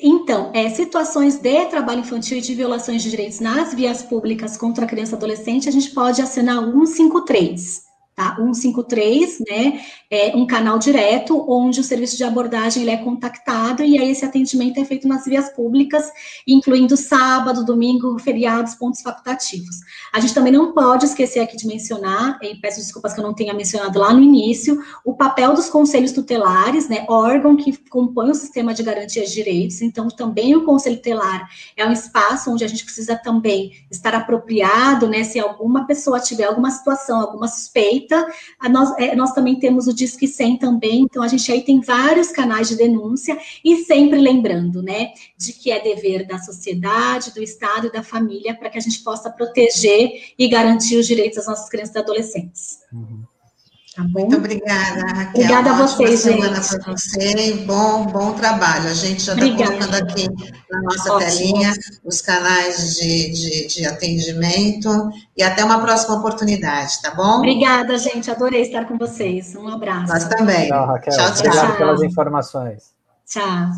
Então, 0.00 0.50
é, 0.54 0.70
situações 0.70 1.38
de 1.38 1.66
trabalho 1.66 2.00
infantil 2.00 2.38
e 2.38 2.40
de 2.40 2.54
violações 2.54 3.02
de 3.02 3.10
direitos 3.10 3.38
nas 3.38 3.74
vias 3.74 4.02
públicas 4.02 4.56
contra 4.56 4.86
a 4.86 4.88
criança 4.88 5.14
e 5.14 5.16
adolescente, 5.16 5.68
a 5.68 5.72
gente 5.72 5.90
pode 5.90 6.22
assinar 6.22 6.64
153 6.64 7.83
tá? 8.14 8.36
153, 8.36 9.40
né? 9.48 9.80
É 10.10 10.36
um 10.36 10.46
canal 10.46 10.78
direto 10.78 11.44
onde 11.48 11.80
o 11.80 11.84
serviço 11.84 12.16
de 12.16 12.22
abordagem 12.22 12.82
ele 12.82 12.92
é 12.92 12.96
contactado 12.96 13.82
e 13.82 13.98
aí 13.98 14.10
esse 14.10 14.24
atendimento 14.24 14.78
é 14.78 14.84
feito 14.84 15.08
nas 15.08 15.24
vias 15.24 15.50
públicas, 15.50 16.04
incluindo 16.46 16.96
sábado, 16.96 17.64
domingo, 17.64 18.18
feriados, 18.20 18.74
pontos 18.74 19.00
facultativos. 19.00 19.76
A 20.12 20.20
gente 20.20 20.32
também 20.32 20.52
não 20.52 20.72
pode 20.72 21.06
esquecer 21.06 21.40
aqui 21.40 21.56
de 21.56 21.66
mencionar, 21.66 22.38
e 22.40 22.54
peço 22.56 22.78
desculpas 22.78 23.12
que 23.12 23.20
eu 23.20 23.24
não 23.24 23.34
tenha 23.34 23.52
mencionado 23.52 23.98
lá 23.98 24.12
no 24.12 24.22
início, 24.22 24.80
o 25.04 25.14
papel 25.14 25.54
dos 25.54 25.68
conselhos 25.68 26.12
tutelares, 26.12 26.88
né? 26.88 27.04
Órgão 27.08 27.56
que 27.56 27.76
compõe 27.88 28.30
o 28.30 28.34
sistema 28.34 28.72
de 28.72 28.82
garantia 28.82 29.24
de 29.24 29.32
direitos. 29.32 29.82
Então, 29.82 30.08
também 30.08 30.54
o 30.54 30.64
conselho 30.64 30.96
tutelar 30.96 31.48
é 31.76 31.84
um 31.84 31.92
espaço 31.92 32.52
onde 32.52 32.64
a 32.64 32.68
gente 32.68 32.84
precisa 32.84 33.16
também 33.16 33.72
estar 33.90 34.14
apropriado, 34.14 35.08
né? 35.08 35.24
Se 35.24 35.40
alguma 35.40 35.86
pessoa 35.86 36.20
tiver 36.20 36.44
alguma 36.44 36.70
situação, 36.70 37.20
alguma 37.20 37.48
suspeita 37.48 38.03
nós, 38.70 38.92
é, 38.98 39.14
nós 39.14 39.32
também 39.32 39.58
temos 39.58 39.86
o 39.86 39.94
Disque 39.94 40.26
100 40.26 40.58
também, 40.58 41.02
então 41.02 41.22
a 41.22 41.28
gente 41.28 41.50
aí 41.50 41.62
tem 41.62 41.80
vários 41.80 42.30
canais 42.30 42.68
de 42.68 42.76
denúncia, 42.76 43.38
e 43.64 43.84
sempre 43.84 44.18
lembrando, 44.18 44.82
né, 44.82 45.12
de 45.36 45.52
que 45.52 45.70
é 45.70 45.80
dever 45.80 46.26
da 46.26 46.38
sociedade, 46.38 47.34
do 47.34 47.42
Estado 47.42 47.86
e 47.86 47.92
da 47.92 48.02
família 48.02 48.54
para 48.54 48.70
que 48.70 48.78
a 48.78 48.80
gente 48.80 49.02
possa 49.02 49.30
proteger 49.30 50.34
e 50.38 50.48
garantir 50.48 50.96
os 50.96 51.06
direitos 51.06 51.36
das 51.36 51.46
nossas 51.46 51.68
crianças 51.68 51.94
e 51.94 51.98
adolescentes. 51.98 52.78
Uhum. 52.92 53.24
Tá 53.94 54.02
Muito 54.02 54.36
obrigada, 54.36 55.06
Raquel. 55.06 55.44
Obrigada 55.44 55.70
a 55.70 55.74
vocês, 55.74 56.20
semana 56.20 56.60
para 56.60 56.92
você 56.92 57.52
bom, 57.64 58.06
bom 58.06 58.32
trabalho. 58.32 58.88
A 58.88 58.94
gente 58.94 59.22
já 59.22 59.34
está 59.34 59.56
colocando 59.56 59.94
aqui 59.94 60.26
na 60.68 60.82
nossa 60.82 61.12
Ótimo. 61.12 61.30
telinha 61.30 61.72
os 62.04 62.20
canais 62.20 62.96
de, 62.96 63.30
de, 63.30 63.66
de, 63.68 63.86
atendimento 63.86 65.10
e 65.36 65.44
até 65.44 65.64
uma 65.64 65.80
próxima 65.80 66.16
oportunidade, 66.16 67.00
tá 67.02 67.14
bom? 67.14 67.38
Obrigada, 67.38 67.96
gente. 67.96 68.28
Adorei 68.28 68.62
estar 68.62 68.84
com 68.86 68.98
vocês. 68.98 69.54
Um 69.54 69.68
abraço. 69.68 70.12
Nós 70.12 70.24
também. 70.24 70.68
Tchau, 70.68 70.86
Raquel. 70.86 71.16
Tchau, 71.16 71.26
tchau. 71.26 71.46
Obrigado 71.46 71.76
pelas 71.76 72.02
informações. 72.02 72.82
Tchau. 73.28 73.68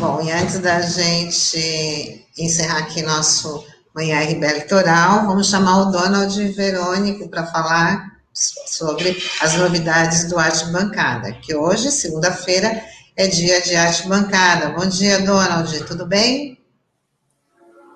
Bom, 0.00 0.22
e 0.22 0.32
antes 0.32 0.58
da 0.60 0.80
gente 0.80 2.26
encerrar 2.38 2.78
aqui 2.78 3.02
nosso 3.02 3.64
Manhã 3.94 4.20
RB 4.20 4.46
Litoral. 4.54 5.26
Vamos 5.26 5.48
chamar 5.48 5.82
o 5.82 5.90
Donald 5.92 6.48
Verônico 6.52 7.28
para 7.28 7.46
falar 7.46 8.12
sobre 8.32 9.16
as 9.40 9.54
novidades 9.56 10.28
do 10.28 10.38
Arte 10.38 10.66
Bancada, 10.72 11.32
que 11.32 11.54
hoje, 11.54 11.90
segunda-feira, 11.90 12.82
é 13.16 13.26
dia 13.26 13.60
de 13.60 13.76
Arte 13.76 14.08
Bancada. 14.08 14.70
Bom 14.70 14.86
dia, 14.86 15.20
Donald, 15.20 15.84
tudo 15.84 16.06
bem? 16.06 16.58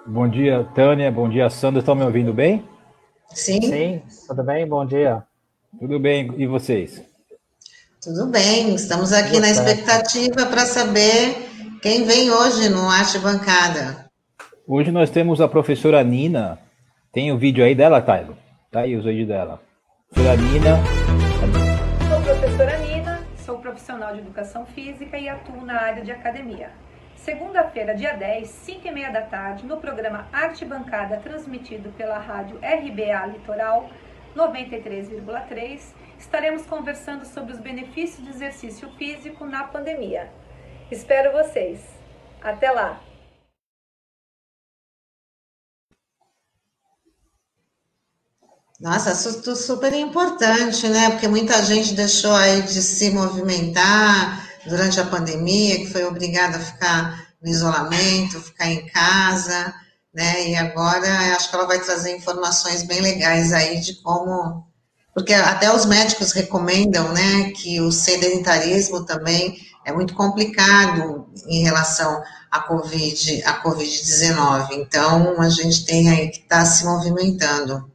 Bom 0.07 0.29
dia, 0.29 0.65
Tânia, 0.75 1.11
bom 1.11 1.29
dia, 1.29 1.49
Sandra, 1.49 1.81
estão 1.81 1.95
me 1.95 2.05
ouvindo 2.05 2.33
bem? 2.33 2.69
Sim. 3.35 3.61
Sim, 3.63 4.03
tudo 4.29 4.43
bem, 4.45 4.69
bom 4.69 4.87
dia. 4.87 5.23
Tudo 5.81 5.99
bem, 5.99 6.33
e 6.37 6.47
vocês? 6.47 7.03
Tudo 8.01 8.27
bem, 8.27 8.75
estamos 8.75 9.13
aqui 9.13 9.41
na 9.41 9.51
expectativa 9.51 10.47
para 10.47 10.65
saber 10.65 11.49
quem 11.83 12.05
vem 12.05 12.31
hoje 12.31 12.69
no 12.69 12.89
Arte 12.89 13.19
Bancada. 13.19 14.06
Hoje 14.69 14.91
nós 14.91 15.11
temos 15.11 15.41
a 15.41 15.47
professora 15.47 16.03
Nina. 16.03 16.59
Tem 17.13 17.31
o 17.31 17.39
vídeo 17.39 17.65
aí 17.65 17.73
dela, 17.73 18.03
Taylor? 18.03 18.35
Tá 18.69 18.81
aí 18.81 18.97
os 18.97 19.05
vídeos 19.05 19.29
dela. 19.29 19.63
Professora 20.13 20.37
Nina. 20.37 20.79
Sou 22.09 22.21
professora 22.21 22.79
Nina, 22.79 23.27
sou 23.37 23.59
profissional 23.61 24.13
de 24.13 24.19
educação 24.19 24.67
física 24.67 25.17
e 25.17 25.29
atuo 25.29 25.65
na 25.65 25.81
área 25.81 26.03
de 26.03 26.11
academia. 26.11 26.73
Segunda-feira, 27.15 27.95
dia 27.95 28.15
10, 28.15 28.49
5 28.49 28.89
e 28.89 28.91
meia 28.91 29.13
da 29.13 29.23
tarde, 29.23 29.65
no 29.65 29.77
programa 29.77 30.27
Arte 30.33 30.65
Bancada, 30.65 31.19
transmitido 31.19 31.91
pela 31.91 32.19
rádio 32.19 32.57
RBA 32.57 33.25
Litoral 33.27 33.89
93,3, 34.35 35.95
estaremos 36.19 36.67
conversando 36.67 37.25
sobre 37.25 37.53
os 37.53 37.61
benefícios 37.61 38.21
do 38.21 38.31
exercício 38.31 38.89
físico 38.99 39.47
na 39.47 39.63
pandemia. 39.63 40.29
Espero 40.91 41.31
vocês. 41.31 41.81
Até 42.43 42.69
lá! 42.73 43.01
Nossa, 48.81 49.11
é 49.11 49.55
super 49.55 49.95
importante, 49.95 50.87
né? 50.89 51.11
Porque 51.11 51.27
muita 51.27 51.65
gente 51.65 51.95
deixou 51.95 52.35
aí 52.35 52.61
de 52.63 52.83
se 52.83 53.11
movimentar 53.11 54.47
durante 54.67 55.01
a 55.01 55.07
pandemia, 55.07 55.79
que 55.79 55.91
foi 55.91 56.05
obrigada 56.05 56.59
a 56.59 56.61
ficar 56.61 57.27
no 57.43 57.49
isolamento, 57.49 58.41
ficar 58.41 58.67
em 58.71 58.87
casa, 58.87 59.75
né? 60.15 60.49
E 60.51 60.57
agora 60.57 61.09
acho 61.35 61.49
que 61.49 61.57
ela 61.57 61.67
vai 61.67 61.81
trazer 61.81 62.17
informações 62.17 62.83
bem 62.83 63.01
legais 63.01 63.53
aí 63.53 63.81
de 63.81 63.95
como. 64.03 64.67
Porque 65.15 65.33
até 65.33 65.75
os 65.75 65.87
médicos 65.87 66.33
recomendam, 66.33 67.11
né, 67.15 67.51
que 67.53 67.81
o 67.81 67.91
sedentarismo 67.91 69.07
também 69.07 69.57
é 69.87 69.91
muito 69.91 70.15
complicado 70.15 71.27
em 71.47 71.63
relação 71.63 72.23
à 72.51 72.61
Covid, 72.61 73.43
à 73.45 73.63
Covid-19. 73.63 74.69
Então, 74.73 75.41
a 75.41 75.49
gente 75.49 75.87
tem 75.87 76.11
aí 76.11 76.29
que 76.29 76.41
estar 76.41 76.59
tá 76.59 76.67
se 76.67 76.85
movimentando. 76.85 77.91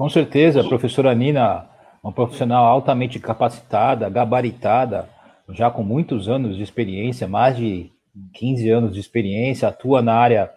Com 0.00 0.08
certeza, 0.08 0.62
a 0.62 0.64
professora 0.64 1.14
Nina, 1.14 1.68
uma 2.02 2.10
profissional 2.10 2.64
altamente 2.64 3.20
capacitada, 3.20 4.08
gabaritada, 4.08 5.06
já 5.50 5.70
com 5.70 5.82
muitos 5.82 6.26
anos 6.26 6.56
de 6.56 6.62
experiência, 6.62 7.28
mais 7.28 7.54
de 7.54 7.92
15 8.32 8.70
anos 8.70 8.94
de 8.94 8.98
experiência, 8.98 9.68
atua 9.68 10.00
na 10.00 10.14
área 10.14 10.50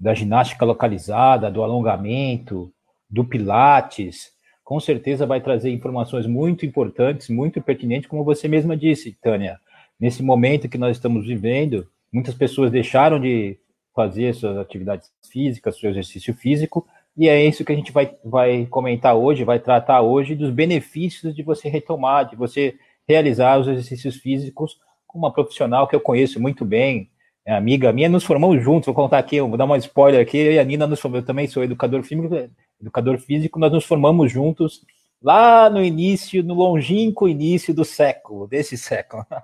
da 0.00 0.14
ginástica 0.14 0.64
localizada, 0.64 1.48
do 1.48 1.62
alongamento, 1.62 2.72
do 3.08 3.24
pilates. 3.24 4.32
Com 4.64 4.80
certeza 4.80 5.24
vai 5.24 5.40
trazer 5.40 5.70
informações 5.70 6.26
muito 6.26 6.66
importantes, 6.66 7.28
muito 7.28 7.62
pertinentes, 7.62 8.10
como 8.10 8.24
você 8.24 8.48
mesma 8.48 8.76
disse, 8.76 9.16
Tânia. 9.22 9.60
Nesse 10.00 10.24
momento 10.24 10.68
que 10.68 10.76
nós 10.76 10.96
estamos 10.96 11.24
vivendo, 11.24 11.86
muitas 12.12 12.34
pessoas 12.34 12.72
deixaram 12.72 13.20
de 13.20 13.60
fazer 13.94 14.34
suas 14.34 14.56
atividades 14.56 15.12
físicas, 15.30 15.78
seu 15.78 15.88
exercício 15.88 16.34
físico, 16.34 16.84
e 17.18 17.28
é 17.28 17.44
isso 17.44 17.64
que 17.64 17.72
a 17.72 17.74
gente 17.74 17.90
vai, 17.90 18.14
vai 18.24 18.64
comentar 18.66 19.16
hoje, 19.16 19.42
vai 19.42 19.58
tratar 19.58 20.02
hoje 20.02 20.36
dos 20.36 20.52
benefícios 20.52 21.34
de 21.34 21.42
você 21.42 21.68
retomar, 21.68 22.30
de 22.30 22.36
você 22.36 22.76
realizar 23.08 23.58
os 23.58 23.66
exercícios 23.66 24.14
físicos 24.14 24.78
com 25.04 25.18
uma 25.18 25.32
profissional 25.32 25.88
que 25.88 25.96
eu 25.96 26.00
conheço 26.00 26.40
muito 26.40 26.64
bem, 26.64 27.10
é 27.44 27.52
amiga 27.52 27.92
minha, 27.92 28.08
nos 28.08 28.22
formamos 28.22 28.62
juntos, 28.62 28.86
vou 28.86 28.94
contar 28.94 29.18
aqui, 29.18 29.40
vou 29.40 29.56
dar 29.56 29.64
uma 29.64 29.76
spoiler 29.78 30.20
aqui, 30.20 30.38
eu 30.38 30.52
e 30.52 30.60
a 30.60 30.64
Nina 30.64 30.86
nos 30.86 31.00
formamos, 31.00 31.24
eu 31.24 31.26
também 31.26 31.48
sou 31.48 31.64
educador 31.64 32.04
físico, 32.04 32.48
educador 32.80 33.18
físico, 33.18 33.58
nós 33.58 33.72
nos 33.72 33.84
formamos 33.84 34.30
juntos 34.30 34.86
lá 35.20 35.68
no 35.68 35.82
início, 35.82 36.44
no 36.44 36.54
longínquo 36.54 37.26
início 37.26 37.74
do 37.74 37.84
século, 37.84 38.46
desse 38.46 38.78
século. 38.78 39.26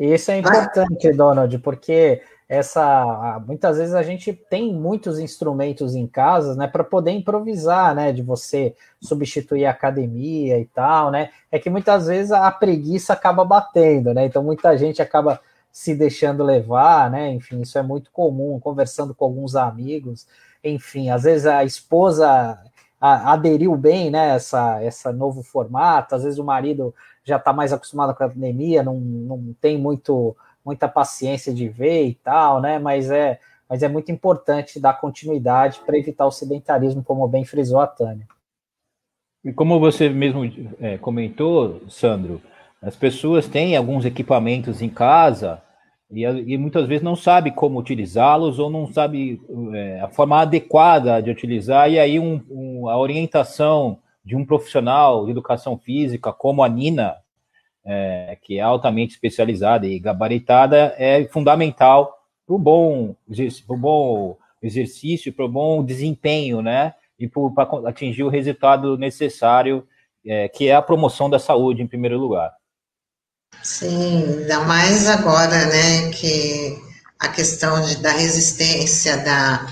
Isso 0.00 0.30
é 0.30 0.38
importante, 0.38 1.12
Donald, 1.12 1.58
porque 1.58 2.22
essa 2.50 3.40
muitas 3.46 3.78
vezes 3.78 3.94
a 3.94 4.02
gente 4.02 4.32
tem 4.32 4.74
muitos 4.74 5.20
instrumentos 5.20 5.94
em 5.94 6.04
casa, 6.04 6.56
né, 6.56 6.66
para 6.66 6.82
poder 6.82 7.12
improvisar, 7.12 7.94
né, 7.94 8.12
de 8.12 8.22
você 8.22 8.74
substituir 9.00 9.66
a 9.66 9.70
academia 9.70 10.58
e 10.58 10.64
tal, 10.66 11.12
né? 11.12 11.30
É 11.52 11.60
que 11.60 11.70
muitas 11.70 12.08
vezes 12.08 12.32
a 12.32 12.50
preguiça 12.50 13.12
acaba 13.12 13.44
batendo, 13.44 14.12
né? 14.12 14.26
Então 14.26 14.42
muita 14.42 14.76
gente 14.76 15.00
acaba 15.00 15.40
se 15.70 15.94
deixando 15.94 16.42
levar, 16.42 17.08
né? 17.08 17.30
Enfim, 17.32 17.60
isso 17.60 17.78
é 17.78 17.82
muito 17.82 18.10
comum, 18.10 18.58
conversando 18.58 19.14
com 19.14 19.24
alguns 19.26 19.54
amigos, 19.54 20.26
enfim, 20.64 21.08
às 21.08 21.22
vezes 21.22 21.46
a 21.46 21.64
esposa 21.64 22.58
aderiu 23.00 23.76
bem, 23.76 24.10
né, 24.10 24.34
essa, 24.34 24.82
essa 24.82 25.12
novo 25.12 25.42
formato, 25.42 26.14
às 26.14 26.24
vezes 26.24 26.38
o 26.38 26.44
marido 26.44 26.94
já 27.24 27.36
está 27.36 27.52
mais 27.52 27.72
acostumado 27.72 28.14
com 28.14 28.22
a 28.22 28.26
academia, 28.26 28.82
não, 28.82 28.98
não 29.00 29.54
tem 29.60 29.78
muito 29.78 30.36
muita 30.64 30.88
paciência 30.88 31.52
de 31.52 31.68
ver 31.68 32.06
e 32.06 32.14
tal, 32.14 32.60
né? 32.60 32.78
Mas 32.78 33.10
é, 33.10 33.38
mas 33.68 33.82
é 33.82 33.88
muito 33.88 34.10
importante 34.10 34.80
dar 34.80 35.00
continuidade 35.00 35.80
para 35.86 35.96
evitar 35.96 36.26
o 36.26 36.32
sedentarismo, 36.32 37.04
como 37.04 37.28
bem 37.28 37.44
frisou 37.44 37.80
a 37.80 37.86
Tânia. 37.86 38.26
E 39.44 39.52
como 39.52 39.78
você 39.78 40.08
mesmo 40.08 40.42
é, 40.80 40.98
comentou, 40.98 41.80
Sandro, 41.88 42.42
as 42.82 42.96
pessoas 42.96 43.46
têm 43.46 43.76
alguns 43.76 44.04
equipamentos 44.04 44.82
em 44.82 44.88
casa 44.88 45.62
e, 46.10 46.24
e 46.24 46.58
muitas 46.58 46.86
vezes 46.86 47.04
não 47.04 47.14
sabe 47.14 47.52
como 47.52 47.78
utilizá-los 47.78 48.58
ou 48.58 48.68
não 48.68 48.92
sabe 48.92 49.40
é, 49.72 50.00
a 50.00 50.08
forma 50.08 50.40
adequada 50.40 51.22
de 51.22 51.30
utilizar, 51.30 51.90
e 51.90 51.98
aí 51.98 52.18
um, 52.18 52.42
um, 52.50 52.88
a 52.88 52.98
orientação 52.98 53.98
de 54.24 54.34
um 54.34 54.44
profissional 54.44 55.24
de 55.24 55.30
educação 55.30 55.78
física, 55.78 56.32
como 56.32 56.64
a 56.64 56.68
Nina, 56.68 57.16
é, 57.84 58.36
que 58.42 58.58
é 58.58 58.60
altamente 58.60 59.14
especializada 59.14 59.86
e 59.86 59.98
gabaritada, 59.98 60.94
é 60.98 61.24
fundamental 61.26 62.18
para 62.46 62.54
o 62.54 62.58
bom, 62.58 63.16
bom 63.68 64.36
exercício, 64.62 65.32
para 65.32 65.44
o 65.44 65.48
bom 65.48 65.84
desempenho, 65.84 66.60
né? 66.60 66.94
E 67.18 67.28
para 67.28 67.88
atingir 67.88 68.22
o 68.22 68.28
resultado 68.28 68.96
necessário, 68.96 69.86
é, 70.26 70.48
que 70.48 70.68
é 70.68 70.74
a 70.74 70.82
promoção 70.82 71.28
da 71.28 71.38
saúde, 71.38 71.82
em 71.82 71.86
primeiro 71.86 72.18
lugar. 72.18 72.52
Sim, 73.62 74.40
ainda 74.40 74.60
mais 74.60 75.06
agora, 75.08 75.66
né, 75.66 76.10
que 76.12 76.78
a 77.18 77.28
questão 77.28 77.84
de, 77.84 77.96
da 77.96 78.12
resistência, 78.12 79.18
da, 79.18 79.66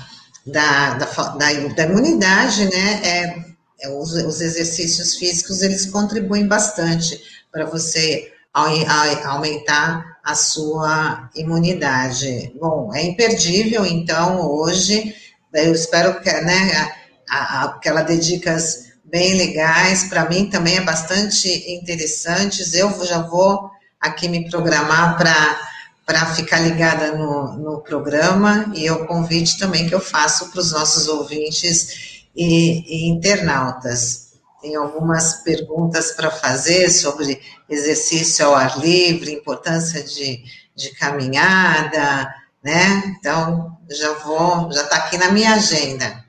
da, 0.45 0.93
da, 0.93 1.05
da, 1.05 1.67
da 1.75 1.83
imunidade, 1.85 2.65
né, 2.65 3.01
é, 3.03 3.45
é 3.81 3.89
os, 3.89 4.13
os 4.13 4.41
exercícios 4.41 5.15
físicos, 5.15 5.61
eles 5.63 5.87
contribuem 5.87 6.47
bastante 6.47 7.19
para 7.51 7.65
você 7.65 8.31
aumentar 8.53 10.17
a 10.23 10.35
sua 10.35 11.29
imunidade. 11.35 12.53
Bom, 12.59 12.93
é 12.93 13.03
imperdível, 13.03 13.85
então, 13.85 14.41
hoje, 14.41 15.15
eu 15.53 15.73
espero 15.73 16.19
que, 16.21 16.31
né, 16.41 16.91
a, 17.29 17.63
a, 17.63 17.79
que 17.79 17.87
ela 17.87 18.01
dê 18.01 18.17
dicas 18.17 18.89
bem 19.03 19.35
legais, 19.35 20.05
para 20.05 20.29
mim 20.29 20.49
também 20.49 20.77
é 20.77 20.81
bastante 20.81 21.49
interessantes, 21.71 22.73
eu 22.73 23.05
já 23.05 23.21
vou 23.21 23.71
aqui 23.99 24.27
me 24.27 24.49
programar 24.49 25.17
para 25.17 26.25
ficar 26.35 26.59
ligada 26.59 27.13
no, 27.13 27.53
no 27.57 27.81
programa, 27.81 28.71
e 28.75 28.89
o 28.89 29.05
convite 29.07 29.57
também 29.57 29.87
que 29.87 29.95
eu 29.95 29.99
faço 29.99 30.51
para 30.51 30.59
os 30.59 30.71
nossos 30.71 31.07
ouvintes 31.07 32.23
e, 32.35 33.05
e 33.05 33.09
internautas 33.09 34.28
tem 34.61 34.75
algumas 34.75 35.43
perguntas 35.43 36.11
para 36.11 36.29
fazer 36.29 36.89
sobre 36.89 37.39
exercício 37.69 38.45
ao 38.45 38.55
ar 38.55 38.79
livre, 38.79 39.31
importância 39.31 40.03
de, 40.03 40.43
de 40.75 40.95
caminhada, 40.95 42.33
né? 42.63 43.15
Então, 43.17 43.77
já 43.89 44.13
vou, 44.13 44.71
já 44.71 44.83
está 44.83 44.97
aqui 44.97 45.17
na 45.17 45.31
minha 45.31 45.53
agenda. 45.53 46.23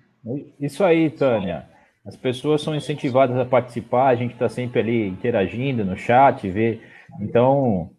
Isso 0.61 0.85
aí, 0.85 1.11
Tânia. 1.11 1.69
As 2.05 2.17
pessoas 2.17 2.63
são 2.63 2.75
incentivadas 2.75 3.37
a 3.37 3.45
participar, 3.45 4.09
a 4.09 4.15
gente 4.15 4.33
está 4.33 4.49
sempre 4.49 4.81
ali 4.81 5.09
interagindo 5.09 5.85
no 5.85 5.97
chat, 5.97 6.49
vê. 6.49 6.81
Então, 7.21 7.91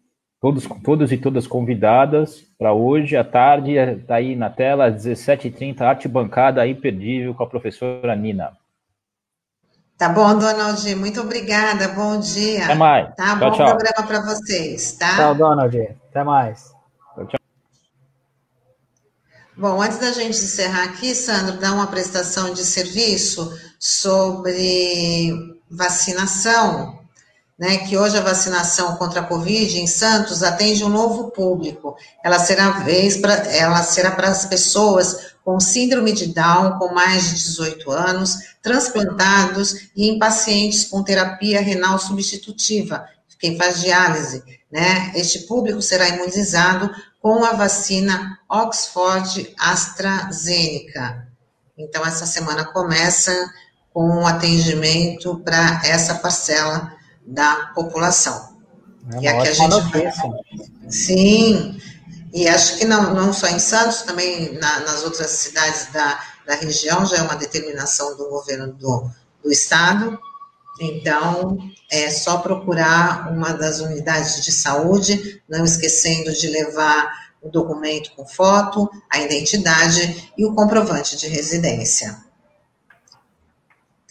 todos, 0.41 0.68
todos 0.84 1.12
e 1.12 1.18
todas 1.18 1.45
convidadas 1.45 2.41
para 2.58 2.74
hoje 2.74 3.16
à 3.16 3.24
tarde, 3.24 3.74
está 3.74 4.16
aí 4.16 4.36
na 4.36 4.49
tela, 4.49 4.86
às 4.86 5.06
17h30, 5.06 5.82
Arte 5.82 6.08
Bancada 6.08 6.66
Imperdível 6.68 7.34
com 7.36 7.44
a 7.44 7.48
professora 7.48 8.16
Nina. 8.16 8.52
Tá 10.02 10.10
bom, 10.10 10.36
Donald, 10.36 10.95
muito 10.95 11.22
obrigada, 11.22 11.90
bom 11.90 12.19
dia. 12.19 12.65
Até 12.65 12.73
mais. 12.73 13.14
Tá, 13.14 13.38
tchau, 13.38 13.38
bom 13.38 13.52
tchau. 13.52 13.68
programa 13.68 14.07
para 14.07 14.22
vocês, 14.22 14.94
tá? 14.94 15.15
Tchau, 15.15 15.36
Donald, 15.36 15.78
até 16.10 16.23
mais. 16.23 16.73
Tchau. 17.15 17.40
Bom, 19.56 19.80
antes 19.80 19.99
da 19.99 20.11
gente 20.11 20.30
encerrar 20.30 20.86
aqui, 20.86 21.14
Sandro, 21.14 21.60
dá 21.60 21.72
uma 21.72 21.86
prestação 21.86 22.52
de 22.52 22.65
serviço 22.65 23.56
sobre 23.78 25.61
vacinação 25.69 27.01
né, 27.62 27.78
que 27.78 27.96
hoje 27.96 28.18
a 28.18 28.22
vacinação 28.22 28.96
contra 28.96 29.20
a 29.20 29.24
Covid 29.24 29.80
em 29.80 29.86
Santos 29.86 30.42
atende 30.42 30.84
um 30.84 30.90
novo 30.90 31.30
público. 31.30 31.96
Ela 32.24 32.40
será 32.40 32.72
vez 32.72 33.18
para 33.18 33.36
ela 33.36 33.84
será 33.84 34.10
para 34.10 34.30
as 34.30 34.48
pessoas 34.48 35.36
com 35.46 35.60
síndrome 35.60 36.12
de 36.12 36.34
Down 36.34 36.80
com 36.80 36.92
mais 36.92 37.26
de 37.26 37.36
18 37.36 37.92
anos, 37.92 38.36
transplantados 38.64 39.92
e 39.96 40.10
em 40.10 40.18
pacientes 40.18 40.86
com 40.86 41.04
terapia 41.04 41.62
renal 41.62 42.00
substitutiva, 42.00 43.06
quem 43.38 43.56
faz 43.56 43.80
diálise, 43.80 44.44
né? 44.72 45.12
Este 45.14 45.42
público 45.42 45.84
será 45.84 46.10
imunizado 46.10 46.90
com 47.22 47.46
a 47.46 47.52
vacina 47.52 48.40
Oxford 48.50 49.54
AstraZeneca. 49.60 51.28
Então 51.78 52.04
essa 52.04 52.26
semana 52.26 52.66
começa 52.66 53.32
com 53.94 54.04
um 54.04 54.26
atendimento 54.26 55.38
para 55.46 55.80
essa 55.86 56.16
parcela 56.16 57.00
da 57.26 57.72
população. 57.76 58.52
É 59.14 59.22
e 59.22 59.27
aqui 59.27 59.48
a 59.48 59.53
gente 59.53 59.68
notícia. 59.69 60.23
Sim, 60.89 61.81
e 62.34 62.48
acho 62.48 62.77
que 62.77 62.85
não, 62.85 63.14
não 63.14 63.34
só 63.34 63.48
em 63.48 63.60
Santos, 63.60 64.03
também 64.03 64.53
na, 64.53 64.80
nas 64.81 65.03
outras 65.03 65.31
cidades 65.31 65.88
da, 65.91 66.19
da 66.45 66.56
região 66.56 67.06
já 67.06 67.18
é 67.18 67.22
uma 67.22 67.35
determinação 67.35 68.15
do 68.15 68.30
governo 68.30 68.73
do, 68.73 69.10
do 69.43 69.52
estado. 69.52 70.18
Então, 70.80 71.57
é 71.91 72.10
só 72.10 72.38
procurar 72.38 73.31
uma 73.31 73.53
das 73.53 73.80
unidades 73.80 74.43
de 74.43 74.52
saúde, 74.52 75.41
não 75.48 75.65
esquecendo 75.65 76.31
de 76.34 76.48
levar 76.48 77.11
o 77.41 77.49
documento 77.49 78.11
com 78.15 78.26
foto, 78.26 78.89
a 79.11 79.19
identidade 79.19 80.31
e 80.38 80.45
o 80.45 80.53
comprovante 80.53 81.18
de 81.18 81.27
residência. 81.27 82.18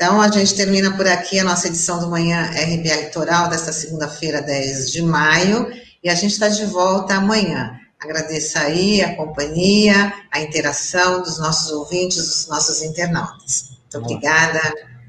Então, 0.03 0.19
a 0.19 0.31
gente 0.31 0.55
termina 0.55 0.97
por 0.97 1.07
aqui 1.07 1.39
a 1.39 1.45
nossa 1.45 1.69
edição 1.69 2.01
do 2.01 2.09
Manhã 2.09 2.45
RBA 2.45 3.03
Litoral 3.03 3.51
desta 3.51 3.71
segunda-feira, 3.71 4.41
10 4.41 4.91
de 4.91 5.03
maio, 5.03 5.71
e 6.03 6.09
a 6.09 6.15
gente 6.15 6.33
está 6.33 6.49
de 6.49 6.65
volta 6.65 7.17
amanhã. 7.17 7.79
Agradeço 8.03 8.59
aí 8.59 9.03
a 9.03 9.15
companhia, 9.15 10.11
a 10.33 10.41
interação 10.41 11.21
dos 11.21 11.39
nossos 11.39 11.71
ouvintes, 11.71 12.17
dos 12.17 12.49
nossos 12.49 12.81
internautas. 12.81 13.73
Muito 13.79 13.99
obrigada. 13.99 14.59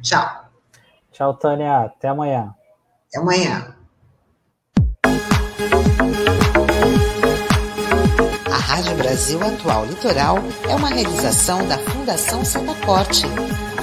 Tchau. 0.02 0.30
Tchau, 1.14 1.36
Tânia. 1.36 1.86
Até 1.86 2.10
amanhã. 2.10 2.54
Até 3.08 3.20
amanhã. 3.22 3.74
A 8.52 8.58
Rádio 8.58 8.96
Brasil 8.98 9.40
Atual 9.42 9.86
Litoral 9.86 10.38
é 10.70 10.76
uma 10.76 10.90
realização 10.90 11.66
da 11.66 11.78
Fundação 11.78 12.44
Setaporte 12.44 13.26